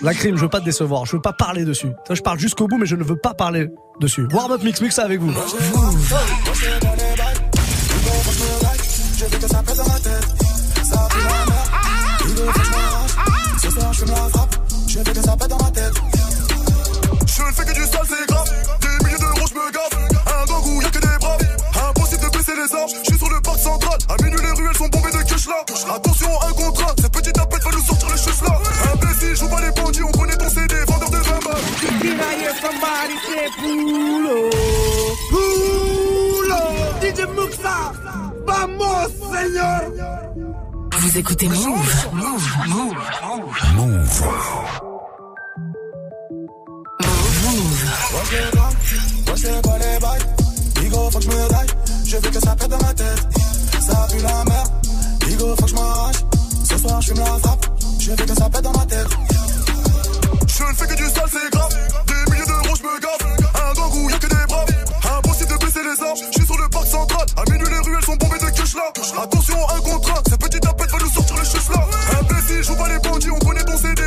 La 0.01 0.13
crime, 0.13 0.37
je 0.37 0.41
veux 0.41 0.49
pas 0.49 0.61
te 0.61 0.65
décevoir, 0.65 1.05
je 1.05 1.15
veux 1.15 1.21
pas 1.21 1.33
parler 1.33 1.65
dessus. 1.65 1.89
Je 2.09 2.21
parle 2.21 2.39
jusqu'au 2.39 2.67
bout, 2.67 2.77
mais 2.77 2.85
je 2.85 2.95
ne 2.95 3.03
veux 3.03 3.17
pas 3.17 3.33
parler 3.33 3.67
dessus. 3.99 4.25
Warm 4.31 4.51
up 4.53 4.63
mix 4.63 4.81
mix 4.81 4.99
avec 4.99 5.19
vous. 5.19 5.33
Je 13.99 14.05
fume 14.05 14.15
la 14.15 14.29
frappe. 14.29 14.55
Je 14.87 14.97
veux 14.99 15.03
que 15.03 15.21
ça 15.21 15.35
pète 15.35 15.49
dans 15.49 15.57
ma 15.57 15.71
tête. 15.71 15.93
Je 17.25 17.41
ne 17.41 17.51
fais 17.51 17.65
que 17.65 17.73
du 17.73 17.85
sale, 17.85 18.07
c'est 18.07 18.27
grave. 18.27 18.49
Des 18.81 19.05
milliers 19.05 19.19
d'euros, 19.19 19.47
je 19.49 19.53
me 19.55 19.71
gaffe. 19.71 19.97
Un 20.27 20.45
gang 20.45 20.65
où 20.65 20.81
y'a 20.81 20.89
que 20.89 20.99
des 20.99 21.17
braves. 21.19 21.89
Impossible 21.89 22.23
de 22.23 22.37
baisser 22.37 22.53
les 22.55 22.75
armes. 22.75 22.89
Je 23.03 23.09
suis 23.09 23.17
sur 23.17 23.29
le 23.29 23.41
parc 23.41 23.59
central. 23.59 23.97
À 24.09 24.23
minuit, 24.23 24.39
les 24.41 24.51
ruelles 24.51 24.77
sont 24.77 24.87
bombées 24.87 25.11
de 25.11 25.23
cash 25.23 25.47
là. 25.47 25.95
Attention, 25.95 26.29
un 26.47 26.53
contrat. 26.53 26.93
Cette 26.97 27.11
petite 27.11 27.33
tapette 27.33 27.63
va 27.63 27.71
nous 27.71 27.83
sortir 27.83 28.09
les 28.09 28.17
cheveux 28.17 28.45
là. 28.47 28.59
Imbécile, 28.93 29.35
joue 29.35 29.49
pas 29.49 29.61
les 29.61 29.71
bandits. 29.71 30.03
On 30.03 30.11
connaît 30.11 30.37
ton 30.37 30.49
CD, 30.49 30.75
vendeur 30.87 31.09
de 31.09 31.17
20 31.17 31.39
balles. 31.45 31.59
Hear 32.39 32.53
somebody 32.61 33.17
say 33.27 33.49
Pulo? 33.57 34.49
Pulo! 35.29 36.61
DJ 37.01 37.25
Muxa! 37.35 37.91
Vamos, 38.45 39.11
señor! 39.31 40.48
Vous 41.01 41.17
écoutez 41.17 41.47
Move. 41.47 42.09
Move. 42.11 42.57
Move. 42.67 42.95
Move. 43.75 44.23
Moi 48.11 48.21
je 48.25 48.35
les 48.35 48.51
vois, 48.51 48.69
moi 49.25 49.35
je 49.35 49.61
pas 49.61 49.77
les 49.77 49.99
bails. 49.99 50.25
Bigo, 50.75 51.09
faut 51.09 51.19
que 51.19 51.23
je 51.23 51.29
me. 51.29 51.35
Je 52.05 52.17
veux 52.17 52.29
que 52.29 52.39
ça 52.39 52.55
pète 52.55 52.69
dans 52.69 52.77
ma 52.79 52.93
tête. 52.93 53.27
Ça 53.79 54.07
pue 54.11 54.21
la 54.21 54.43
merde. 54.43 54.71
Bigo, 55.25 55.55
faut 55.55 55.63
que 55.63 55.69
je 55.69 55.75
m'arrache. 55.75 56.15
Ce 56.69 56.77
soir, 56.77 57.01
je 57.01 57.07
fume 57.07 57.19
la 57.19 57.25
frappe. 57.25 57.65
Je 57.99 58.09
veux 58.09 58.15
que 58.17 58.35
ça 58.35 58.49
pète 58.49 58.61
dans 58.61 58.77
ma 58.77 58.85
tête. 58.85 59.07
Je 60.47 60.63
ne 60.63 60.73
fais 60.73 60.87
que 60.87 60.95
du 60.95 61.03
sale, 61.05 61.29
c'est 61.31 61.49
grave. 61.51 61.73
Des 62.07 62.31
milliers 62.31 62.45
d'euros, 62.45 62.75
je 62.75 62.83
me 62.83 62.99
gaffe. 62.99 63.25
Un 63.55 63.73
gang 63.73 63.93
où 63.95 64.09
y'a 64.09 64.19
que 64.19 64.27
des 64.27 64.45
braves. 64.47 64.67
Impossible 65.17 65.51
de 65.53 65.65
baisser 65.65 65.83
les 65.83 66.03
armes. 66.03 66.17
Je 66.17 66.39
suis 66.39 66.45
sur 66.45 66.57
le 66.57 66.67
parc 66.67 66.87
central. 66.87 67.25
À 67.37 67.51
minuit, 67.51 67.69
les 67.69 67.79
ruelles 67.89 68.03
sont 68.05 68.15
bombées 68.17 68.39
de 68.39 68.49
cash 68.49 68.75
là. 68.75 68.91
Attention, 69.23 69.57
un 69.69 69.79
contrat. 69.79 70.21
Cette 70.27 70.39
petite 70.41 70.61
tapette 70.61 70.78
les 71.53 71.59
cheveux 71.59 71.73
là. 71.73 72.19
Imbécile, 72.19 72.63
joue 72.63 72.75
pas 72.75 72.87
les 72.89 72.99
bandits. 72.99 73.31
On 73.31 73.39
connaît 73.39 73.63
ton 73.63 73.77
CD, 73.77 74.03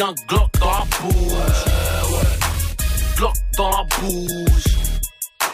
Glock 0.00 0.16
dans 0.58 0.70
la 0.70 0.86
bouche. 1.02 1.64
Glock 3.16 3.34
dans 3.58 3.70
la 3.70 3.84
bouche. 4.00 4.64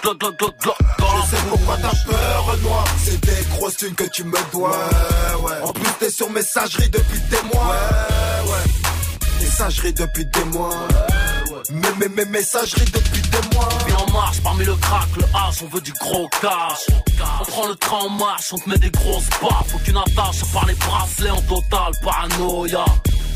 Glock, 0.03 0.21
Glock, 0.21 0.39
Glock, 0.39 0.55
Glock 0.61 0.79
dans 0.99 1.17
la 1.17 1.25
Je 1.25 1.31
sais 1.31 1.43
pourquoi 1.49 1.77
t'as 1.83 2.05
peur, 2.09 2.47
Renoir. 2.47 2.85
C'est 3.03 3.21
des 3.27 3.45
grosses 3.57 3.77
thunes 3.77 3.95
que 3.97 4.05
tu 4.05 4.23
me 4.23 4.53
dois. 4.53 4.71
Ouais, 4.71 5.51
ouais. 5.51 5.63
En 5.65 5.73
plus, 5.73 5.91
t'es 5.99 6.11
sur 6.11 6.31
messagerie 6.31 6.89
depuis 6.91 7.19
des 7.29 7.43
mois. 7.53 7.65
Ouais, 7.65 8.53
ouais. 8.53 9.41
Messagerie 9.41 9.93
depuis 9.93 10.27
des 10.27 10.45
mois. 10.45 10.71
Mais, 11.71 11.89
mais, 11.99 12.09
mais, 12.15 12.25
messagerie 12.27 12.85
depuis 12.85 13.23
des 13.23 13.57
mois. 13.57 13.69
Viens 13.89 13.97
en 13.97 14.13
marche 14.13 14.41
parmi 14.45 14.65
le 14.65 14.77
crack, 14.77 15.09
le 15.17 15.25
hache, 15.35 15.63
on 15.65 15.75
veut 15.75 15.81
du 15.81 15.93
gros 15.95 16.29
cash. 16.41 16.87
On 17.41 17.45
prend 17.47 17.67
le 17.67 17.75
train 17.75 17.99
en 17.99 18.11
marche, 18.11 18.53
on 18.53 18.59
te 18.59 18.71
met 18.71 18.79
des 18.79 18.91
grosses 18.91 19.29
baffes. 19.43 19.75
Aucune 19.75 19.97
attache 19.97 20.45
à 20.45 20.47
part 20.53 20.67
les 20.67 20.75
bracelets 20.75 21.31
en 21.31 21.43
total 21.43 21.93
paranoïa. 22.01 22.85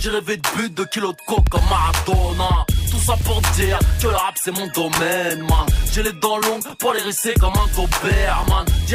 J'ai 0.02 0.08
rêvé 0.08 0.38
de 0.38 0.48
but 0.56 0.74
de 0.74 0.84
kilos 0.84 1.14
de 1.14 1.20
coke 1.26 1.46
comme 1.50 1.60
Maradona. 1.68 2.64
Tout 2.90 2.98
ça 3.04 3.16
pour 3.22 3.38
dire 3.54 3.78
que 4.00 4.06
le 4.06 4.14
rap 4.14 4.34
c'est 4.42 4.50
mon 4.50 4.66
domaine, 4.68 5.40
man. 5.40 5.66
J'ai 5.92 6.02
les 6.02 6.14
dents 6.14 6.38
longues 6.38 6.64
pour 6.78 6.94
les 6.94 7.02
risser 7.02 7.34
comme 7.34 7.52
un 7.52 7.76
gobert, 7.76 8.44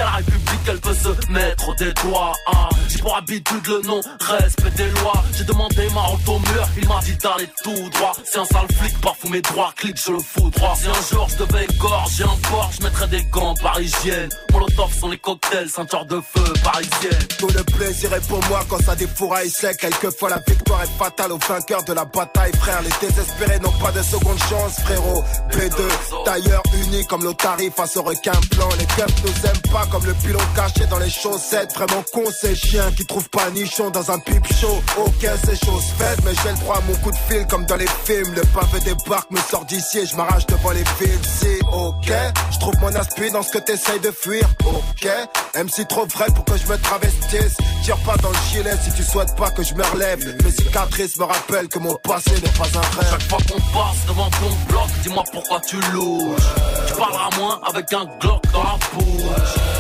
la 0.03 0.11
République 0.11 0.63
qu'elle 0.65 0.79
peut 0.79 0.93
se 0.93 1.31
mettre 1.31 1.75
des 1.75 1.93
doigts, 1.93 2.33
hein. 2.47 2.69
J'ai 2.89 2.99
pour 2.99 3.15
habitude 3.15 3.67
le 3.67 3.81
nom, 3.81 4.01
respect 4.19 4.69
des 4.71 4.89
lois. 5.01 5.23
J'ai 5.37 5.43
demandé 5.43 5.87
ma 5.93 6.01
route 6.01 6.27
au 6.27 6.39
mur, 6.39 6.67
il 6.77 6.87
m'a 6.87 6.99
dit 7.01 7.15
d'aller 7.17 7.49
tout 7.63 7.89
droit. 7.89 8.13
C'est 8.23 8.39
un 8.39 8.45
sale 8.45 8.67
flic, 8.79 8.99
parfois 9.01 9.29
mes 9.29 9.41
droits, 9.41 9.73
clique, 9.75 9.99
je 10.03 10.11
le 10.11 10.19
fous 10.19 10.49
droit. 10.49 10.75
Si 10.75 10.87
un 10.87 11.15
jour 11.15 11.27
je 11.29 11.43
devais 11.43 11.65
égorger 11.65 12.23
un 12.23 12.49
porc, 12.49 12.71
je 12.77 12.83
mettrais 12.83 13.07
des 13.07 13.23
gants 13.25 13.53
parisiennes. 13.61 14.29
Molotov 14.51 14.93
sont 14.93 15.09
les 15.09 15.17
cocktails, 15.17 15.69
ceinture 15.69 16.05
de 16.05 16.21
feu 16.21 16.53
parisienne. 16.63 17.27
Tout 17.39 17.49
le 17.49 17.63
plaisir 17.63 18.13
est 18.13 18.27
pour 18.27 18.39
moi 18.47 18.61
quand 18.69 18.81
ça 18.83 18.95
défouraille 18.95 19.49
sec. 19.49 19.77
Quelquefois 19.77 20.29
la 20.29 20.41
victoire 20.47 20.83
est 20.83 20.97
fatale 20.97 21.31
aux 21.31 21.39
vainqueurs 21.39 21.83
de 21.83 21.93
la 21.93 22.05
bataille, 22.05 22.55
frère. 22.57 22.81
Les 22.81 23.07
désespérés 23.07 23.59
n'ont 23.59 23.77
pas 23.83 23.91
de 23.91 24.01
seconde 24.01 24.39
chance, 24.49 24.79
frérot. 24.83 25.23
P2, 25.51 26.23
tailleur 26.23 26.63
uni 26.85 27.05
comme 27.07 27.23
l'Otari 27.23 27.71
face 27.75 27.97
au 27.97 28.03
requin 28.03 28.39
blanc. 28.55 28.69
Les 28.79 28.85
keufs 28.85 29.23
nous 29.23 29.49
aiment 29.49 29.73
pas 29.73 29.84
comme 29.91 30.05
le 30.05 30.13
pilon 30.13 30.39
caché 30.55 30.85
dans 30.87 30.99
les 30.99 31.09
chaussettes. 31.09 31.73
Vraiment 31.73 32.03
con 32.13 32.23
ces 32.31 32.55
chiens 32.55 32.91
qui 32.91 33.05
trouvent 33.05 33.29
pas 33.29 33.49
nichon 33.51 33.89
dans 33.89 34.11
un 34.11 34.19
pipe 34.19 34.45
show. 34.59 34.81
Ok, 34.97 35.27
c'est 35.43 35.65
chose 35.65 35.83
faite, 35.97 36.19
mais 36.23 36.31
j'ai 36.43 36.51
le 36.51 36.57
droit 36.57 36.77
à 36.77 36.81
mon 36.81 36.95
coup 36.95 37.11
de 37.11 37.17
fil 37.29 37.45
comme 37.47 37.65
dans 37.65 37.77
les 37.77 37.89
films. 38.05 38.33
Le 38.35 38.41
pavé 38.41 38.79
débarque, 38.81 39.31
me 39.31 39.39
sort 39.39 39.65
d'ici 39.65 39.99
et 39.99 40.05
je 40.05 40.15
m'arrache 40.15 40.45
devant 40.47 40.71
les 40.71 40.85
fils. 40.97 41.19
Si, 41.39 41.59
ok, 41.71 42.11
je 42.51 42.59
trouve 42.59 42.75
mon 42.79 42.93
aspi 42.95 43.31
dans 43.31 43.43
ce 43.43 43.51
que 43.51 43.59
t'essayes 43.59 43.99
de 43.99 44.11
fuir. 44.11 44.47
Ok, 44.65 45.07
MC 45.55 45.87
trop 45.87 46.05
vrai 46.05 46.27
pour 46.33 46.45
que 46.45 46.57
je 46.57 46.67
me 46.67 46.77
travestisse. 46.77 47.57
Tire 47.83 47.97
pas 48.05 48.17
dans 48.17 48.29
le 48.29 48.37
gilet 48.51 48.75
si 48.83 48.91
tu 48.93 49.03
souhaites 49.03 49.35
pas 49.35 49.51
que 49.51 49.63
je 49.63 49.73
me 49.75 49.83
relève. 49.83 50.19
Mes 50.43 50.51
cicatrices 50.51 51.17
me 51.17 51.25
rappellent 51.25 51.69
que 51.69 51.79
mon 51.79 51.95
passé 51.95 52.31
n'est 52.31 52.57
pas 52.57 52.67
un 52.77 52.99
rêve. 52.99 53.09
Chaque 53.11 53.29
fois 53.29 53.39
qu'on 53.49 53.61
passe 53.77 54.05
devant 54.07 54.29
ton 54.29 54.49
bloc, 54.69 54.87
dis-moi 55.03 55.23
pourquoi 55.31 55.59
tu 55.61 55.79
louches. 55.91 56.41
Tu 56.87 56.93
parleras 56.93 57.29
moins 57.37 57.59
avec 57.67 57.91
un 57.93 58.05
Glock 58.19 58.41
dans 58.53 58.63
la 58.63 58.77
bouche. 58.93 59.74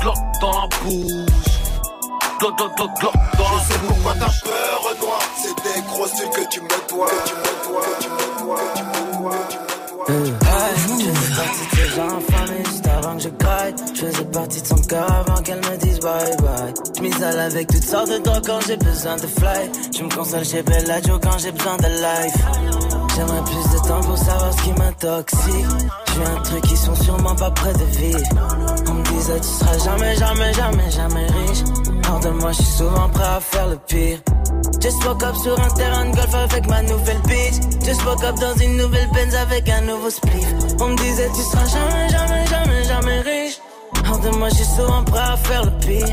Glock 0.00 0.16
dans 0.40 0.52
la 0.52 0.68
bouche. 0.82 1.56
Glock, 2.38 2.56
Glock, 2.58 2.76
Glock, 2.76 2.90
Glock 3.00 3.14
dans 3.38 3.44
la 3.44 3.58
Je 3.58 3.72
sais 3.72 3.78
pourquoi 3.86 4.12
t'as 4.14 4.48
peur, 4.48 4.82
Renoir. 4.82 5.20
C'est 5.36 5.56
des 5.62 5.80
grosses 5.86 6.12
que 6.12 6.48
tu 6.50 6.60
me 6.60 6.88
dois. 6.88 7.08
Que 7.08 7.28
tu 7.28 7.34
me 7.34 7.42
dois, 7.68 7.82
que 7.82 8.02
tu 8.02 8.08
me 8.10 8.44
dois, 8.44 8.58
que 8.58 8.78
tu 8.78 8.84
me 8.84 9.18
dois, 9.18 9.32
que 9.32 9.48
tu 9.48 9.58
me 9.58 9.72
dois. 9.72 10.06
Je 10.08 11.04
faisais 11.04 11.34
partie 11.34 11.66
de 11.66 11.76
ces 11.76 11.88
gens 11.96 12.20
famille 12.30 12.64
juste 12.66 12.75
je. 13.18 13.28
Je 13.94 14.06
faisais 14.06 14.24
partie 14.26 14.60
de 14.60 14.66
son 14.66 14.76
cœur 14.76 15.10
avant 15.10 15.42
qu'elle 15.42 15.58
me 15.58 15.76
dise 15.78 16.00
bye 16.00 16.36
bye. 16.38 16.74
Je 16.96 17.02
m'isole 17.02 17.38
avec 17.38 17.68
toutes 17.68 17.84
sortes 17.84 18.10
de 18.10 18.18
drogues 18.18 18.44
quand 18.46 18.60
j'ai 18.66 18.76
besoin 18.76 19.16
de 19.16 19.26
fly. 19.26 19.70
Je 19.96 20.02
me 20.02 20.14
console 20.14 20.44
chez 20.44 20.62
Bellagio 20.62 21.18
quand 21.20 21.38
j'ai 21.38 21.52
besoin 21.52 21.76
de 21.76 21.86
life. 21.86 22.36
J'aimerais 23.14 23.44
plus 23.44 23.72
de 23.72 23.88
temps 23.88 24.00
pour 24.00 24.18
savoir 24.18 24.52
ce 24.52 24.62
qui 24.62 24.72
m'intoxique. 24.72 25.66
J'ai 26.14 26.24
un 26.24 26.42
truc 26.42 26.62
qui 26.62 26.76
sont 26.76 26.94
sûrement 26.94 27.34
pas 27.36 27.50
près 27.50 27.72
de 27.72 27.84
vivre. 27.98 28.28
On 28.88 28.94
me 28.94 29.04
disait 29.04 29.40
tu 29.40 29.48
seras 29.48 29.78
jamais, 29.78 30.16
jamais, 30.16 30.52
jamais, 30.52 30.90
jamais 30.90 31.26
riche. 31.26 31.85
Hors 32.08 32.20
de 32.20 32.30
moi, 32.30 32.52
je 32.52 32.62
suis 32.62 32.76
souvent 32.78 33.08
prêt 33.08 33.24
à 33.24 33.40
faire 33.40 33.68
le 33.68 33.76
pire. 33.76 34.18
Just 34.80 35.04
woke 35.04 35.22
up 35.22 35.34
sur 35.42 35.58
un 35.60 35.68
terrain 35.70 36.04
de 36.10 36.16
golf 36.16 36.34
avec 36.34 36.68
ma 36.68 36.82
nouvelle 36.82 37.20
bitch. 37.26 37.84
Just 37.84 38.04
woke 38.04 38.22
up 38.24 38.36
dans 38.40 38.54
une 38.56 38.76
nouvelle 38.76 39.08
Benz 39.12 39.34
avec 39.34 39.68
un 39.68 39.80
nouveau 39.82 40.10
spliff. 40.10 40.46
On 40.80 40.88
me 40.88 40.96
disait 40.96 41.28
tu 41.34 41.42
seras 41.42 41.66
jamais, 41.66 42.08
jamais, 42.08 42.46
jamais, 42.46 42.84
jamais 42.84 43.20
riche. 43.20 43.58
Hors 44.08 44.18
de 44.20 44.28
moi, 44.36 44.48
je 44.50 44.54
suis 44.54 44.64
souvent 44.64 45.02
prêt 45.04 45.18
à 45.18 45.36
faire 45.36 45.64
le 45.64 45.72
pire. 45.84 46.06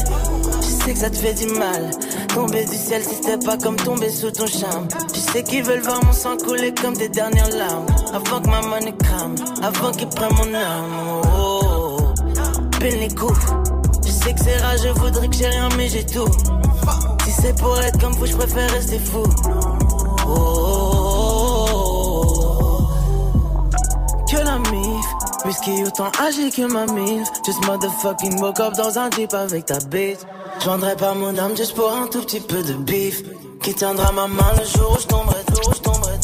Je 0.62 0.86
sais 0.86 0.94
que 0.94 1.00
ça 1.00 1.10
te 1.10 1.18
fait 1.18 1.34
du 1.34 1.48
mal. 1.54 1.92
Tomber 2.34 2.66
du 2.66 2.76
ciel 2.76 3.04
si 3.04 3.16
c'était 3.16 3.46
pas 3.46 3.58
comme 3.58 3.76
tomber 3.76 4.10
sous 4.10 4.32
ton 4.32 4.48
charme. 4.48 4.88
Je 5.14 5.20
sais 5.20 5.44
qu'ils 5.44 5.64
veulent 5.64 5.82
voir 5.82 6.04
mon 6.04 6.14
sang 6.14 6.38
couler 6.38 6.74
comme 6.74 6.96
des 6.96 7.10
dernières 7.10 7.52
larmes. 7.56 7.86
Avant 8.14 8.42
que 8.42 8.50
ma 8.50 8.62
money 8.62 8.96
crame, 8.98 9.36
avant 9.62 9.92
qu'ils 9.92 10.10
prennent 10.10 10.34
mon 10.34 10.54
âme. 10.56 11.22
Oh, 11.38 11.62
oh, 11.64 11.98
oh. 12.00 12.80
Pile 12.80 13.00
les 13.00 13.14
coups. 13.14 13.40
Sais 14.24 14.34
que 14.34 14.40
c'est 14.40 14.58
rare, 14.58 14.78
je 14.82 14.88
voudrais 14.88 15.28
que 15.28 15.36
j'ai 15.36 15.48
rien, 15.48 15.68
mais 15.76 15.90
j'ai 15.90 16.06
tout. 16.06 16.32
Si 17.26 17.32
c'est 17.32 17.58
pour 17.60 17.78
être 17.82 18.00
comme 18.00 18.14
vous, 18.14 18.26
je 18.26 18.38
préfère 18.38 18.72
rester 18.72 18.98
fou. 18.98 19.24
Oh. 20.26 21.64
Que 24.32 24.38
la 24.38 24.60
mif, 24.60 25.06
whisky 25.46 25.84
autant 25.84 26.10
âgé 26.22 26.50
que 26.52 26.62
ma 26.72 26.86
mif. 26.94 27.28
Just 27.46 27.66
motherfucking 27.68 28.40
woke 28.40 28.62
up 28.62 28.74
dans 28.78 28.98
un 28.98 29.10
jeep 29.12 29.34
avec 29.34 29.66
ta 29.66 29.80
bitch. 29.80 30.20
Je 30.62 30.66
vendrais 30.68 30.96
pas 30.96 31.14
mon 31.14 31.38
âme 31.38 31.58
juste 31.58 31.76
pour 31.76 31.92
un 31.92 32.08
tout 32.08 32.22
petit 32.22 32.40
peu 32.40 32.64
de 32.64 32.76
bif. 32.76 33.24
Qui 33.62 33.74
tiendra 33.74 34.14
ma 34.14 34.28
main 34.28 34.54
le 34.58 34.64
jour 34.66 34.94
où 34.96 35.00
je 35.02 35.08
tomberai, 35.08 35.44
le 35.50 35.73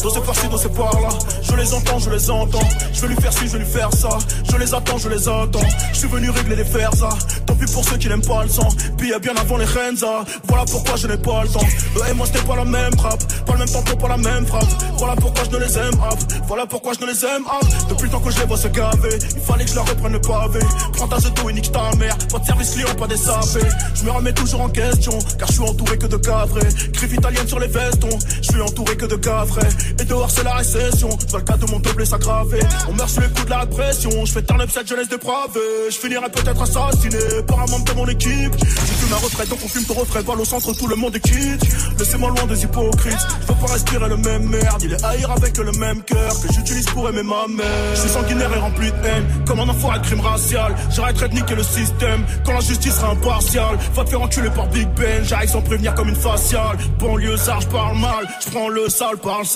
Dans 0.02 0.08
ces 0.08 0.20
par-ci, 0.20 0.48
dans 0.48 0.56
ces 0.56 0.68
par-là, 0.70 1.08
je 1.42 1.54
les 1.56 1.74
entends, 1.74 1.98
je 1.98 2.10
les 2.10 2.30
entends. 2.30 2.68
Je 2.92 3.00
vais 3.02 3.08
lui 3.08 3.16
faire 3.16 3.32
ci, 3.32 3.46
je 3.46 3.52
vais 3.52 3.58
lui 3.58 3.70
faire 3.70 3.90
ça. 3.92 4.08
Je 4.50 4.56
les 4.56 4.74
attends, 4.74 4.98
je 4.98 5.08
les 5.08 5.28
attends. 5.28 5.60
Je 5.92 5.98
suis 5.98 6.08
venu 6.08 6.30
régler 6.30 6.56
les 6.56 6.64
fers, 6.64 6.92
ça. 6.94 7.10
Tant 7.46 7.54
pis 7.54 7.70
pour 7.70 7.84
ceux 7.84 7.98
qui 7.98 8.08
n'aiment 8.08 8.24
pas 8.24 8.42
le 8.42 8.48
sang. 8.48 8.68
Puis 8.96 9.12
bien 9.20 9.34
avant 9.36 9.58
les 9.58 9.66
Renza. 9.66 10.24
Voilà 10.48 10.64
pourquoi 10.64 10.96
je 10.96 11.06
n'ai 11.06 11.18
pas 11.18 11.42
le 11.42 11.48
temps. 11.48 11.66
Eux 11.96 12.02
et 12.10 12.14
moi, 12.14 12.26
c'était 12.26 12.46
pas 12.46 12.56
la 12.56 12.64
même 12.64 12.96
frappe. 12.96 13.22
Pas 13.44 13.52
le 13.52 13.58
même 13.58 13.68
tempo, 13.68 13.96
pas 13.96 14.08
la 14.08 14.16
même 14.16 14.46
frappe. 14.46 14.68
Voilà 14.96 15.16
pourquoi 15.16 15.44
je 15.44 15.50
ne 15.50 15.58
les 15.58 15.78
aime, 15.78 15.94
hop. 15.94 16.18
Voilà 16.46 16.66
pourquoi 16.66 16.92
je 16.94 17.04
ne 17.04 17.10
les 17.10 17.24
aime, 17.24 17.44
hop. 17.46 17.68
Depuis 17.90 18.04
le 18.04 18.10
temps 18.10 18.20
que 18.20 18.30
je 18.30 18.38
les 18.40 18.46
vois 18.46 18.56
se 18.56 18.68
gaver, 18.68 19.18
il 19.36 19.42
fallait 19.42 19.64
que 19.64 19.70
je 19.70 19.74
leur 19.74 19.88
reprenne 19.88 20.12
le 20.12 20.20
pavé. 20.20 20.60
Prends 20.94 21.08
ta 21.08 21.18
zeto 21.18 21.50
et 21.50 21.52
nique 21.52 21.72
ta 21.72 21.94
mère. 21.96 22.16
Pas 22.32 22.38
de 22.38 22.46
service 22.46 22.70
client, 22.70 22.94
pas 22.98 23.06
des 23.06 23.16
sapés. 23.16 23.66
Je 23.94 24.04
me 24.04 24.10
remets 24.10 24.32
toujours 24.32 24.62
en 24.62 24.68
question, 24.70 25.18
car 25.38 25.48
je 25.48 25.52
suis 25.52 25.62
entouré 25.62 25.98
que 25.98 26.06
de 26.06 26.16
cavrés. 26.16 26.68
Griffe 26.92 27.12
italienne 27.12 27.46
sur 27.46 27.58
les 27.58 27.68
vestons. 27.68 28.18
Je 28.42 28.52
suis 28.52 28.62
entouré 28.62 28.96
que 28.96 29.06
de 29.06 29.16
cavrés. 29.16 29.68
Et 29.98 30.04
dehors, 30.04 30.30
c'est 30.30 30.44
la 30.44 30.54
récession. 30.54 31.08
Vois 31.28 31.40
le 31.40 31.44
cas 31.44 31.56
de 31.56 31.66
mon 31.70 31.78
double 31.78 32.06
s'aggraver. 32.06 32.60
On 32.88 32.92
meurt 32.92 33.08
sous 33.08 33.20
les 33.20 33.28
coups 33.28 33.44
de 33.44 33.50
la 33.50 33.60
répression. 33.60 34.10
Je 34.24 34.32
fais 34.32 34.42
turn 34.42 34.60
up 34.60 34.70
cette 34.72 34.88
jeunesse 34.88 35.08
dépravée. 35.08 35.60
Je 35.90 35.96
finirai 35.96 36.30
peut-être 36.30 36.62
assassiné 36.62 37.42
par 37.46 37.60
un 37.60 37.66
membre 37.66 37.84
de 37.84 37.92
mon 37.92 38.06
équipe. 38.08 38.54
J'ai 38.58 38.94
fume 38.94 39.10
ma 39.10 39.16
retraite, 39.16 39.48
donc 39.48 39.58
on 39.64 39.68
fume 39.68 39.84
ton 39.84 39.94
refrain. 39.94 40.22
Balle 40.22 40.40
au 40.40 40.44
centre, 40.44 40.72
tout 40.72 40.86
le 40.86 40.96
monde 40.96 41.16
est 41.16 41.20
quitte. 41.20 41.62
Laissez-moi 41.98 42.30
loin 42.30 42.46
des 42.46 42.62
hypocrites. 42.62 43.26
Je 43.40 43.46
pas 43.46 43.72
respirer 43.72 44.08
le 44.08 44.16
même 44.16 44.48
merde. 44.48 44.82
Il 44.82 44.92
est 44.92 45.04
haïr 45.04 45.30
avec 45.30 45.56
le 45.56 45.72
même 45.72 46.02
cœur 46.02 46.32
que 46.40 46.52
j'utilise 46.52 46.86
pour 46.86 47.08
aimer 47.08 47.22
ma 47.22 47.46
mère. 47.48 47.94
Je 47.94 48.00
suis 48.00 48.10
sanguinaire 48.10 48.50
et 48.54 48.58
rempli 48.58 48.90
de 48.90 49.06
haine. 49.06 49.24
Comme 49.46 49.60
un 49.60 49.68
enfoiré 49.68 49.98
de 49.98 50.04
crime 50.04 50.20
racial. 50.20 50.74
J'arrêterai 50.90 51.28
de 51.28 51.34
niquer 51.34 51.54
le 51.54 51.62
système. 51.62 52.24
Quand 52.44 52.52
la 52.52 52.60
justice 52.60 52.94
sera 52.94 53.10
impartiale. 53.10 53.76
Va 53.94 54.04
te 54.04 54.10
faire 54.10 54.22
enculer 54.22 54.50
par 54.50 54.68
Big 54.68 54.88
Ben. 54.94 55.24
J'arrive 55.24 55.50
sans 55.50 55.62
prévenir 55.62 55.94
comme 55.94 56.08
une 56.08 56.16
faciale. 56.16 56.78
Banlieue, 56.98 57.36
ça, 57.36 57.58
je 57.60 57.66
parle 57.66 57.98
mal. 57.98 58.26
Je 58.44 58.50
prends 58.50 58.68
le 58.68 58.88
sale 58.88 59.16
par 59.18 59.40
le 59.40 59.46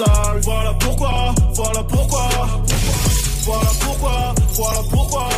Voilà 0.42 0.72
pourquoi, 0.74 1.34
voilà 1.54 1.82
pourquoi. 1.84 2.28
Voilà 3.44 3.70
pourquoi, 3.80 4.34
voilà 4.54 4.80
pourquoi. 4.90 5.28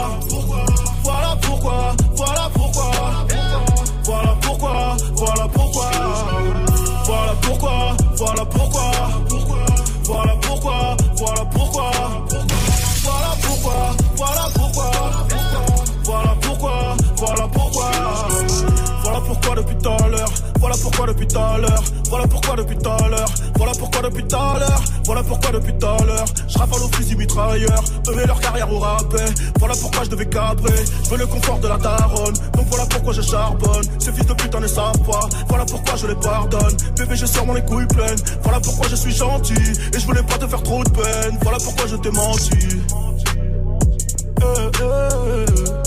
Voilà 1.02 1.36
pourquoi, 1.42 1.94
voilà 2.16 2.50
pourquoi. 2.54 2.90
Voilà 4.04 4.36
pourquoi, 4.40 4.96
voilà 5.16 5.48
pourquoi. 5.48 5.90
Voilà 7.04 7.34
pourquoi, 7.42 7.85
pourquoi 20.76 21.06
depuis 21.06 21.26
tout 21.26 21.38
à 21.38 21.58
l'heure. 21.58 21.82
Voilà 22.08 22.26
pourquoi 22.26 22.56
depuis 22.56 22.76
tout 22.76 22.88
à 22.88 23.08
l'heure. 23.08 23.28
Voilà 23.56 23.72
pourquoi 23.78 24.02
depuis 24.02 24.24
tout 24.24 24.36
à 24.36 24.58
l'heure. 24.58 24.82
Voilà 25.04 25.22
pourquoi 25.22 25.52
depuis 25.52 25.72
tout 25.78 25.86
à 25.86 26.04
l'heure. 26.04 26.24
Je 26.48 26.58
rafale 26.58 26.82
au 26.82 26.88
fusil 26.88 27.16
mitrailleur. 27.16 27.84
Eux 28.08 28.26
leur 28.26 28.40
carrière 28.40 28.72
au 28.72 28.78
rappel. 28.78 29.34
Voilà 29.58 29.74
pourquoi 29.80 30.04
je 30.04 30.10
devais 30.10 30.26
cabrer. 30.26 30.84
Je 31.04 31.10
veux 31.10 31.18
le 31.18 31.26
confort 31.26 31.58
de 31.58 31.68
la 31.68 31.76
daronne. 31.78 32.34
Donc 32.54 32.66
voilà 32.68 32.86
pourquoi 32.86 33.12
je 33.12 33.22
charbonne. 33.22 33.84
Ces 33.98 34.12
fils 34.12 34.26
de 34.26 34.34
putain 34.34 34.60
ne 34.60 34.66
savent 34.66 35.00
pas. 35.00 35.28
Voilà 35.48 35.64
pourquoi 35.64 35.96
je 35.96 36.06
les 36.06 36.16
pardonne. 36.16 36.76
Bébé, 36.96 37.16
j'ai 37.16 37.26
sûrement 37.26 37.54
les 37.54 37.64
couilles 37.64 37.86
pleines. 37.86 38.20
Voilà 38.42 38.60
pourquoi 38.60 38.88
je 38.88 38.96
suis 38.96 39.12
gentil. 39.12 39.54
Et 39.94 39.98
je 39.98 40.06
voulais 40.06 40.22
pas 40.22 40.38
te 40.38 40.46
faire 40.46 40.62
trop 40.62 40.82
de 40.82 40.90
peine. 40.90 41.38
Voilà 41.42 41.58
pourquoi 41.58 41.86
je 41.86 41.96
t'ai 41.96 42.10
menti. 42.10 42.80
Euh. 44.42 44.70
Move. 45.46 45.85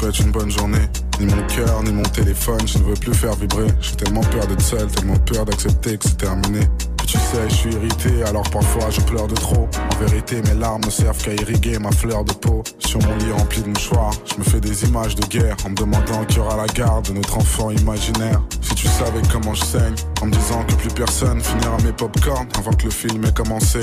Souhaite 0.00 0.18
une 0.20 0.30
bonne 0.30 0.50
journée. 0.50 0.88
Ni 1.20 1.26
mon 1.26 1.46
cœur, 1.46 1.82
ni 1.82 1.92
mon 1.92 2.02
téléphone, 2.02 2.60
je 2.66 2.78
ne 2.78 2.84
veux 2.84 2.94
plus 2.94 3.12
faire 3.12 3.34
vibrer. 3.34 3.66
J'ai 3.80 3.96
tellement 3.96 4.22
peur 4.22 4.46
d'être 4.46 4.62
seul, 4.62 4.86
tellement 4.86 5.18
peur 5.18 5.44
d'accepter 5.44 5.98
que 5.98 6.08
c'est 6.08 6.16
terminé. 6.16 6.60
Tu 7.06 7.18
sais, 7.18 7.48
je 7.48 7.54
suis 7.54 7.72
irrité, 7.74 8.22
alors 8.22 8.48
parfois 8.50 8.88
je 8.90 9.00
pleure 9.02 9.26
de 9.26 9.34
trop. 9.34 9.68
En 9.92 10.04
vérité, 10.04 10.40
mes 10.42 10.54
larmes 10.54 10.82
ne 10.84 10.90
servent 10.90 11.22
qu'à 11.22 11.34
irriguer 11.34 11.78
ma 11.78 11.90
fleur 11.90 12.24
de 12.24 12.32
peau. 12.32 12.62
Sur 12.78 13.00
mon 13.02 13.14
lit 13.16 13.32
rempli 13.32 13.60
de 13.62 13.68
mouchoirs, 13.68 14.14
je 14.32 14.38
me 14.38 14.44
fais 14.44 14.60
des 14.60 14.84
images 14.84 15.16
de 15.16 15.26
guerre 15.26 15.56
en 15.66 15.70
me 15.70 15.76
demandant 15.76 16.24
qui 16.28 16.38
aura 16.38 16.56
la 16.56 16.66
garde 16.66 17.08
de 17.08 17.12
notre 17.12 17.36
enfant 17.36 17.70
imaginaire. 17.70 18.40
Si 18.62 18.74
tu 18.74 18.86
savais 18.86 19.22
comment 19.30 19.54
je 19.54 19.64
saigne, 19.64 19.94
en 20.22 20.26
me 20.26 20.30
disant 20.30 20.64
que 20.66 20.74
plus 20.74 20.94
personne 20.94 21.40
finira 21.40 21.76
mes 21.84 21.92
popcorn 21.92 22.46
avant 22.56 22.72
que 22.72 22.84
le 22.84 22.90
film 22.90 23.24
ait 23.24 23.32
commencé. 23.32 23.80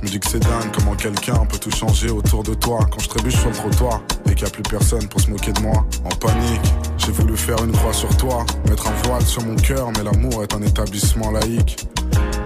Je 0.00 0.06
me 0.06 0.12
dis 0.12 0.18
que 0.18 0.30
c'est 0.30 0.40
dingue 0.40 0.70
comment 0.72 0.94
quelqu'un 0.94 1.44
peut 1.44 1.58
tout 1.58 1.70
changer 1.70 2.08
autour 2.08 2.42
de 2.42 2.54
toi 2.54 2.78
quand 2.90 3.00
je 3.00 3.08
trébuche 3.08 3.36
sur 3.36 3.50
le 3.50 3.54
trottoir 3.54 4.00
et 4.24 4.34
qu'il 4.34 4.44
n'y 4.44 4.48
a 4.48 4.50
plus 4.50 4.62
personne 4.62 5.06
pour 5.08 5.20
se 5.20 5.28
moquer 5.28 5.52
de 5.52 5.60
moi. 5.60 5.84
En 6.06 6.08
panique, 6.08 6.72
j'ai 6.96 7.12
voulu 7.12 7.36
faire 7.36 7.62
une 7.62 7.72
croix 7.72 7.92
sur 7.92 8.08
toi, 8.16 8.46
mettre 8.66 8.86
un 8.88 8.94
voile 9.04 9.26
sur 9.26 9.44
mon 9.44 9.56
cœur, 9.56 9.90
mais 9.94 10.02
l'amour 10.02 10.42
est 10.42 10.54
un 10.54 10.62
établissement 10.62 11.30
laïque. 11.30 11.86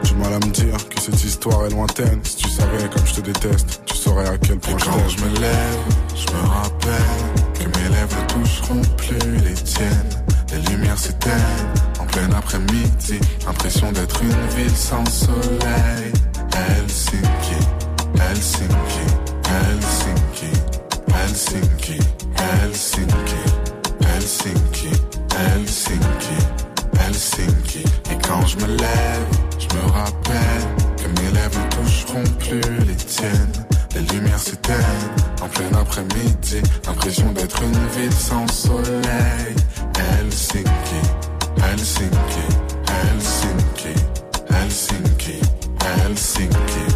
Du 0.03 0.15
mal 0.15 0.33
à 0.33 0.45
me 0.45 0.51
dire 0.51 0.89
que 0.89 1.01
cette 1.01 1.23
histoire 1.23 1.65
est 1.67 1.71
lointaine. 1.71 2.19
Si 2.25 2.39
tu 2.39 2.49
savais 2.49 2.89
comme 2.93 3.07
je 3.07 3.15
te 3.15 3.21
déteste, 3.21 3.83
tu 3.87 3.97
saurais 3.97 4.27
à 4.27 4.37
quel 4.37 4.59
point 4.59 4.77
je 4.77 4.85
Quand 4.87 5.09
je 5.09 5.25
me 5.25 5.39
lève, 5.39 5.79
je 6.17 6.33
me 6.33 6.49
rappelle 6.49 6.93
que 7.55 7.79
mes 7.79 7.89
lèvres 7.89 8.17
ne 8.21 8.43
toucheront 8.43 8.83
plus 8.97 9.37
les 9.45 9.55
tiennes. 9.55 10.25
Les 10.51 10.61
lumières 10.73 10.99
s'éteignent 10.99 11.71
en 12.01 12.07
plein 12.07 12.33
après-midi. 12.33 13.21
Impression 13.47 13.93
d'être 13.93 14.21
une 14.25 14.57
ville 14.57 14.77
sans 14.77 15.05
soleil. 15.07 16.13
Helsinki, 16.55 17.59
Helsinki, 18.19 19.05
Helsinki, 19.51 20.51
Helsinki, 21.13 21.99
Helsinki, 22.39 23.39
Helsinki, 24.01 24.91
Helsinki, 25.37 26.37
Helsinki. 26.99 27.85
Et 28.11 28.19
quand 28.27 28.47
je 28.47 28.57
me 28.59 28.67
lève, 28.67 29.27
je 29.59 29.77
me 29.77 29.83
rappelle 29.91 30.65
que 30.97 31.09
mes 31.21 31.31
lèvres 31.33 31.59
ne 31.59 31.69
toucheront 31.77 32.23
plus 32.39 32.87
les 32.87 32.97
tiennes. 32.97 33.67
Les 33.95 34.03
lumières 34.15 34.39
s'éteignent 34.39 35.11
en 35.43 35.49
plein 35.49 35.73
après-midi. 35.79 36.63
Impression 36.89 37.31
d'être 37.33 37.63
une 37.63 37.87
ville 37.97 38.13
sans 38.13 38.47
soleil. 38.49 39.55
Helsinki, 39.99 41.01
Helsinki, 41.63 42.47
Helsinki, 42.89 43.95
Helsinki, 44.51 45.41
Helsinki, 45.85 46.87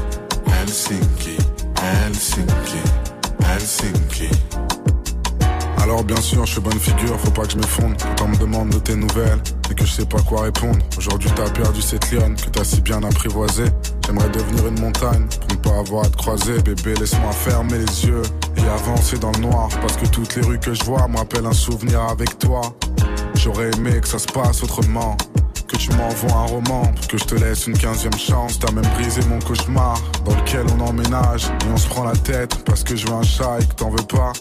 Helsinki, 0.46 1.36
Helsinki, 1.76 2.82
Helsinki. 3.44 4.30
Alors 5.82 6.02
bien 6.04 6.20
sûr, 6.20 6.46
je 6.46 6.54
fais 6.54 6.60
bonne 6.60 6.78
figure, 6.80 7.20
faut 7.20 7.30
pas 7.30 7.42
que 7.42 7.52
je 7.52 7.56
m'effondre. 7.58 7.96
Quand 7.98 8.24
on 8.24 8.28
me 8.28 8.36
demande 8.36 8.70
de 8.70 8.78
tes 8.78 8.96
nouvelles 8.96 9.40
et 9.70 9.74
que 9.74 9.84
je 9.84 9.92
sais 9.92 10.06
pas 10.06 10.20
quoi 10.22 10.42
répondre. 10.42 10.78
Aujourd'hui 10.96 11.30
t'as 11.34 11.50
perdu 11.50 11.82
cette 11.82 12.10
lionne 12.10 12.34
que 12.34 12.48
t'as 12.48 12.64
si 12.64 12.80
bien 12.80 13.02
apprivoisée. 13.02 13.66
J'aimerais 14.06 14.30
devenir 14.30 14.68
une 14.68 14.80
montagne 14.80 15.26
pour 15.40 15.50
ne 15.50 15.62
pas 15.62 15.78
avoir 15.78 16.06
à 16.06 16.08
te 16.08 16.16
croiser. 16.16 16.58
Bébé, 16.62 16.94
laisse-moi 16.94 17.32
fermer 17.32 17.78
les 17.78 18.06
yeux 18.06 18.22
et 18.56 18.62
avancer 18.62 19.18
dans 19.18 19.32
le 19.32 19.40
noir. 19.40 19.68
Parce 19.82 19.96
que 19.98 20.06
toutes 20.06 20.34
les 20.36 20.42
rues 20.42 20.58
que 20.58 20.72
je 20.72 20.84
vois 20.84 21.06
me 21.08 21.18
rappellent 21.18 21.46
un 21.46 21.52
souvenir 21.52 22.00
avec 22.02 22.38
toi. 22.38 22.62
J'aurais 23.34 23.70
aimé 23.70 24.00
que 24.00 24.08
ça 24.08 24.18
se 24.18 24.26
passe 24.26 24.62
autrement. 24.62 25.16
Que 25.68 25.76
tu 25.76 25.90
m'envoies 25.92 26.32
un 26.32 26.46
roman 26.46 26.82
pour 26.86 27.08
que 27.08 27.18
je 27.18 27.24
te 27.24 27.34
laisse 27.34 27.66
une 27.66 27.76
quinzième 27.76 28.16
chance. 28.18 28.58
T'as 28.58 28.72
même 28.72 28.86
brisé 28.94 29.20
mon 29.28 29.38
cauchemar 29.38 30.00
dans 30.24 30.34
lequel 30.34 30.64
on 30.76 30.80
emménage 30.80 31.44
et 31.46 31.70
on 31.72 31.76
se 31.76 31.86
prend 31.86 32.04
la 32.04 32.16
tête 32.16 32.64
parce 32.64 32.82
que 32.82 32.96
je 32.96 33.06
veux 33.06 33.12
un 33.12 33.22
chat 33.22 33.58
et 33.60 33.66
que 33.66 33.74
t'en 33.74 33.90
veux 33.90 33.96
pas. 33.96 34.32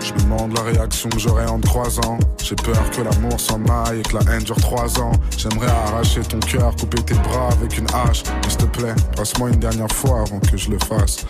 Je 0.00 0.14
me 0.14 0.20
demande 0.20 0.56
la 0.56 0.62
réaction 0.62 1.10
que 1.10 1.18
j'aurai 1.18 1.44
en 1.46 1.58
te 1.58 1.66
croisant. 1.66 2.18
J'ai 2.42 2.56
peur 2.56 2.90
que 2.90 3.02
l'amour 3.02 3.38
s'en 3.38 3.62
aille 3.66 4.00
et 4.00 4.02
que 4.02 4.16
la 4.16 4.32
haine 4.32 4.42
dure 4.42 4.56
trois 4.56 4.98
ans. 4.98 5.12
J'aimerais 5.36 5.70
arracher 5.70 6.22
ton 6.22 6.40
cœur, 6.40 6.74
couper 6.76 7.02
tes 7.02 7.14
bras 7.14 7.50
avec 7.52 7.76
une 7.76 7.86
hache. 7.92 8.22
Mais 8.42 8.48
s'il 8.48 8.58
te 8.58 8.64
plaît, 8.64 8.94
passe-moi 9.16 9.50
une 9.50 9.60
dernière 9.60 9.92
fois 9.92 10.22
avant 10.26 10.40
que 10.40 10.56
je 10.56 10.70
le 10.70 10.78
fasse. 10.78 11.26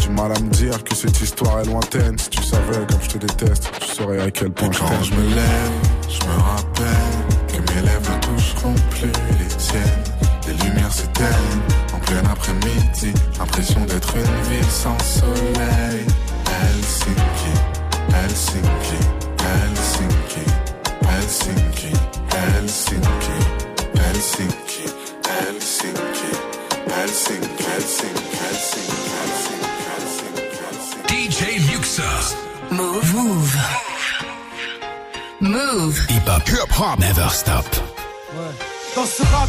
Du 0.00 0.08
mal 0.10 0.32
à 0.32 0.40
me 0.40 0.48
dire 0.50 0.82
que 0.82 0.94
cette 0.94 1.20
histoire 1.20 1.60
est 1.60 1.66
lointaine. 1.66 2.18
Si 2.18 2.30
tu 2.30 2.42
savais 2.42 2.86
comme 2.88 3.02
je 3.02 3.08
te 3.10 3.18
déteste, 3.18 3.70
tu 3.80 3.88
saurais 3.88 4.20
à 4.20 4.30
quel 4.30 4.50
point 4.50 4.70
je 4.72 4.78
Quand 4.78 5.02
je 5.02 5.12
me 5.14 5.34
lève, 5.34 5.72
je 6.08 6.24
me 6.26 6.40
rappelle 6.40 7.36
que 7.48 7.72
mes 7.74 7.82
lèvres 7.82 8.27
plus 8.90 9.12
les 9.38 9.56
tiennes. 9.56 10.04
Les 10.46 10.54
lumières 10.64 10.92
s'éteignent 10.92 11.62
en 11.94 11.98
plein 11.98 12.24
après-midi. 12.30 13.12
Impression 13.40 13.84
d'être 13.84 14.16
une 14.16 14.50
ville 14.50 14.70
sans 14.70 14.98
soleil. 15.00 16.06
Helsinki, 16.46 17.52
Helsinki, 18.14 18.98
Helsinki, 19.44 20.44
Helsinki, 21.06 21.92
Helsinki, 22.32 23.36
Helsinki, 23.94 24.84
Helsinki, 25.28 25.28
Helsinki, 25.28 26.30
Helsinki, 26.88 27.64
Helsinki, 27.64 28.08
Helsinki. 30.60 31.06
DJ 31.08 31.60
Muxa. 31.70 32.10
Move. 32.70 33.14
Move. 33.14 33.56
Move. 35.40 35.98
Hip 36.08 36.28
hop. 36.28 36.48
Hip 36.48 36.70
hop. 36.70 36.98
Never 36.98 37.28
stop. 37.30 37.87
Dans 38.98 39.06
ce 39.06 39.22
rap 39.22 39.48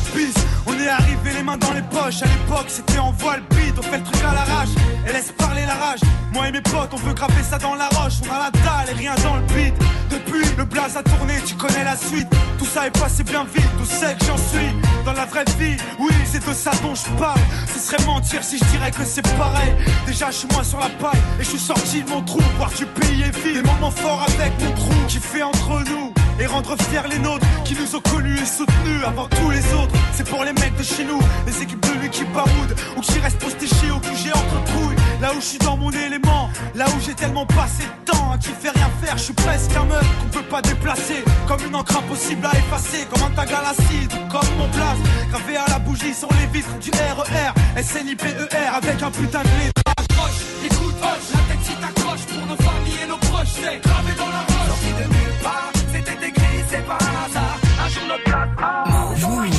on 0.67 0.73
est 0.79 0.87
arrivé 0.87 1.33
les 1.33 1.41
mains 1.41 1.57
dans 1.57 1.73
les 1.73 1.81
poches. 1.81 2.21
À 2.21 2.27
l'époque, 2.27 2.67
c'était 2.67 2.99
en 2.99 3.11
voile 3.13 3.41
bide, 3.49 3.73
on 3.79 3.81
fait 3.81 3.97
le 3.97 4.03
truc 4.03 4.23
à 4.23 4.35
l'arrache 4.35 4.69
et 5.07 5.11
laisse 5.11 5.31
parler 5.31 5.65
la 5.65 5.73
rage. 5.73 6.01
Moi 6.31 6.49
et 6.49 6.51
mes 6.51 6.61
potes, 6.61 6.93
on 6.93 6.97
veut 6.97 7.15
graver 7.15 7.41
ça 7.41 7.57
dans 7.57 7.73
la 7.73 7.87
roche. 7.87 8.21
On 8.29 8.31
a 8.31 8.37
la 8.37 8.51
dalle 8.51 8.91
et 8.91 8.93
rien 8.93 9.15
dans 9.23 9.37
le 9.37 9.41
beat. 9.47 9.73
Depuis, 10.11 10.45
le 10.55 10.65
blaze 10.65 10.97
a 10.97 11.01
tourné, 11.01 11.33
tu 11.47 11.55
connais 11.55 11.83
la 11.83 11.97
suite. 11.97 12.27
Tout 12.59 12.65
ça 12.65 12.85
est 12.85 12.99
passé 12.99 13.23
bien 13.23 13.43
vite, 13.43 13.65
tout 13.79 13.85
sait 13.85 14.15
que 14.19 14.25
j'en 14.25 14.37
suis. 14.37 14.69
Dans 15.03 15.13
la 15.13 15.25
vraie 15.25 15.45
vie, 15.57 15.77
oui, 15.97 16.13
c'est 16.25 16.47
de 16.47 16.53
ça 16.53 16.69
dont 16.83 16.93
je 16.93 17.09
parle. 17.19 17.39
Ce 17.73 17.79
serait 17.79 18.05
mentir 18.05 18.43
si 18.43 18.59
je 18.59 18.65
dirais 18.65 18.91
que 18.91 19.03
c'est 19.03 19.27
pareil. 19.35 19.73
Déjà, 20.05 20.29
je 20.29 20.35
suis 20.35 20.47
moi 20.53 20.63
sur 20.63 20.79
la 20.79 20.89
paille 20.89 21.19
et 21.39 21.43
je 21.43 21.49
suis 21.49 21.59
sorti 21.59 22.03
de 22.03 22.09
mon 22.11 22.21
trou. 22.21 22.39
Voir 22.57 22.69
du 22.69 22.85
pays 22.85 23.23
et 23.23 23.31
vivre 23.31 23.63
des 23.63 23.67
moments 23.67 23.89
forts 23.89 24.27
avec 24.27 24.53
mon 24.61 24.75
trou 24.75 24.93
qui 25.07 25.17
fait 25.17 25.41
entre 25.41 25.83
nous 25.89 26.13
et 26.39 26.45
rendre 26.45 26.75
fiers 26.89 27.07
les 27.09 27.19
nôtres 27.19 27.45
qui 27.65 27.75
nous 27.75 27.95
ont 27.95 28.01
connus 28.01 28.39
et 28.39 28.45
soutenus 28.45 29.03
avant 29.05 29.27
tous 29.27 29.49
les 29.49 29.65
autres. 29.73 29.93
C'est 30.13 30.27
pour 30.27 30.43
les 30.43 30.53
mecs 30.53 30.75
de 30.77 30.83
chez 30.83 31.03
nous, 31.03 31.19
les 31.45 31.61
équipes 31.61 31.85
de 31.85 31.99
lui 31.99 32.09
qui 32.09 32.23
baroudent 32.25 32.75
ou 32.97 33.01
qui 33.01 33.19
restent 33.19 33.39
postichés 33.39 33.91
au 33.91 33.99
QG 33.99 34.31
entre 34.33 34.63
couilles. 34.71 34.95
Là 35.21 35.31
où 35.35 35.41
je 35.41 35.45
suis 35.45 35.59
dans 35.59 35.77
mon 35.77 35.91
élément, 35.91 36.49
là 36.75 36.85
où 36.87 36.99
j'ai 37.05 37.13
tellement 37.13 37.45
passé 37.45 37.83
de 37.83 38.11
temps 38.11 38.31
à 38.31 38.37
qui 38.37 38.49
fait 38.49 38.69
rien 38.69 38.89
faire, 39.01 39.17
je 39.17 39.23
suis 39.23 39.33
presque 39.33 39.75
un 39.75 39.85
meuf 39.85 40.05
qu'on 40.19 40.29
peut 40.29 40.45
pas 40.45 40.61
déplacer. 40.61 41.23
Comme 41.47 41.59
une 41.65 41.75
encre 41.75 41.97
impossible 41.97 42.45
à 42.45 42.57
effacer, 42.57 43.05
comme 43.11 43.23
un 43.23 43.31
tag 43.31 43.49
à 43.53 43.61
l'acide, 43.61 44.11
comme 44.29 44.49
mon 44.57 44.69
place, 44.69 44.99
gravé 45.29 45.57
à 45.57 45.65
la 45.69 45.79
bougie 45.79 46.13
sur 46.13 46.29
les 46.39 46.47
vitres 46.47 46.77
du 46.79 46.91
RER, 46.91 47.83
SNIPER 47.83 48.35
avec 48.75 49.01
un 49.01 49.11
putain 49.11 49.41
de 49.41 49.47
clé. 49.47 49.71
Accroche, 49.97 50.41
écoute, 50.65 50.95
hoche, 51.01 51.29
la 51.33 51.53
tête 51.53 51.63
si 51.63 51.73
t'accroche 51.75 52.25
pour 52.27 52.45
nos 52.47 52.55
familles 52.55 52.99
et 53.03 53.07
nos 53.07 53.17
proches, 53.17 53.53
c'est 53.55 53.79
gravé 53.81 54.11
dans 54.17 54.29
la 54.29 54.39
roche. 54.39 54.67
Sorti 54.67 54.93
de 54.93 55.07
nulle 55.13 55.37
part, 55.43 55.71
c'était 56.05 56.27
écrit, 56.27 56.63
c'est 56.69 56.85
pas 56.85 56.93
un 56.93 57.25
hasard. 57.25 57.57
Un 57.83 57.89
jour 57.89 58.03
notre 58.07 58.23
place. 58.23 58.49
Ah, 58.57 58.83
Move. 58.87 59.49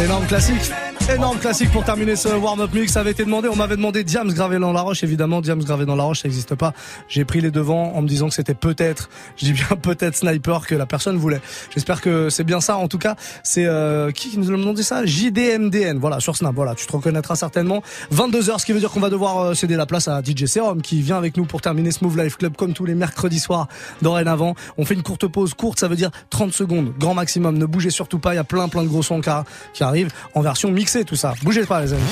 Énorme 0.00 0.26
classique. 0.26 0.72
Énorme 1.10 1.38
classique 1.38 1.70
pour 1.72 1.84
terminer 1.84 2.16
ce 2.16 2.28
warm-up 2.28 2.70
mix. 2.74 2.92
Ça 2.92 3.00
avait 3.00 3.12
été 3.12 3.24
demandé. 3.24 3.48
On 3.48 3.56
m'avait 3.56 3.76
demandé 3.76 4.04
Diams 4.04 4.30
gravé 4.30 4.58
dans 4.58 4.74
la 4.74 4.82
roche. 4.82 5.02
Évidemment, 5.02 5.40
Diams 5.40 5.64
gravé 5.64 5.86
dans 5.86 5.96
la 5.96 6.02
roche, 6.02 6.20
ça 6.20 6.28
n'existe 6.28 6.54
pas. 6.54 6.74
J'ai 7.08 7.24
pris 7.24 7.40
les 7.40 7.50
devants 7.50 7.94
en 7.94 8.02
me 8.02 8.08
disant 8.08 8.28
que 8.28 8.34
c'était 8.34 8.52
peut-être, 8.52 9.08
je 9.38 9.46
dis 9.46 9.52
bien 9.54 9.68
peut-être 9.82 10.16
Sniper 10.16 10.66
que 10.66 10.74
la 10.74 10.84
personne 10.84 11.16
voulait. 11.16 11.40
J'espère 11.72 12.02
que 12.02 12.28
c'est 12.28 12.44
bien 12.44 12.60
ça. 12.60 12.76
En 12.76 12.88
tout 12.88 12.98
cas, 12.98 13.16
c'est 13.42 13.64
euh, 13.64 14.10
qui 14.10 14.36
nous 14.36 14.48
a 14.48 14.50
demandé 14.50 14.82
ça? 14.82 15.06
JDMDN. 15.06 15.98
Voilà, 15.98 16.20
sur 16.20 16.36
Snap. 16.36 16.54
Voilà, 16.54 16.74
tu 16.74 16.86
te 16.86 16.92
reconnaîtras 16.92 17.36
certainement. 17.36 17.82
22h, 18.12 18.58
ce 18.58 18.66
qui 18.66 18.72
veut 18.72 18.80
dire 18.80 18.90
qu'on 18.90 19.00
va 19.00 19.08
devoir 19.08 19.38
euh, 19.38 19.54
céder 19.54 19.76
la 19.76 19.86
place 19.86 20.08
à 20.08 20.20
DJ 20.22 20.44
Serum 20.44 20.82
qui 20.82 21.00
vient 21.00 21.16
avec 21.16 21.38
nous 21.38 21.46
pour 21.46 21.62
terminer 21.62 21.90
ce 21.90 22.04
Move 22.04 22.22
Life 22.22 22.36
Club 22.36 22.54
comme 22.54 22.74
tous 22.74 22.84
les 22.84 22.94
mercredis 22.94 23.40
soirs 23.40 23.68
dorénavant. 24.02 24.54
On 24.76 24.84
fait 24.84 24.94
une 24.94 25.02
courte 25.02 25.26
pause. 25.26 25.54
Courte, 25.54 25.80
ça 25.80 25.88
veut 25.88 25.96
dire 25.96 26.10
30 26.28 26.52
secondes, 26.52 26.92
grand 26.98 27.14
maximum. 27.14 27.56
Ne 27.56 27.64
bougez 27.64 27.88
surtout 27.88 28.18
pas. 28.18 28.34
Il 28.34 28.36
y 28.36 28.40
a 28.40 28.44
plein 28.44 28.68
plein 28.68 28.82
de 28.82 28.88
gros 28.88 29.02
sons 29.02 29.22
qui 29.72 29.82
arrivent 29.82 30.10
en 30.34 30.42
version 30.42 30.70
mixée 30.70 30.97
tout 31.04 31.16
ça. 31.16 31.34
Bougez 31.42 31.64
pas 31.64 31.80
les 31.80 31.92
amis. 31.92 32.02